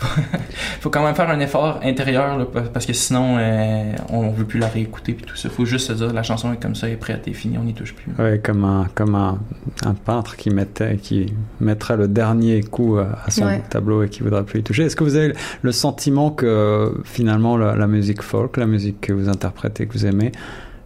faut 0.80 0.90
quand 0.90 1.04
même 1.04 1.14
faire 1.14 1.30
un 1.30 1.40
effort 1.40 1.80
intérieur 1.82 2.48
parce 2.72 2.86
que 2.86 2.92
sinon 2.92 3.36
euh, 3.38 3.92
on 4.08 4.30
veut 4.30 4.44
plus 4.44 4.58
la 4.58 4.68
réécouter 4.68 5.12
puis 5.12 5.24
tout 5.24 5.36
ça. 5.36 5.48
Faut 5.50 5.64
juste 5.64 5.88
se 5.88 5.92
dire 5.92 6.12
la 6.12 6.22
chanson 6.22 6.52
est 6.52 6.60
comme 6.60 6.74
ça, 6.74 6.88
est 6.88 6.96
prête, 6.96 7.26
est 7.28 7.32
finie, 7.32 7.58
on 7.58 7.64
n'y 7.64 7.74
touche 7.74 7.94
plus. 7.94 8.10
Ouais, 8.18 8.40
comme 8.42 8.64
un 8.64 8.86
comme 8.94 9.14
un, 9.14 9.38
un, 9.84 9.94
peintre 9.94 10.36
qui 10.36 10.50
mettait 10.50 10.96
qui 10.96 11.32
mettrait 11.60 11.96
le 11.96 12.08
dernier 12.08 12.62
coup 12.62 12.98
à 12.98 13.30
son 13.30 13.46
tableau 13.68 14.02
et 14.02 14.08
qui 14.08 14.22
voudra 14.22 14.42
plus 14.42 14.60
y 14.60 14.62
toucher. 14.62 14.84
Est-ce 14.84 14.96
que 14.96 15.04
vous 15.04 15.16
avez 15.16 15.34
le 15.62 15.72
sentiment 15.72 16.30
que 16.30 17.00
finalement 17.04 17.56
la, 17.56 17.76
la 17.76 17.86
musique 17.86 18.22
folk, 18.22 18.56
la 18.56 18.66
musique 18.66 19.00
que 19.00 19.12
vous 19.12 19.28
interprétez, 19.28 19.86
que 19.86 19.92
vous 19.92 20.06
aimez, 20.06 20.32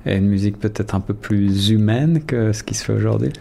est 0.07 0.19
une 0.19 0.29
musique 0.29 0.59
peut-être 0.59 0.95
un 0.95 1.01
peu 1.01 1.15
plus 1.15 1.71
humaine 1.71 2.23
que 2.25 2.53
ce 2.53 2.63
qui 2.63 2.75
se 2.75 2.85
fait 2.85 2.93
aujourd'hui? 2.93 3.33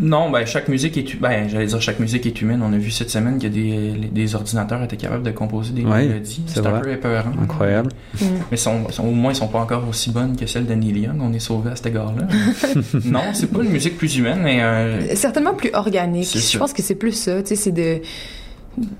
Non, 0.00 0.30
ben 0.30 0.44
chaque 0.44 0.68
musique 0.68 0.96
est 0.96 1.16
ben 1.20 1.48
j'allais 1.48 1.66
dire 1.66 1.80
chaque 1.80 2.00
musique 2.00 2.26
est 2.26 2.40
humaine. 2.40 2.62
On 2.62 2.72
a 2.72 2.78
vu 2.78 2.90
cette 2.90 3.10
semaine 3.10 3.38
qu'il 3.38 3.56
y 3.56 3.92
a 3.92 3.94
des, 3.94 4.08
des 4.08 4.34
ordinateurs 4.34 4.82
étaient 4.82 4.96
capables 4.96 5.22
de 5.22 5.30
composer 5.30 5.72
des 5.72 5.84
mélodies. 5.84 6.42
C'est 6.46 6.66
un 6.66 6.80
peu 6.80 6.92
épeurant. 6.92 7.32
Incroyable. 7.42 7.90
Mm. 8.20 8.26
Mais 8.50 8.56
sont, 8.56 8.86
au 8.98 9.10
moins 9.10 9.32
ils 9.32 9.36
sont 9.36 9.48
pas 9.48 9.60
encore 9.60 9.86
aussi 9.88 10.10
bonnes 10.10 10.36
que 10.36 10.46
celles 10.46 10.66
de 10.66 10.74
Neil 10.74 11.00
Young. 11.00 11.20
On 11.20 11.32
est 11.32 11.38
sauvé 11.38 11.70
à 11.70 11.76
cet 11.76 11.86
égard-là. 11.86 12.26
non, 13.04 13.22
c'est 13.32 13.50
pas 13.50 13.62
une 13.62 13.70
musique 13.70 13.96
plus 13.96 14.16
humaine, 14.16 14.40
mais 14.42 14.62
euh... 14.62 15.14
certainement 15.14 15.54
plus 15.54 15.70
organique. 15.72 16.36
Je 16.36 16.58
pense 16.58 16.72
que 16.72 16.82
c'est 16.82 16.94
plus 16.94 17.12
ça. 17.12 17.42
Tu 17.42 17.48
sais, 17.48 17.56
c'est 17.56 17.72
de 17.72 18.00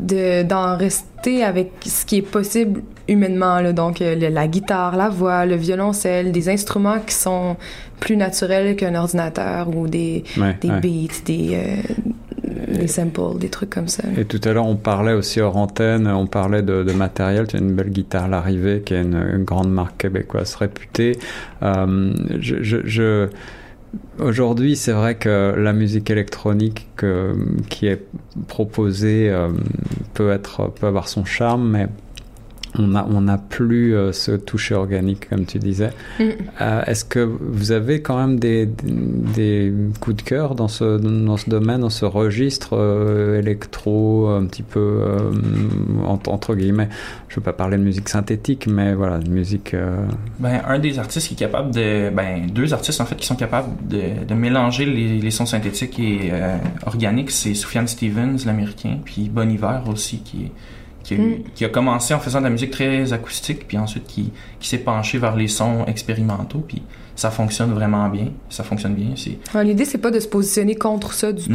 de 0.01 0.43
d'en 0.43 0.77
rester 0.77 1.43
avec 1.43 1.73
ce 1.85 2.05
qui 2.05 2.17
est 2.19 2.23
possible 2.23 2.83
humainement 3.09 3.61
là. 3.61 3.73
donc 3.73 4.01
euh, 4.01 4.15
la 4.31 4.49
guitare 4.49 4.97
la 4.97 5.09
voix 5.09 5.47
le 5.47 5.57
violoncelle 5.57 6.33
des 6.33 6.49
instruments 6.49 7.01
qui 7.01 7.15
sont 7.15 7.57
plus 8.01 8.17
naturels 8.17 8.77
qu'un 8.77 8.95
ordinateur 8.95 9.69
ou 9.75 9.89
des 9.89 10.25
des 10.61 10.69
beats 10.69 11.23
des 11.27 11.51
euh, 11.55 11.77
des 12.69 12.87
samples, 12.89 13.39
des 13.39 13.49
trucs 13.49 13.71
comme 13.71 13.89
ça. 13.89 14.03
Et 14.17 14.25
tout 14.25 14.41
à 14.45 14.53
l'heure, 14.53 14.67
on 14.67 14.77
parlait 14.77 15.13
aussi 15.13 15.41
hors 15.41 15.57
antenne, 15.57 16.07
on 16.07 16.27
parlait 16.27 16.63
de, 16.63 16.83
de 16.83 16.93
matériel. 16.93 17.47
Tu 17.47 17.57
as 17.57 17.59
une 17.59 17.73
belle 17.73 17.91
guitare 17.91 18.29
Larrivée, 18.29 18.83
qui 18.85 18.95
est 18.95 19.03
une, 19.03 19.45
grande 19.45 19.71
marque 19.71 19.99
québécoise 19.99 20.55
réputée. 20.57 21.19
Euh, 21.63 22.13
je, 22.41 22.63
je, 22.63 22.79
je 22.85 23.29
Aujourd'hui, 24.19 24.77
c'est 24.77 24.93
vrai 24.93 25.17
que 25.17 25.55
la 25.57 25.73
musique 25.73 26.11
électronique 26.11 26.89
qui 27.69 27.87
est 27.87 28.03
proposée 28.49 29.31
euh, 29.31 29.49
peut 30.15 30.31
être 30.31 30.71
peut 30.71 30.87
avoir 30.87 31.09
son 31.09 31.25
charme, 31.25 31.69
mais 31.71 31.89
on 32.79 32.89
n'a 32.89 33.07
on 33.09 33.29
a 33.29 33.39
plus 33.39 33.95
euh, 33.95 34.13
ce 34.13 34.33
toucher 34.33 34.75
organique, 34.75 35.29
comme 35.29 35.47
tu 35.47 35.59
disais. 35.59 35.91
Mm. 36.19 36.25
Euh, 36.61 36.85
est-ce 36.87 37.05
que 37.05 37.21
vous 37.21 37.73
avez 37.73 38.03
quand 38.03 38.19
même 38.19 38.39
des, 38.39 38.67
des, 38.67 39.73
coups 40.01 40.17
de 40.17 40.23
cœur 40.23 40.55
dans 40.55 40.69
ce, 40.69 40.99
dans 40.99 41.37
ce 41.37 41.49
domaine, 41.49 41.81
dans 41.81 41.91
ce 41.91 42.05
registre 42.05 42.71
euh, 42.73 43.39
électro, 43.39 44.29
un 44.29 44.47
petit 44.47 44.63
peu, 44.63 45.03
entre, 46.05 46.55
guillemets, 46.55 46.89
je 47.29 47.35
ne 47.35 47.37
veux 47.37 47.45
pas 47.45 47.53
parler 47.53 47.77
de 47.77 47.83
musique 47.83 48.09
synthétique, 48.09 48.67
mais 48.67 48.95
voilà, 48.95 49.19
de 49.19 49.29
musique... 49.29 49.75
Ben, 50.39 50.63
un 50.67 50.79
des 50.79 50.99
artistes 50.99 51.29
qui 51.29 51.35
est 51.35 51.39
capable 51.39 51.73
de... 51.73 52.11
Ben, 52.11 52.47
deux 52.47 52.73
artistes, 52.75 53.01
en 53.01 53.07
fait, 53.07 53.17
qui 53.17 53.27
sont 53.27 53.37
capables 53.37 53.69
de, 53.89 54.25
de 54.27 54.35
mélanger 54.35 54.87
les, 54.87 55.21
les, 55.21 55.31
sons 55.31 55.47
synthétiques 55.47 55.99
et 55.99 56.33
organiques, 56.87 57.31
c'est 57.31 57.55
Sufjan 57.55 57.87
Stevens, 57.87 58.39
l'américain, 58.47 58.99
puis 59.05 59.29
Bon 59.29 59.51
Iver 59.51 59.81
aussi, 59.89 60.19
qui 60.19 60.45
est 60.45 60.53
Mm. 61.11 61.51
qui 61.55 61.65
a, 61.65 61.69
commencé 61.69 62.15
en 62.15 62.21
faisant 62.21 62.39
de 62.39 62.45
la 62.45 62.51
musique 62.51 62.71
très 62.71 63.13
acoustique, 63.13 63.67
puis 63.69 63.77
ensuite 63.77 64.07
qui, 64.07 64.33
qui 64.59 64.69
s'est 64.69 64.79
penché 64.79 65.19
vers 65.19 65.37
les 65.37 65.49
sons 65.49 65.85
expérimentaux, 65.87 66.65
puis 66.67 66.83
ça 67.17 67.31
fonctionne 67.31 67.73
vraiment 67.73 68.09
bien. 68.09 68.29
Ça 68.49 68.65
fonctionne 68.65 68.95
bien. 68.95 69.15
L'idée, 69.63 69.85
c'est 69.85 69.99
pas 69.99 70.11
de 70.11 70.21
se 70.21 70.29
positionner 70.29 70.75
contre 70.75 71.13
ça 71.13 71.33
du 71.33 71.45
tout. 71.45 71.53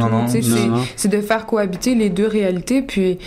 C'est 0.96 1.08
de 1.08 1.20
faire 1.20 1.46
cohabiter 1.46 1.94
les 1.94 2.10
deux 2.10 2.26
réalités, 2.26 2.82
puis 2.82 3.18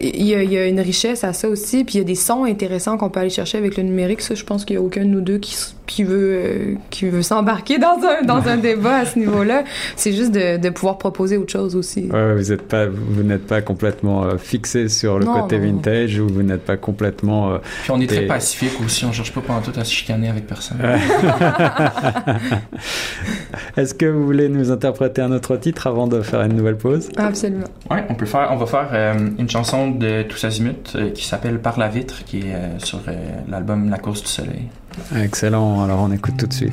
il 0.00 0.26
y, 0.26 0.34
a, 0.34 0.68
une 0.68 0.80
richesse 0.80 1.24
à 1.24 1.32
ça 1.32 1.48
aussi, 1.48 1.84
puis 1.84 1.96
il 1.96 1.98
y 1.98 2.00
a 2.00 2.04
des 2.04 2.14
sons 2.14 2.44
intéressants 2.44 2.96
qu'on 2.96 3.10
peut 3.10 3.20
aller 3.20 3.30
chercher 3.30 3.58
avec 3.58 3.76
le 3.76 3.82
numérique. 3.82 4.20
Ça, 4.20 4.34
je 4.34 4.44
pense 4.44 4.64
qu'il 4.64 4.76
n'y 4.76 4.82
a 4.82 4.86
aucun 4.86 5.02
de 5.02 5.08
nous 5.08 5.20
deux 5.20 5.38
qui, 5.38 5.56
qui 5.86 6.04
veut, 6.04 6.34
euh, 6.34 6.74
qui 6.90 7.08
veut 7.08 7.22
s'embarquer 7.22 7.78
dans 7.78 7.98
un, 8.02 8.22
dans 8.24 8.48
un 8.48 8.56
débat 8.56 8.98
à 8.98 9.04
ce 9.04 9.18
niveau-là. 9.18 9.64
C'est 9.96 10.12
juste 10.12 10.32
de, 10.32 10.56
de, 10.58 10.70
pouvoir 10.70 10.98
proposer 10.98 11.36
autre 11.36 11.52
chose 11.52 11.76
aussi. 11.76 12.08
Ouais, 12.10 12.34
vous 12.34 12.52
êtes 12.52 12.62
pas, 12.62 12.86
vous 12.86 13.22
n'êtes 13.22 13.46
pas 13.46 13.60
complètement 13.62 14.24
euh, 14.24 14.36
fixé 14.38 14.88
sur 14.88 15.18
le 15.18 15.26
côté 15.26 15.58
vintage 15.58 16.18
ou 16.18 16.28
vous 16.28 16.42
n'êtes 16.42 16.64
pas 16.64 16.76
complètement. 16.76 17.52
Euh, 17.52 17.58
puis 17.82 17.90
on 17.90 18.00
est 18.00 18.06
très 18.06 18.26
pacifique 18.26 18.80
aussi. 18.84 19.04
On 19.04 19.12
cherche 19.12 19.32
pas 19.32 19.40
pendant 19.40 19.60
tout 19.60 19.78
à 19.78 19.84
se 19.84 19.92
chicaner 19.92 20.28
avec 20.28 20.46
personne. 20.46 20.78
Est-ce 23.76 23.94
que 23.94 24.06
vous 24.06 24.24
voulez 24.24 24.48
nous 24.48 24.70
interpréter 24.70 25.22
un 25.22 25.32
autre 25.32 25.56
titre 25.56 25.86
avant 25.86 26.06
de 26.06 26.22
faire 26.22 26.42
une 26.42 26.54
nouvelle 26.54 26.76
pause? 26.76 27.08
Absolument. 27.16 27.66
Ouais, 27.90 28.04
on 28.08 28.14
peut 28.14 28.26
faire. 28.26 28.48
On 28.50 28.56
va 28.56 28.66
faire 28.66 29.16
une 29.38 29.48
chanson 29.48 29.90
de 29.90 30.22
Tous 30.22 30.44
Azimuts 30.44 30.94
euh, 30.94 31.10
qui 31.10 31.24
s'appelle 31.24 31.58
Par 31.58 31.78
la 31.78 31.88
vitre, 31.88 32.24
qui 32.24 32.40
est 32.40 32.54
euh, 32.54 32.78
sur 32.78 33.00
euh, 33.08 33.12
l'album 33.48 33.90
La 33.90 33.98
cause 33.98 34.22
du 34.22 34.28
soleil. 34.28 34.68
Excellent, 35.14 35.82
alors 35.82 36.00
on 36.00 36.10
écoute 36.12 36.36
tout 36.38 36.46
de 36.46 36.52
suite. 36.52 36.72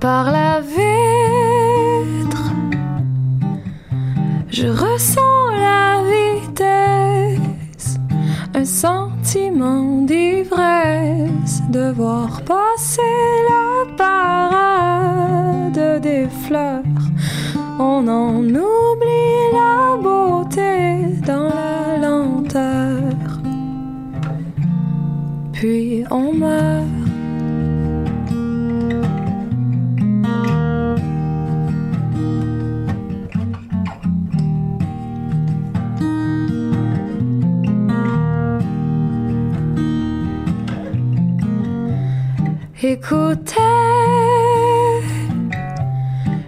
Par 0.00 0.32
la 0.32 0.60
vitre, 0.60 0.82
je 4.50 4.66
ressens 4.66 5.50
la 5.52 6.02
vitesse, 6.10 8.00
un 8.54 8.64
sentiment 8.64 10.02
d'ivresse 10.02 11.62
de 11.70 11.92
voir 11.92 12.42
passer 12.42 13.00
la 13.48 13.86
parade 13.96 16.00
des 16.02 16.26
fleurs. 16.46 16.82
On 17.78 18.06
en 18.08 18.44
oublie 18.44 19.52
la 19.52 19.96
beauté 20.02 21.06
dans 21.26 21.48
la 21.48 21.98
lenteur. 21.98 23.40
Puis 25.52 26.04
on 26.10 26.32
meurt. 26.32 27.02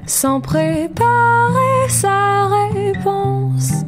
Sans 0.07 0.41
préparer 0.41 1.89
sa 1.89 2.47
réponse, 2.73 3.85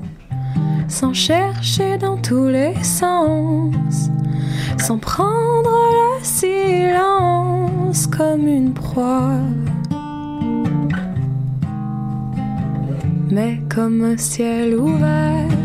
sans 0.89 1.13
chercher 1.13 1.99
dans 1.99 2.17
tous 2.17 2.49
les 2.49 2.75
sens, 2.83 4.11
sans 4.79 4.99
prendre 4.99 5.71
le 5.71 6.25
silence 6.25 8.07
comme 8.07 8.47
une 8.47 8.73
proie, 8.73 9.41
mais 13.31 13.61
comme 13.69 14.03
un 14.05 14.17
ciel 14.17 14.75
ouvert. 14.75 15.56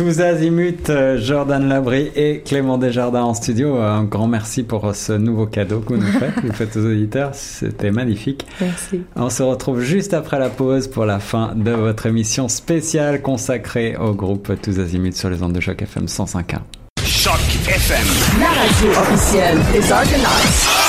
Tous 0.00 0.20
azimuts, 0.22 0.88
euh, 0.88 1.18
Jordan 1.20 1.68
Labry 1.68 2.10
et 2.16 2.40
Clément 2.40 2.78
Desjardins 2.78 3.24
en 3.24 3.34
studio. 3.34 3.76
Un 3.76 4.04
grand 4.04 4.28
merci 4.28 4.62
pour 4.62 4.94
ce 4.94 5.12
nouveau 5.12 5.44
cadeau 5.44 5.80
que 5.80 5.92
vous 5.92 6.00
nous 6.00 6.18
faites, 6.18 6.42
vous 6.42 6.54
faites 6.54 6.74
aux 6.78 6.86
auditeurs. 6.86 7.34
C'était 7.34 7.90
magnifique. 7.90 8.46
Merci. 8.62 9.02
On 9.14 9.28
se 9.28 9.42
retrouve 9.42 9.82
juste 9.82 10.14
après 10.14 10.38
la 10.38 10.48
pause 10.48 10.88
pour 10.88 11.04
la 11.04 11.18
fin 11.18 11.52
de 11.54 11.72
votre 11.72 12.06
émission 12.06 12.48
spéciale 12.48 13.20
consacrée 13.20 13.94
au 13.98 14.14
groupe 14.14 14.50
Tous 14.62 14.78
azimuts 14.78 15.12
sur 15.12 15.28
les 15.28 15.42
ondes 15.42 15.52
de 15.52 15.60
Choc 15.60 15.82
FM 15.82 16.06
105.1. 16.06 16.60
Choc 17.04 17.38
FM, 17.68 18.40
la 18.40 18.48
radio 18.48 19.02
officielle 19.02 19.58
des 19.74 19.92
Argonauts. 19.92 20.79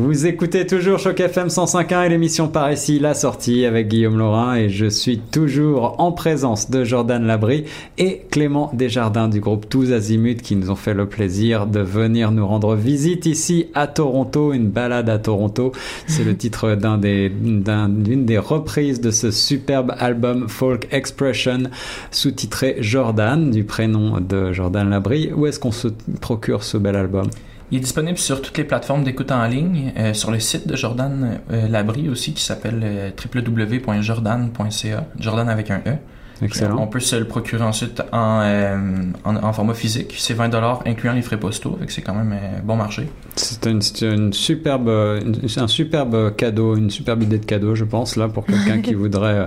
Vous 0.00 0.26
écoutez 0.26 0.64
toujours 0.64 1.00
Choc 1.00 1.18
FM 1.18 1.48
105.1 1.48 2.06
et 2.06 2.08
l'émission 2.08 2.46
par 2.46 2.70
ici, 2.70 3.00
la 3.00 3.14
sortie 3.14 3.64
avec 3.64 3.88
Guillaume 3.88 4.16
Laurin 4.16 4.54
et 4.54 4.68
je 4.68 4.86
suis 4.86 5.18
toujours 5.18 5.96
en 5.98 6.12
présence 6.12 6.70
de 6.70 6.84
Jordan 6.84 7.26
Labry 7.26 7.64
et 7.98 8.22
Clément 8.30 8.70
Desjardins 8.72 9.26
du 9.26 9.40
groupe 9.40 9.68
Tous 9.68 9.92
Azimuts 9.92 10.36
qui 10.36 10.54
nous 10.54 10.70
ont 10.70 10.76
fait 10.76 10.94
le 10.94 11.08
plaisir 11.08 11.66
de 11.66 11.80
venir 11.80 12.30
nous 12.30 12.46
rendre 12.46 12.76
visite 12.76 13.26
ici 13.26 13.66
à 13.74 13.88
Toronto, 13.88 14.52
une 14.52 14.68
balade 14.68 15.10
à 15.10 15.18
Toronto. 15.18 15.72
C'est 16.06 16.22
le 16.22 16.36
titre 16.36 16.76
d'une 16.76 18.24
des 18.24 18.38
reprises 18.38 19.00
de 19.00 19.10
ce 19.10 19.32
superbe 19.32 19.96
album 19.98 20.48
Folk 20.48 20.86
Expression 20.92 21.64
sous-titré 22.12 22.76
Jordan 22.78 23.50
du 23.50 23.64
prénom 23.64 24.20
de 24.20 24.52
Jordan 24.52 24.90
Labry. 24.90 25.32
Où 25.34 25.48
est-ce 25.48 25.58
qu'on 25.58 25.72
se 25.72 25.88
procure 26.20 26.62
ce 26.62 26.76
bel 26.76 26.94
album? 26.94 27.28
Il 27.70 27.78
est 27.78 27.80
disponible 27.80 28.18
sur 28.18 28.40
toutes 28.40 28.56
les 28.56 28.64
plateformes 28.64 29.04
d'écoute 29.04 29.30
en 29.30 29.46
ligne, 29.46 29.92
euh, 29.98 30.14
sur 30.14 30.30
le 30.30 30.40
site 30.40 30.66
de 30.66 30.74
Jordan 30.74 31.40
euh, 31.50 31.68
Labry 31.68 32.08
aussi 32.08 32.32
qui 32.32 32.42
s'appelle 32.42 32.80
euh, 32.82 33.10
www.jordan.ca, 33.34 35.04
Jordan 35.18 35.48
avec 35.48 35.70
un 35.70 35.82
E. 35.86 35.96
Excellent. 36.40 36.78
On 36.80 36.86
peut 36.86 37.00
se 37.00 37.16
le 37.16 37.26
procurer 37.26 37.64
ensuite 37.64 38.02
en, 38.12 38.40
euh, 38.42 38.76
en, 39.24 39.52
format 39.52 39.74
physique. 39.74 40.14
C'est 40.18 40.34
20 40.34 40.48
dollars 40.48 40.82
incluant 40.86 41.12
les 41.12 41.22
frais 41.22 41.38
postaux, 41.38 41.76
donc 41.80 41.90
c'est 41.90 42.02
quand 42.02 42.14
même 42.14 42.32
un 42.32 42.62
bon 42.62 42.76
marché. 42.76 43.08
C'est 43.38 43.66
une, 43.66 43.80
une, 44.02 44.32
superbe, 44.32 44.88
un 44.88 45.68
superbe 45.68 46.34
cadeau, 46.36 46.76
une 46.76 46.90
superbe 46.90 47.22
idée 47.22 47.38
de 47.38 47.44
cadeau, 47.46 47.74
je 47.74 47.84
pense, 47.84 48.16
là, 48.16 48.28
pour 48.28 48.44
quelqu'un 48.44 48.80
qui 48.80 48.94
voudrait 48.94 49.44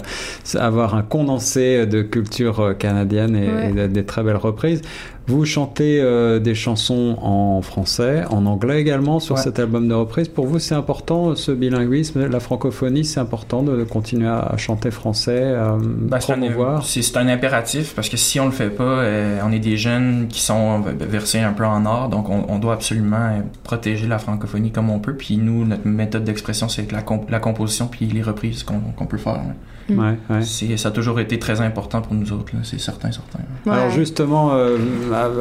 avoir 0.56 0.96
un 0.96 1.04
condensé 1.04 1.86
de 1.86 2.02
culture 2.02 2.76
canadienne 2.78 3.36
et, 3.36 3.82
et 3.84 3.88
des 3.88 4.06
très 4.06 4.24
belles 4.24 4.38
reprises. 4.38 4.82
Vous 5.28 5.46
chantez 5.46 6.02
euh, 6.02 6.40
des 6.40 6.56
chansons 6.56 7.16
en 7.22 7.62
français, 7.62 8.24
en 8.30 8.46
anglais 8.48 8.82
également 8.82 9.20
sur 9.20 9.38
cet 9.38 9.60
album 9.60 9.88
de 9.88 9.94
reprise. 9.94 10.28
Pour 10.28 10.48
vous, 10.48 10.58
c'est 10.58 10.74
important 10.74 11.36
ce 11.36 11.52
bilinguisme, 11.52 12.28
la 12.28 12.40
francophonie, 12.40 13.06
c'est 13.06 13.20
important 13.20 13.62
de, 13.62 13.84
continuer 13.84 14.28
à, 14.28 14.56
chanter 14.58 14.90
français, 14.90 15.54
à 15.54 15.78
ben, 15.80 16.18
promouvoir? 16.18 16.84
C'est 16.86 17.18
un, 17.18 17.28
impératif 17.28 17.94
parce 17.96 18.10
que 18.10 18.18
si 18.18 18.40
on 18.40 18.46
le 18.46 18.52
fait 18.52 18.72
pas, 18.72 18.84
euh, 18.84 19.40
on 19.46 19.52
est 19.52 19.60
des 19.60 19.78
jeunes 19.78 20.28
qui 20.28 20.42
sont 20.42 20.82
versés 20.82 21.40
un 21.40 21.54
peu 21.54 21.66
en 21.66 21.86
art, 21.86 22.10
donc 22.10 22.28
on, 22.30 22.60
doit 22.60 22.74
absolument 22.74 23.42
protéger 23.64 23.81
la 23.86 24.20
francophonie 24.20 24.72
comme 24.72 24.90
on 24.90 25.00
peut. 25.00 25.16
Puis 25.16 25.38
nous, 25.38 25.66
notre 25.66 25.88
méthode 25.88 26.24
d'expression, 26.24 26.70
c'est 26.70 26.92
la, 26.92 27.04
la 27.30 27.40
composition 27.40 27.88
puis 27.88 28.06
les 28.08 28.22
reprises 28.22 28.64
qu'on 28.64 29.06
peut 29.06 29.18
faire. 29.18 29.42
Ouais, 29.90 30.18
ouais. 30.30 30.78
Ça 30.78 30.90
a 30.90 30.92
toujours 30.92 31.20
été 31.20 31.40
très 31.40 31.62
important 31.62 32.02
pour 32.02 32.14
nous 32.14 32.32
autres, 32.32 32.54
c'est 32.64 32.80
certain, 32.80 33.12
certain. 33.12 33.40
Alors 33.66 33.92
justement, 33.92 34.52
euh, 34.54 34.78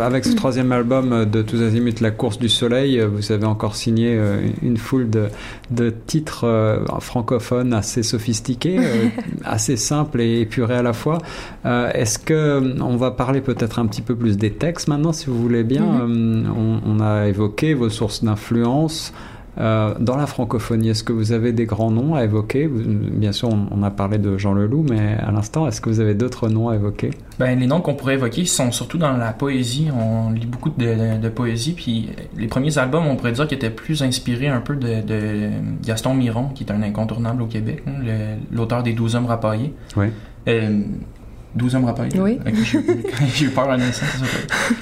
avec 0.02 0.24
ce 0.24 0.34
troisième 0.34 0.72
album 0.72 1.24
de 1.24 1.42
Tous 1.42 1.62
Azimuts, 1.62 2.00
La 2.00 2.10
course 2.10 2.38
du 2.38 2.48
soleil, 2.48 3.00
euh, 3.00 3.08
vous 3.08 3.32
avez 3.32 3.46
encore 3.46 3.76
signé 3.76 4.16
euh, 4.16 4.40
une 4.62 4.76
foule 4.76 5.08
de, 5.10 5.28
de 5.70 5.90
titres 5.90 6.80
francophones 7.00 7.72
assez 7.72 8.02
sophistiqués, 8.02 8.78
assez 9.44 9.76
simples 9.76 10.20
et 10.20 10.40
épurés 10.40 10.76
à 10.76 10.82
la 10.82 10.92
fois. 10.92 11.18
Est-ce 11.64 12.18
que 12.18 12.80
on 12.80 12.96
va 12.96 13.10
parler 13.10 13.40
peut-être 13.40 13.78
un 13.78 13.86
petit 13.86 14.02
peu 14.02 14.14
plus 14.14 14.36
des 14.36 14.50
textes 14.50 14.88
maintenant, 14.88 15.12
si 15.12 15.26
vous 15.26 15.40
voulez 15.40 15.64
bien? 15.64 15.82
Mm-hmm. 15.82 16.46
on, 16.56 16.80
on, 16.86 17.00
a 17.00 17.26
évoqué 17.28 17.74
vos 17.74 17.88
sources 17.88 18.24
d'influence. 18.24 19.12
Euh, 19.58 19.94
dans 19.98 20.16
la 20.16 20.26
francophonie, 20.26 20.90
est-ce 20.90 21.02
que 21.02 21.12
vous 21.12 21.32
avez 21.32 21.52
des 21.52 21.66
grands 21.66 21.90
noms 21.90 22.14
à 22.14 22.24
évoquer 22.24 22.68
Bien 22.68 23.32
sûr, 23.32 23.48
on, 23.48 23.82
a 23.82 23.90
parlé 23.90 24.18
de 24.18 24.38
Jean 24.38 24.54
Leloup, 24.54 24.86
mais 24.88 25.16
à 25.18 25.30
l'instant, 25.32 25.66
est-ce 25.66 25.80
que 25.80 25.90
vous 25.90 26.00
avez 26.00 26.14
d'autres 26.14 26.48
noms 26.48 26.68
à 26.68 26.76
évoquer 26.76 27.10
ben, 27.38 27.58
Les 27.58 27.66
noms 27.66 27.80
qu'on 27.80 27.94
pourrait 27.94 28.14
évoquer 28.14 28.44
sont 28.44 28.70
surtout 28.70 28.98
dans 28.98 29.16
la 29.16 29.32
poésie. 29.32 29.88
On 29.92 30.30
lit 30.30 30.46
beaucoup 30.46 30.70
de, 30.70 31.28
poésie, 31.28 31.72
puis 31.72 32.10
les 32.36 32.46
premiers 32.46 32.78
albums, 32.78 33.06
on 33.06 33.16
pourrait 33.16 33.32
dire 33.32 33.46
qu'ils 33.46 33.56
étaient 33.56 33.70
plus 33.70 34.02
inspirés 34.02 34.48
un 34.48 34.60
peu 34.60 34.76
de, 34.76 35.50
Gaston 35.84 36.14
Miron, 36.14 36.48
qui 36.54 36.64
est 36.64 36.72
un 36.72 36.82
incontournable 36.82 37.42
au 37.42 37.46
Québec, 37.46 37.82
hein, 37.86 38.36
l'auteur 38.52 38.82
des 38.82 38.92
Douze 38.92 39.16
hommes 39.16 39.26
rapaillés. 39.26 39.74
Oui. 39.96 40.06
Euh, 40.48 40.80
12 41.54 41.74
hommes 41.74 41.84
rapaillés. 41.84 42.20
Oui. 42.20 42.38
J'ai 43.34 43.46
eu 43.46 43.48
peur 43.50 43.70
à 43.70 43.76
l'instant. 43.76 44.06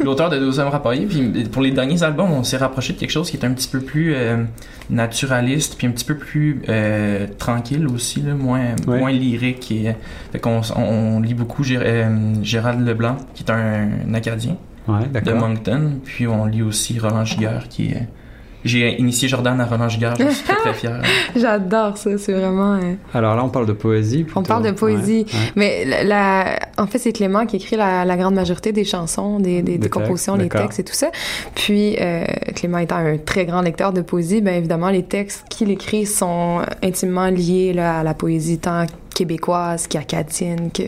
L'auteur 0.05 0.29
de 0.29 0.39
12 0.39 0.59
hommes 0.59 0.69
rapaillés. 0.69 1.07
Puis 1.07 1.45
pour 1.45 1.63
les 1.63 1.71
derniers 1.71 2.03
albums, 2.03 2.31
on 2.31 2.43
s'est 2.45 2.59
rapproché 2.59 2.93
de 2.93 2.99
quelque 2.99 3.11
chose 3.11 3.31
qui 3.31 3.37
est 3.37 3.45
un 3.45 3.53
petit 3.53 3.69
peu 3.69 3.81
plus 3.81 4.15
euh, 4.15 4.45
naturaliste, 4.91 5.77
puis 5.79 5.87
un 5.87 5.91
petit 5.91 6.05
peu 6.05 6.17
plus 6.17 6.63
euh, 6.69 7.27
tranquille 7.39 7.87
aussi, 7.89 8.21
là, 8.21 8.35
moins, 8.35 8.77
moins 8.87 9.13
lyrique. 9.13 9.73
Et, 9.73 9.95
fait 10.33 10.39
qu'on 10.39 10.61
on, 10.77 11.21
lit 11.21 11.35
beaucoup 11.35 11.65
euh, 11.71 12.35
Gérald 12.43 12.87
Leblanc, 12.87 13.17
qui 13.35 13.45
est 13.45 13.51
un, 13.51 14.15
Acadien 14.15 14.57
de 14.87 15.33
Moncton. 15.33 16.01
Puis 16.05 16.27
on 16.27 16.45
lit 16.45 16.63
aussi 16.63 16.99
Roland 16.99 17.25
Giguère, 17.25 17.69
qui 17.69 17.89
est 17.89 18.09
j'ai 18.65 19.01
initié 19.01 19.29
Jordan 19.29 19.61
à 19.61 19.67
Roland 19.67 19.89
Giguère, 19.89 20.17
je 20.19 20.29
suis 20.31 20.45
très 20.45 20.57
très 20.57 20.75
fier. 20.75 21.01
J'adore 21.37 21.97
ça, 21.97 22.19
c'est 22.19 22.33
vraiment. 22.33 22.75
Euh, 22.75 22.95
Alors 23.15 23.37
là, 23.37 23.45
on 23.45 23.49
parle 23.49 23.67
de 23.67 23.73
poésie. 23.73 24.27
On 24.35 24.43
parle 24.43 24.65
de 24.65 24.73
poésie, 24.73 25.27
mais 25.55 25.85
la, 26.05 26.59
en 26.77 26.87
fait, 26.87 26.99
c'est 26.99 27.13
Clément 27.13 27.47
qui 27.47 27.57
écrit 27.57 27.77
la, 27.77 28.17
grande 28.17 28.35
majorité 28.35 28.73
des 28.73 28.85
chansons, 28.85 29.39
des, 29.39 29.63
des, 29.63 29.79
compositions, 29.89 30.35
les 30.37 30.49
textes 30.49 30.81
et 30.81 30.85
tout 30.85 30.95
ça. 30.95 31.11
Puis 31.55 31.97
euh, 32.01 32.25
Clément 32.55 32.79
étant 32.79 32.97
un 32.97 33.17
très 33.19 33.47
grand 33.47 33.61
lecteur 33.61 33.93
de 33.93 34.01
poésie, 34.01 34.41
bien 34.41 34.55
évidemment, 34.55 34.91
les 34.91 35.05
textes 35.05 35.45
qu'il 35.49 35.71
écrit 35.71 36.07
sont 36.07 36.63
intimement 36.83 37.29
liés 37.29 37.73
là, 37.73 38.01
à 38.01 38.03
la 38.03 38.15
poésie 38.15 38.59
tant 38.59 38.87
québécoise 39.15 39.87
qu'acadienne 39.87 40.71
que 40.73 40.85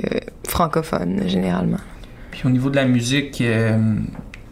francophone 0.47 1.23
généralement. 1.27 1.81
Puis 2.31 2.43
au 2.45 2.51
niveau 2.51 2.71
de 2.71 2.77
la 2.77 2.87
musique. 2.87 3.41
Euh, 3.41 3.79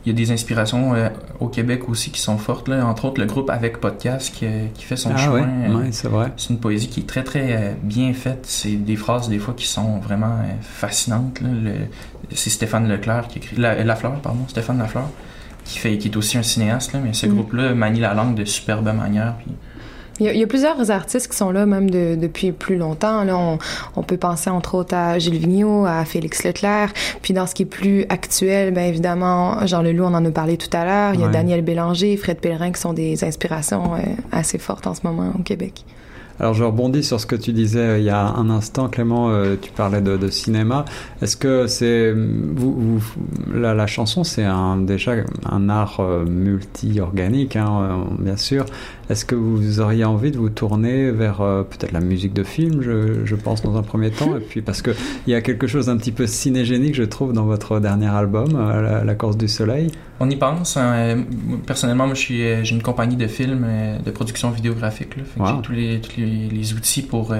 il 0.05 0.13
y 0.13 0.15
a 0.15 0.17
des 0.17 0.31
inspirations 0.31 0.95
euh, 0.95 1.09
au 1.41 1.49
Québec 1.49 1.89
aussi 1.89 2.11
qui 2.11 2.21
sont 2.21 2.39
fortes. 2.39 2.69
Là. 2.69 2.87
Entre 2.87 3.05
autres, 3.05 3.21
le 3.21 3.27
groupe 3.27 3.51
Avec 3.51 3.79
Podcast 3.79 4.35
qui, 4.35 4.47
qui 4.75 4.85
fait 4.85 4.97
son 4.97 5.11
ah, 5.15 5.19
chemin. 5.19 5.49
Euh, 5.69 5.89
c'est 5.91 6.09
vrai. 6.09 6.33
C'est 6.37 6.51
une 6.51 6.61
poésie 6.61 6.89
qui 6.89 7.01
est 7.01 7.07
très, 7.07 7.25
très 7.25 7.57
euh, 7.57 7.73
bien 7.83 8.13
faite. 8.15 8.41
C'est 8.45 8.77
des 8.77 8.97
phrases, 8.97 9.29
des 9.29 9.39
fois, 9.39 9.55
qui 9.57 9.67
sont 9.67 9.99
vraiment 9.99 10.39
fascinantes. 10.63 11.41
C'est 12.33 12.51
Stéphane 12.51 12.89
Leclerc 12.89 13.29
qui 13.29 13.39
écrit... 13.39 13.57
La, 13.57 13.83
Lafleur, 13.85 14.21
pardon. 14.21 14.47
Stéphane 14.49 14.79
Lafleur, 14.79 15.09
qui, 15.65 15.79
fait, 15.79 15.99
qui 15.99 16.09
est 16.09 16.17
aussi 16.17 16.39
un 16.39 16.43
cinéaste. 16.43 16.93
Là, 16.93 17.01
mais 17.05 17.13
ce 17.13 17.27
mm. 17.27 17.35
groupe-là 17.35 17.75
manie 17.75 18.01
la 18.01 18.15
langue 18.15 18.35
de 18.35 18.45
superbe 18.45 18.87
manière. 18.95 19.35
Puis 19.39 19.53
il 20.21 20.37
y, 20.37 20.43
a, 20.43 20.47
plusieurs 20.47 20.91
artistes 20.91 21.31
qui 21.31 21.37
sont 21.37 21.51
là 21.51 21.66
même 21.66 21.91
depuis 21.91 22.53
plus 22.53 22.77
longtemps. 22.77 23.25
Là, 23.25 23.37
on, 23.97 24.03
peut 24.03 24.16
penser 24.16 24.51
entre 24.51 24.75
autres 24.75 24.95
à 24.95 25.19
Gilles 25.19 25.39
Vigneault, 25.39 25.87
à 25.87 26.05
Félix 26.05 26.45
Leclerc. 26.45 26.93
Puis 27.23 27.35
dans 27.35 27.47
ce 27.47 27.55
qui 27.55 27.62
est 27.62 27.66
plus 27.66 28.05
actuel, 28.09 28.73
bien 28.73 28.85
évidemment, 28.85 29.66
Jean 29.66 29.83
Leloup, 29.83 30.05
on 30.05 30.14
en 30.14 30.25
a 30.25 30.31
parlé 30.31 30.57
tout 30.57 30.75
à 30.77 30.85
l'heure. 30.85 31.14
Il 31.14 31.21
y 31.21 31.25
a 31.25 31.29
Daniel 31.29 31.62
Bélanger, 31.62 32.16
Fred 32.16 32.39
Pellerin 32.39 32.73
qui 32.73 32.81
sont 32.81 32.93
des 32.93 33.23
inspirations 33.25 33.95
euh, 33.95 33.99
assez 34.33 34.59
fortes 34.59 34.87
en 34.87 34.95
ce 34.95 35.01
moment 35.05 35.33
au 35.39 35.43
Québec. 35.43 35.85
Alors 36.41 36.55
je 36.55 36.64
rebondis 36.64 37.03
sur 37.03 37.20
ce 37.20 37.26
que 37.26 37.36
tu 37.36 37.53
disais 37.53 37.80
euh, 37.80 37.99
il 37.99 38.05
y 38.05 38.11
a 38.11 38.26
un 38.26 38.51
instant, 38.51 38.89
Clément, 38.89 39.30
euh, 39.30 39.57
tu 39.61 39.70
parlais 39.72 40.01
de, 40.01 40.28
cinéma. 40.28 40.84
Est-ce 41.22 41.36
que 41.36 41.66
c'est 41.66 42.12
vous, 42.12 43.03
la, 43.53 43.74
la, 43.74 43.86
chanson, 43.86 44.24
c'est 44.24 44.45
un, 44.45 44.76
déjà 44.76 45.14
un 45.45 45.68
art 45.68 46.01
multi-organique, 46.26 47.57
hein, 47.57 48.07
bien 48.18 48.36
sûr. 48.36 48.66
Est-ce 49.11 49.24
que 49.24 49.34
vous 49.34 49.80
auriez 49.80 50.05
envie 50.05 50.30
de 50.30 50.36
vous 50.36 50.51
tourner 50.51 51.11
vers 51.11 51.41
euh, 51.41 51.62
peut-être 51.62 51.93
la 51.93 52.01
musique 52.01 52.34
de 52.34 52.45
film, 52.45 52.82
je, 52.82 53.24
je, 53.24 53.34
pense, 53.36 53.62
dans 53.62 53.76
un 53.76 53.82
premier 53.82 54.11
temps? 54.11 54.36
Et 54.36 54.41
puis 54.41 54.61
parce 54.61 54.82
qu'il 54.82 54.95
y 55.26 55.34
a 55.34 55.41
quelque 55.41 55.66
chose 55.66 55.86
d'un 55.86 55.97
petit 55.97 56.12
peu 56.12 56.26
cinégénique, 56.26 56.95
je 56.95 57.05
trouve, 57.05 57.32
dans 57.32 57.47
votre 57.47 57.80
dernier 57.80 58.09
album, 58.09 58.51
euh, 58.55 59.03
la, 59.03 59.14
Course 59.14 59.39
du 59.39 59.49
Soleil. 59.49 59.91
On 60.21 60.29
y 60.29 60.37
pense. 60.37 60.77
Hein. 60.77 61.25
Personnellement, 61.66 62.07
moi, 62.07 62.14
j'ai 62.14 62.62
une 62.71 62.83
compagnie 62.83 63.16
de 63.16 63.27
films, 63.27 63.64
euh, 63.66 63.99
de 63.99 64.11
production 64.11 64.51
vidéographique. 64.51 65.11
J'ai 65.16 65.62
tous, 65.62 65.73
les, 65.73 66.01
tous 66.01 66.21
les, 66.21 66.73
outils 66.73 67.03
pour 67.03 67.35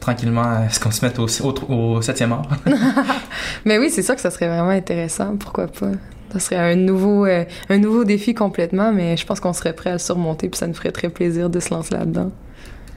tranquillement 0.00 0.68
ce 0.70 0.78
qu'on 0.78 0.90
se 0.90 1.04
mette 1.04 1.18
au, 1.18 1.26
au, 1.26 1.96
au 1.96 2.02
septième 2.02 2.32
art. 2.32 2.48
Mais 3.64 3.78
oui, 3.78 3.90
c'est 3.90 4.02
sûr 4.02 4.14
que 4.14 4.20
ça 4.20 4.30
serait 4.30 4.48
vraiment 4.48 4.70
intéressant. 4.70 5.36
Pourquoi 5.36 5.66
pas? 5.66 5.92
Ça 6.34 6.40
serait 6.40 6.56
un 6.56 6.74
nouveau, 6.74 7.26
euh, 7.26 7.44
un 7.68 7.78
nouveau 7.78 8.02
défi 8.02 8.34
complètement, 8.34 8.92
mais 8.92 9.16
je 9.16 9.24
pense 9.24 9.38
qu'on 9.38 9.52
serait 9.52 9.72
prêt 9.72 9.90
à 9.90 9.92
le 9.94 9.98
surmonter, 10.00 10.48
puis 10.48 10.58
ça 10.58 10.66
nous 10.66 10.74
ferait 10.74 10.90
très 10.90 11.08
plaisir 11.08 11.48
de 11.48 11.60
se 11.60 11.72
lancer 11.72 11.94
là-dedans. 11.94 12.32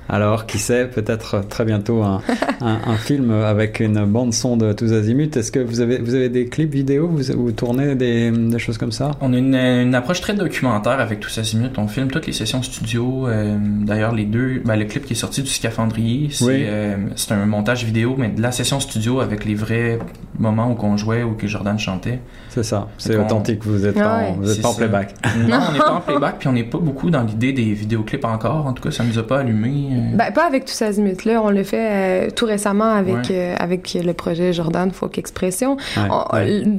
Alors, 0.09 0.45
qui 0.45 0.57
sait, 0.57 0.87
peut-être 0.87 1.47
très 1.47 1.65
bientôt 1.65 2.01
un, 2.03 2.21
un, 2.61 2.95
film 2.97 3.31
avec 3.31 3.79
une 3.79 4.05
bande 4.05 4.33
son 4.33 4.57
de 4.57 4.73
tous 4.73 4.93
azimuts. 4.93 5.35
Est-ce 5.35 5.51
que 5.51 5.59
vous 5.59 5.81
avez, 5.81 5.99
vous 5.99 6.15
avez 6.15 6.29
des 6.29 6.47
clips 6.47 6.73
vidéo 6.73 7.07
vous, 7.07 7.33
vous 7.35 7.51
tournez 7.51 7.95
des, 7.95 8.31
des, 8.31 8.59
choses 8.59 8.77
comme 8.77 8.91
ça? 8.91 9.11
On 9.21 9.33
a 9.33 9.37
une, 9.37 9.55
une, 9.55 9.95
approche 9.95 10.21
très 10.21 10.33
documentaire 10.33 10.99
avec 10.99 11.19
tous 11.19 11.37
azimuts. 11.37 11.71
On 11.77 11.87
filme 11.87 12.09
toutes 12.09 12.27
les 12.27 12.33
sessions 12.33 12.63
studio. 12.63 13.27
Euh, 13.27 13.57
d'ailleurs, 13.59 14.13
les 14.13 14.25
deux, 14.25 14.61
ben, 14.63 14.75
le 14.75 14.85
clip 14.85 15.05
qui 15.05 15.13
est 15.13 15.17
sorti 15.17 15.41
du 15.41 15.49
Scaphandrier, 15.49 16.29
c'est 16.31 16.65
euh, 16.67 16.95
un 17.29 17.45
montage 17.45 17.83
vidéo, 17.83 18.15
mais 18.17 18.29
de 18.29 18.41
la 18.41 18.51
session 18.51 18.79
studio 18.79 19.19
avec 19.19 19.45
les 19.45 19.55
vrais 19.55 19.99
moments 20.39 20.71
où 20.71 20.85
on 20.85 20.97
jouait 20.97 21.23
ou 21.23 21.33
que 21.33 21.47
Jordan 21.47 21.77
chantait. 21.77 22.19
C'est 22.49 22.63
ça, 22.63 22.87
c'est 22.97 23.17
authentique. 23.17 23.63
Vous 23.65 23.79
n'êtes 23.79 23.95
pas, 23.95 24.31
vous 24.37 24.51
êtes 24.51 24.61
pas 24.61 24.69
en 24.69 24.73
playback. 24.73 25.13
Non, 25.47 25.59
on 25.69 25.73
n'est 25.73 25.79
pas 25.79 25.93
en 25.93 26.01
playback, 26.07 26.35
puis 26.39 26.47
on 26.47 26.53
n'est 26.53 26.63
pas 26.63 26.77
beaucoup 26.77 27.09
dans 27.09 27.23
l'idée 27.23 27.53
des 27.53 27.73
vidéoclips 27.73 28.25
encore. 28.25 28.65
En 28.65 28.73
tout 28.73 28.83
cas, 28.83 28.91
ça 28.91 29.03
nous 29.03 29.17
a 29.17 29.23
pas 29.23 29.39
allumé. 29.39 29.89
Ben, 30.13 30.31
pas 30.31 30.45
avec 30.45 30.65
tous 30.65 30.81
azimuts 30.81 31.25
là, 31.25 31.41
on 31.43 31.49
l'a 31.49 31.63
fait 31.63 32.27
euh, 32.27 32.29
tout 32.31 32.45
récemment 32.45 32.91
avec 32.91 33.31
euh, 33.31 33.55
avec 33.59 33.93
le 33.93 34.13
projet 34.13 34.53
Jordan 34.53 34.91
Folk 34.91 35.17
Expression. 35.17 35.77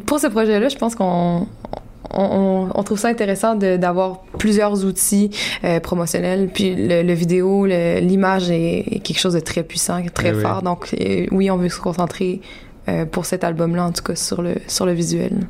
pour 0.06 0.18
ce 0.20 0.26
projet-là, 0.26 0.68
je 0.68 0.76
pense 0.76 0.94
qu'on 0.94 1.46
on, 2.10 2.68
on, 2.74 2.82
trouve 2.82 2.98
ça 2.98 3.08
intéressant 3.08 3.54
d'avoir 3.54 4.22
plusieurs 4.38 4.84
outils 4.84 5.30
euh, 5.64 5.80
promotionnels. 5.80 6.48
Puis 6.52 6.74
le, 6.74 7.02
le 7.02 7.12
vidéo, 7.12 7.66
l'image 7.66 8.50
est, 8.50 9.00
quelque 9.04 9.18
chose 9.18 9.34
de 9.34 9.40
très 9.40 9.62
puissant, 9.62 10.00
très 10.14 10.30
eh 10.30 10.40
fort. 10.40 10.62
Donc 10.62 10.94
oui, 11.30 11.50
on 11.50 11.56
veut 11.56 11.68
se 11.68 11.80
concentrer 11.80 12.40
pour 13.10 13.26
cet 13.26 13.44
album-là, 13.44 13.84
en 13.84 13.92
tout 13.92 14.02
cas 14.02 14.14
sur 14.14 14.42
le, 14.42 14.56
sur 14.66 14.86
le 14.86 14.92
visuel. 14.92 15.46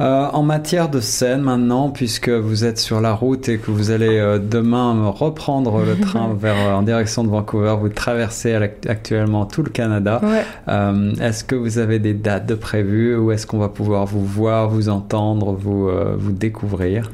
Euh, 0.00 0.26
en 0.32 0.42
matière 0.42 0.88
de 0.88 1.00
scène 1.00 1.42
maintenant, 1.42 1.90
puisque 1.90 2.30
vous 2.30 2.64
êtes 2.64 2.78
sur 2.78 3.00
la 3.00 3.12
route 3.12 3.48
et 3.48 3.58
que 3.58 3.70
vous 3.70 3.90
allez 3.90 4.18
euh, 4.18 4.38
demain 4.38 5.10
reprendre 5.10 5.84
le 5.84 5.96
train 6.00 6.34
vers, 6.34 6.56
euh, 6.56 6.74
en 6.74 6.82
direction 6.82 7.24
de 7.24 7.28
Vancouver, 7.28 7.76
vous 7.78 7.90
traversez 7.90 8.54
actuellement 8.54 9.44
tout 9.44 9.62
le 9.62 9.70
Canada. 9.70 10.20
est-ce 11.20 11.44
que 11.44 11.54
vous 11.54 11.78
avez 11.78 11.98
des 11.98 12.14
dates 12.14 12.46
de 12.46 12.54
prévues 12.54 13.16
ou 13.16 13.32
est-ce 13.32 13.46
qu'on 13.46 13.58
va 13.58 13.68
pouvoir 13.68 14.06
vous 14.06 14.24
voir, 14.24 14.70
vous 14.70 14.88
entendre, 14.88 15.52
vous, 15.52 15.90
vous 16.16 16.32
découvrir? 16.32 17.10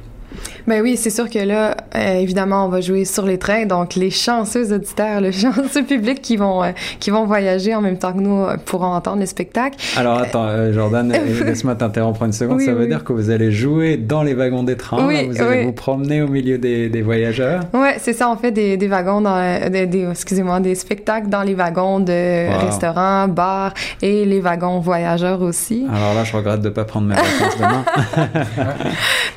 Ben 0.68 0.82
oui, 0.82 0.98
c'est 0.98 1.10
sûr 1.10 1.30
que 1.30 1.38
là, 1.38 1.74
euh, 1.96 2.14
évidemment, 2.20 2.66
on 2.66 2.68
va 2.68 2.82
jouer 2.82 3.06
sur 3.06 3.24
les 3.24 3.38
trains. 3.38 3.64
Donc, 3.64 3.94
les 3.94 4.10
chanceux 4.10 4.72
auditeurs, 4.74 5.22
le 5.22 5.30
chanceux 5.32 5.82
public 5.82 6.20
qui 6.20 6.36
vont 6.36 6.62
euh, 6.62 6.72
qui 7.00 7.10
vont 7.10 7.24
voyager 7.24 7.74
en 7.74 7.80
même 7.80 7.96
temps 7.96 8.12
que 8.12 8.20
nous 8.20 8.44
euh, 8.44 8.56
pourront 8.62 8.92
entendre 8.92 9.20
le 9.20 9.26
spectacle. 9.26 9.78
Alors, 9.96 10.18
attends, 10.18 10.72
Jordan, 10.72 11.10
laisse-moi 11.46 11.74
t'interrompre 11.74 12.22
une 12.24 12.32
seconde. 12.32 12.60
Ça 12.60 12.74
veut 12.74 12.86
dire 12.86 13.02
que 13.02 13.14
vous 13.14 13.30
allez 13.30 13.50
jouer 13.50 13.96
dans 13.96 14.22
les 14.22 14.34
wagons 14.34 14.62
des 14.62 14.76
trains. 14.76 14.98
vous 14.98 15.40
allez 15.42 15.64
vous 15.64 15.72
promener 15.72 16.20
au 16.20 16.28
milieu 16.28 16.58
des, 16.58 16.90
des 16.90 17.02
voyageurs? 17.02 17.62
Ouais, 17.72 17.96
c'est 17.98 18.12
ça. 18.12 18.30
On 18.30 18.36
fait 18.36 18.52
des, 18.52 18.76
des 18.76 18.88
wagons 18.88 19.22
dans 19.22 19.70
des, 19.70 19.86
des 19.86 20.06
excusez-moi 20.10 20.60
des 20.60 20.74
spectacles 20.74 21.28
dans 21.28 21.42
les 21.42 21.54
wagons 21.54 21.98
de 22.00 22.48
restaurants, 22.66 23.26
bars 23.26 23.72
et 24.02 24.26
les 24.26 24.40
wagons 24.40 24.80
voyageurs 24.80 25.40
aussi. 25.40 25.86
Alors 25.90 26.14
là, 26.14 26.24
je 26.24 26.36
regrette 26.36 26.60
de 26.60 26.68
pas 26.68 26.84
prendre 26.84 27.06
mes 27.06 27.14
vacances 27.14 27.56
demain. 27.56 27.84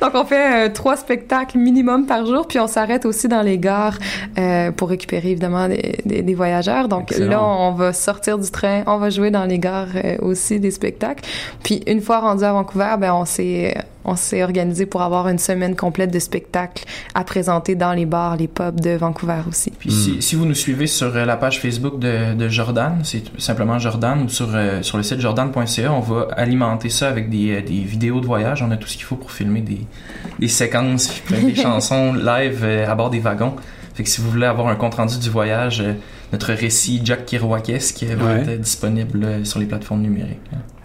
Donc, 0.02 0.10
on 0.14 0.24
fait 0.24 0.68
trois 0.70 0.96
spectacles 0.96 1.21
minimum 1.54 2.06
par 2.06 2.26
jour, 2.26 2.46
puis 2.46 2.58
on 2.58 2.66
s'arrête 2.66 3.06
aussi 3.06 3.28
dans 3.28 3.42
les 3.42 3.58
gares 3.58 3.98
euh, 4.38 4.70
pour 4.72 4.88
récupérer 4.88 5.30
évidemment 5.30 5.68
des, 5.68 6.34
voyageurs. 6.34 6.88
Donc 6.88 7.10
là, 7.18 7.42
on 7.42 7.72
va 7.72 7.92
sortir 7.92 8.38
du 8.38 8.50
train, 8.50 8.82
on 8.86 8.98
va 8.98 9.10
jouer 9.10 9.30
dans 9.30 9.44
les 9.44 9.58
gares 9.58 9.88
euh, 9.94 10.16
aussi 10.20 10.60
des 10.60 10.70
spectacles. 10.70 11.24
Puis 11.62 11.82
une 11.86 12.00
fois 12.00 12.20
rendu 12.20 12.44
à 12.44 12.52
Vancouver, 12.52 12.94
ben 12.98 13.12
on 13.14 13.24
s'est 13.24 13.74
on 14.04 14.16
s'est 14.16 14.42
organisé 14.42 14.86
pour 14.86 15.02
avoir 15.02 15.28
une 15.28 15.38
semaine 15.38 15.76
complète 15.76 16.10
de 16.10 16.18
spectacles 16.18 16.84
à 17.14 17.24
présenter 17.24 17.74
dans 17.74 17.92
les 17.92 18.06
bars, 18.06 18.36
les 18.36 18.48
pubs 18.48 18.80
de 18.80 18.90
Vancouver 18.90 19.42
aussi. 19.48 19.70
Puis 19.70 19.90
si, 19.90 20.22
si, 20.22 20.36
vous 20.36 20.46
nous 20.46 20.54
suivez 20.54 20.86
sur 20.86 21.14
euh, 21.14 21.24
la 21.24 21.36
page 21.36 21.60
Facebook 21.60 21.98
de, 21.98 22.34
de 22.34 22.48
Jordan, 22.48 23.00
c'est 23.04 23.22
simplement 23.40 23.78
Jordan 23.78 24.22
ou 24.22 24.28
sur, 24.28 24.50
euh, 24.54 24.82
sur 24.82 24.96
le 24.96 25.02
site 25.02 25.20
jordan.ca, 25.20 25.92
on 25.92 26.00
va 26.00 26.28
alimenter 26.36 26.88
ça 26.88 27.08
avec 27.08 27.30
des, 27.30 27.52
euh, 27.52 27.62
des, 27.62 27.80
vidéos 27.80 28.20
de 28.20 28.26
voyage. 28.26 28.62
On 28.62 28.70
a 28.70 28.76
tout 28.76 28.88
ce 28.88 28.96
qu'il 28.96 29.04
faut 29.04 29.16
pour 29.16 29.32
filmer 29.32 29.60
des, 29.60 29.80
des 30.38 30.48
séquences, 30.48 31.12
des 31.30 31.54
chansons 31.60 32.14
live 32.14 32.64
à 32.64 32.94
bord 32.94 33.10
des 33.10 33.20
wagons. 33.20 33.54
Fait 33.94 34.02
que 34.02 34.08
si 34.08 34.20
vous 34.20 34.30
voulez 34.30 34.46
avoir 34.46 34.68
un 34.68 34.74
compte 34.76 34.94
rendu 34.94 35.18
du 35.18 35.28
voyage, 35.28 35.84
notre 36.32 36.52
récit 36.54 37.02
Jack 37.04 37.26
Kerouakesque 37.26 38.04
va 38.04 38.36
être 38.36 38.60
disponible 38.60 39.44
sur 39.44 39.58
les 39.58 39.66
plateformes 39.66 40.00
numériques. 40.00 40.40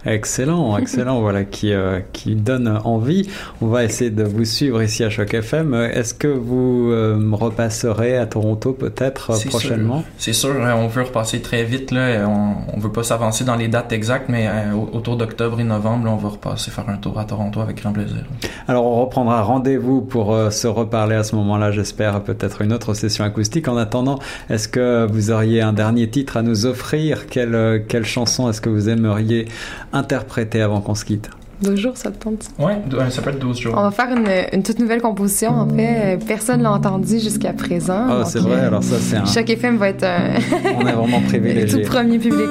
Excellent, 0.06 0.78
excellent, 0.78 1.20
voilà, 1.20 1.44
qui, 1.44 1.72
euh, 1.72 2.00
qui 2.12 2.34
donne 2.34 2.80
envie. 2.84 3.28
On 3.60 3.66
va 3.66 3.84
essayer 3.84 4.10
de 4.10 4.22
vous 4.22 4.44
suivre 4.44 4.82
ici 4.82 5.04
à 5.04 5.10
Choc 5.10 5.34
FM. 5.34 5.74
Est-ce 5.74 6.14
que 6.14 6.28
vous 6.28 6.90
euh, 6.90 7.18
repasserez 7.32 8.16
à 8.16 8.26
Toronto 8.26 8.72
peut-être 8.72 9.32
prochainement? 9.48 10.04
C'est 10.18 10.32
sûr, 10.32 10.50
hein, 10.64 10.74
on 10.76 10.86
veut 10.86 11.02
repasser 11.02 11.40
très 11.40 11.64
vite. 11.64 11.90
Là. 11.90 12.28
On 12.28 12.76
ne 12.76 12.82
veut 12.82 12.92
pas 12.92 13.02
s'avancer 13.02 13.44
dans 13.44 13.56
les 13.56 13.68
dates 13.68 13.92
exactes, 13.92 14.28
mais 14.28 14.46
euh, 14.48 14.72
autour 14.92 15.16
d'octobre 15.16 15.60
et 15.60 15.64
novembre, 15.64 16.08
on 16.10 16.16
va 16.16 16.28
repasser 16.28 16.70
faire 16.70 16.88
un 16.88 16.96
tour 16.96 17.18
à 17.18 17.24
Toronto 17.24 17.60
avec 17.60 17.82
grand 17.82 17.92
plaisir. 17.92 18.24
Alors, 18.66 18.84
on 18.84 19.00
reprendra 19.02 19.42
rendez-vous 19.42 20.00
pour 20.02 20.36
se 20.50 20.66
reparler 20.66 21.16
à 21.16 21.24
ce 21.24 21.34
moment-là, 21.36 21.72
j'espère, 21.72 22.22
peut-être 22.22 22.62
une 22.62 22.72
autre 22.72 22.94
session 22.94 23.24
acoustique. 23.24 23.68
En 23.68 23.76
attendant, 23.76 24.18
est-ce 24.50 24.68
que 24.68 25.06
vous 25.10 25.30
auriez 25.30 25.60
un 25.60 25.72
dernier 25.72 26.08
titre 26.08 26.36
à 26.36 26.42
nous 26.42 26.66
offrir? 26.66 27.26
Quelle, 27.26 27.84
quelle 27.88 28.04
chanson 28.04 28.48
est-ce 28.48 28.60
que 28.60 28.68
vous 28.68 28.88
aimeriez 28.88 29.48
interpréter 29.92 30.60
avant 30.60 30.80
qu'on 30.80 30.94
se 30.94 31.04
quitte 31.04 31.30
12 31.62 31.76
jours, 31.76 31.96
ça 31.96 32.10
te 32.10 32.22
tente? 32.22 32.48
Oui, 32.58 32.72
ça 33.10 33.20
peut 33.20 33.30
être 33.30 33.38
12 33.38 33.58
jours. 33.58 33.74
On 33.76 33.82
va 33.82 33.90
faire 33.90 34.16
une, 34.16 34.28
une 34.52 34.62
toute 34.62 34.78
nouvelle 34.78 35.00
composition. 35.00 35.50
En 35.50 35.68
fait, 35.68 36.18
personne 36.26 36.62
l'a 36.62 36.72
entendu 36.72 37.18
jusqu'à 37.18 37.52
présent. 37.52 38.06
Ah, 38.08 38.24
c'est 38.24 38.38
vrai. 38.38 38.60
Alors 38.60 38.84
ça, 38.84 38.96
c'est 39.00 39.16
un... 39.16 39.24
Chaque 39.24 39.50
FM 39.50 39.76
va 39.76 39.88
être 39.88 40.04
un... 40.04 40.34
On 40.76 40.86
est 40.86 40.92
vraiment 40.92 41.20
privilégié. 41.22 41.78
Le 41.78 41.84
tout 41.84 41.90
premier 41.90 42.18
public. 42.18 42.48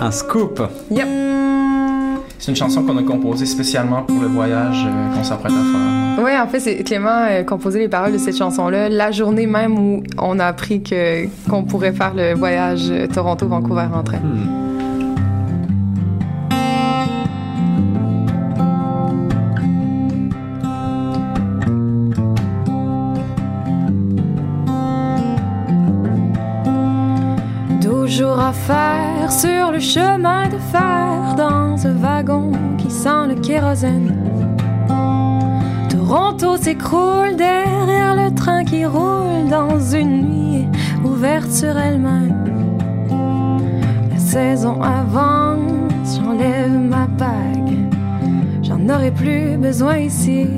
Un 0.00 0.10
scoop. 0.10 0.60
Yep. 0.90 1.06
C'est 2.42 2.50
une 2.50 2.56
chanson 2.56 2.82
qu'on 2.82 2.96
a 2.96 3.04
composée 3.04 3.46
spécialement 3.46 4.02
pour 4.02 4.20
le 4.20 4.26
voyage 4.26 4.84
euh, 4.84 5.14
qu'on 5.14 5.22
s'apprête 5.22 5.52
à 5.52 5.54
faire. 5.54 6.24
Oui, 6.24 6.32
en 6.36 6.48
fait, 6.48 6.58
c'est 6.58 6.82
Clément 6.82 7.26
a 7.28 7.44
composé 7.44 7.78
les 7.78 7.88
paroles 7.88 8.12
de 8.12 8.18
cette 8.18 8.36
chanson-là 8.36 8.88
la 8.88 9.12
journée 9.12 9.46
même 9.46 9.78
où 9.78 10.02
on 10.18 10.40
a 10.40 10.46
appris 10.46 10.82
que 10.82 11.26
qu'on 11.48 11.62
pourrait 11.62 11.92
faire 11.92 12.14
le 12.16 12.34
voyage 12.34 12.90
euh, 12.90 13.06
Toronto-Vancouver 13.06 13.86
en 13.94 14.02
train. 14.02 14.18
Hmm. 14.18 14.71
Sur 29.30 29.70
le 29.70 29.78
chemin 29.78 30.48
de 30.48 30.58
fer 30.58 31.34
dans 31.36 31.76
ce 31.76 31.88
wagon 31.88 32.50
qui 32.76 32.90
sent 32.90 33.26
le 33.28 33.34
kérosène. 33.36 34.16
Toronto 35.88 36.56
s'écroule 36.56 37.36
derrière 37.36 38.16
le 38.16 38.34
train 38.34 38.64
qui 38.64 38.84
roule 38.84 39.48
dans 39.48 39.78
une 39.78 40.22
nuit 40.22 40.68
ouverte 41.04 41.50
sur 41.52 41.78
elle-même. 41.78 42.68
La 44.10 44.18
saison 44.18 44.82
avance, 44.82 46.20
j'enlève 46.20 46.72
ma 46.72 47.06
bague, 47.06 47.78
j'en 48.62 48.88
aurai 48.88 49.12
plus 49.12 49.56
besoin 49.56 49.98
ici. 49.98 50.48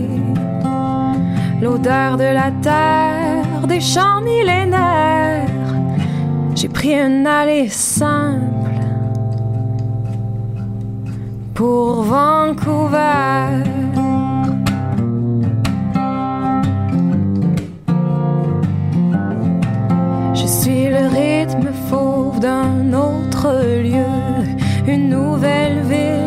L'odeur 1.61 2.17
de 2.17 2.33
la 2.41 2.51
terre, 2.63 3.67
des 3.69 3.81
champs 3.81 4.23
millénaires 4.23 5.14
j'ai 6.65 6.71
pris 6.71 6.95
une 6.95 7.27
allée 7.27 7.69
simple 7.69 8.71
pour 11.53 12.05
Vancouver. 12.05 13.65
Je 20.33 20.47
suis 20.47 20.87
le 20.89 21.07
rythme 21.21 21.69
fauve 21.91 22.41
d'un 22.41 22.95
autre 22.95 23.51
lieu, 23.83 24.15
une 24.89 25.11
nouvelle 25.11 25.83
ville, 25.83 26.24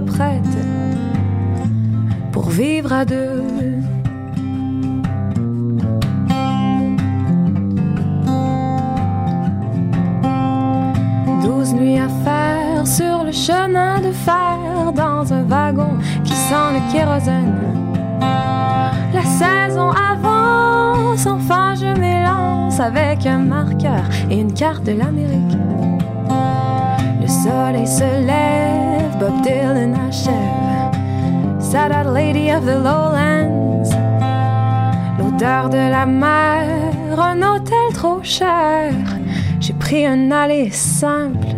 prête 0.00 0.56
pour 2.32 2.48
vivre 2.50 2.92
à 2.92 3.04
deux. 3.04 3.42
Douze 11.42 11.74
nuits 11.74 11.98
à 11.98 12.08
faire 12.08 12.86
sur 12.86 13.24
le 13.24 13.32
chemin 13.32 14.00
de 14.00 14.12
fer 14.12 14.92
dans 14.94 15.32
un 15.32 15.42
wagon 15.44 15.98
qui 16.24 16.32
sent 16.32 16.72
le 16.72 16.92
kérosène 16.92 17.74
la 19.14 19.22
saison 19.22 19.90
avance, 19.90 21.26
enfin 21.26 21.74
je 21.76 21.98
m'élance 21.98 22.80
avec 22.80 23.26
un 23.26 23.38
marqueur 23.38 24.02
et 24.28 24.40
une 24.40 24.52
carte 24.52 24.84
de 24.84 24.92
l'Amérique. 24.92 25.58
Le 27.22 27.28
soleil 27.28 27.86
se 27.86 28.26
lève, 28.26 28.83
Bob 29.24 29.40
Dylan 29.42 29.94
achève. 29.94 30.34
Lady 32.12 32.50
of 32.50 32.66
the 32.66 32.76
Lowlands. 32.76 33.90
L'odeur 35.18 35.70
de 35.70 35.90
la 35.90 36.04
mer, 36.04 36.66
un 37.18 37.40
hôtel 37.40 37.88
trop 37.94 38.22
cher. 38.22 38.92
J'ai 39.60 39.72
pris 39.72 40.04
un 40.04 40.30
aller 40.30 40.70
simple 40.70 41.48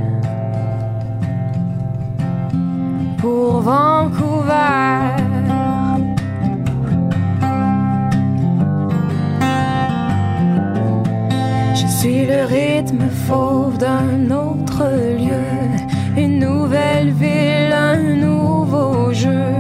pour 3.19 3.61
Vancouver. 3.63 5.17
suis 12.07 12.27
le 12.27 12.45
rythme 12.45 13.09
fauve 13.27 13.79
d'un 13.79 14.31
autre 14.31 14.85
lieu, 15.19 15.76
une 16.17 16.39
nouvelle 16.39 17.11
ville, 17.11 17.73
un 17.73 17.97
nouveau 18.17 19.13
jeu. 19.13 19.53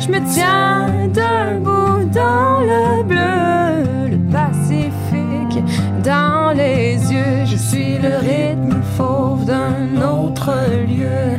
Je 0.00 0.08
me 0.08 0.20
tiens 0.32 0.88
debout 1.08 2.04
dans 2.12 2.60
le 2.60 3.02
bleu, 3.02 4.10
le 4.10 4.18
Pacifique 4.30 5.64
dans 6.04 6.52
les 6.54 6.96
yeux. 7.12 7.44
Je 7.46 7.56
suis 7.56 7.98
le 7.98 8.16
rythme 8.18 8.82
fauve 8.96 9.44
d'un 9.46 10.00
autre 10.02 10.50
lieu, 10.86 11.38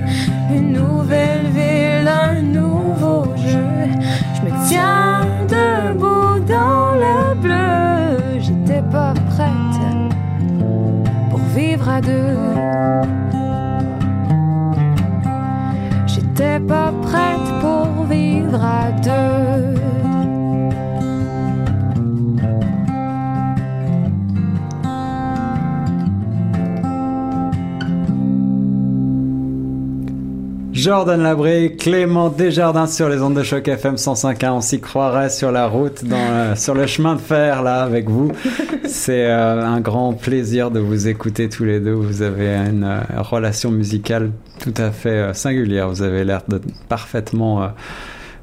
une 0.49 0.73
nouvelle 0.73 1.47
ville, 1.53 2.07
un 2.07 2.41
nouveau 2.41 3.25
jeu. 3.37 3.89
Je 4.35 4.41
me 4.41 4.67
tiens 4.67 5.21
debout 5.47 6.39
dans 6.47 6.93
le 6.95 7.35
bleu, 7.35 8.39
j'étais 8.39 8.81
pas 8.91 9.13
prête 9.29 9.83
pour 11.29 11.39
vivre 11.55 11.89
à 11.89 12.01
deux. 12.01 12.42
Jordan 30.83 31.23
Labré, 31.23 31.77
Clément 31.79 32.27
Desjardins 32.27 32.87
sur 32.87 33.07
les 33.07 33.21
ondes 33.21 33.35
de 33.35 33.43
choc 33.43 33.65
FM 33.65 33.95
105.1. 33.95 34.51
On 34.51 34.59
s'y 34.59 34.81
croirait 34.81 35.29
sur 35.29 35.49
la 35.49 35.67
route, 35.67 36.03
euh, 36.11 36.57
sur 36.57 36.73
le 36.73 36.87
chemin 36.87 37.15
de 37.15 37.21
fer 37.21 37.63
là 37.63 37.83
avec 37.83 38.09
vous. 38.09 38.33
C'est 38.85 39.27
euh, 39.27 39.65
un 39.65 39.79
grand 39.79 40.11
plaisir 40.11 40.71
de 40.71 40.81
vous 40.81 41.07
écouter 41.07 41.47
tous 41.47 41.63
les 41.63 41.79
deux. 41.79 41.93
Vous 41.93 42.21
avez 42.21 42.49
une 42.49 42.83
euh, 42.83 42.99
relation 43.21 43.71
musicale 43.71 44.31
tout 44.59 44.73
à 44.75 44.91
fait 44.91 45.33
singulière. 45.33 45.87
Vous 45.87 46.01
avez 46.01 46.25
l'air 46.25 46.41
de 46.49 46.59
parfaitement 46.89 47.69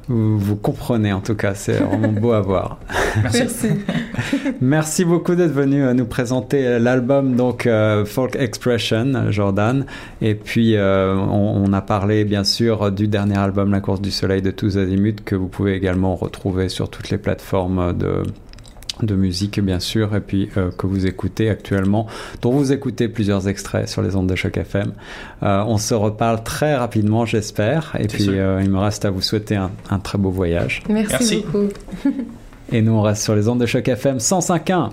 vous, 0.08 0.56
comprenez 0.56 1.12
en 1.12 1.20
tout 1.20 1.34
cas, 1.34 1.54
c'est 1.54 1.74
vraiment 1.74 2.08
beau 2.08 2.32
à 2.32 2.40
voir. 2.40 2.78
Merci. 3.22 3.68
Merci 4.60 5.04
beaucoup 5.04 5.34
d'être 5.34 5.52
venu 5.52 5.82
euh, 5.82 5.94
nous 5.94 6.04
présenter 6.04 6.78
l'album 6.78 7.36
donc 7.36 7.66
euh, 7.66 8.04
Folk 8.04 8.34
Expression, 8.36 9.30
Jordan. 9.30 9.86
Et 10.20 10.34
puis 10.34 10.76
euh, 10.76 11.14
on, 11.14 11.64
on, 11.64 11.72
a 11.72 11.80
parlé 11.80 12.24
bien 12.24 12.44
sûr 12.44 12.90
du 12.90 13.08
dernier 13.08 13.38
album 13.38 13.70
La 13.70 13.80
course 13.80 14.00
du 14.00 14.10
soleil 14.10 14.42
de 14.42 14.50
tous 14.50 14.78
azimuts 14.78 15.22
que 15.24 15.36
vous 15.36 15.48
pouvez 15.48 15.74
également 15.74 16.16
retrouver 16.16 16.68
sur 16.68 16.90
toutes 16.90 17.10
les 17.10 17.18
plateformes 17.18 17.96
de 17.96 18.22
de 19.06 19.14
musique 19.14 19.60
bien 19.60 19.80
sûr 19.80 20.14
et 20.14 20.20
puis 20.20 20.48
euh, 20.56 20.70
que 20.70 20.86
vous 20.86 21.06
écoutez 21.06 21.48
actuellement 21.50 22.06
dont 22.42 22.52
vous 22.52 22.72
écoutez 22.72 23.08
plusieurs 23.08 23.48
extraits 23.48 23.88
sur 23.88 24.02
les 24.02 24.16
ondes 24.16 24.28
de 24.28 24.34
choc 24.34 24.56
FM 24.56 24.92
euh, 25.42 25.64
on 25.66 25.78
se 25.78 25.94
reparle 25.94 26.42
très 26.42 26.76
rapidement 26.76 27.24
j'espère 27.24 27.96
et 27.98 28.06
puis 28.06 28.28
euh, 28.28 28.60
il 28.62 28.70
me 28.70 28.78
reste 28.78 29.04
à 29.04 29.10
vous 29.10 29.22
souhaiter 29.22 29.56
un, 29.56 29.70
un 29.90 29.98
très 29.98 30.18
beau 30.18 30.30
voyage. 30.30 30.82
Merci, 30.88 31.10
merci. 31.10 31.44
beaucoup. 31.44 31.68
Et 32.72 32.82
nous 32.82 32.92
on 32.92 33.02
reste 33.02 33.22
sur 33.22 33.34
les 33.34 33.48
ondes 33.48 33.60
de 33.60 33.66
choc 33.66 33.86
FM 33.88 34.18
105.1 34.18 34.90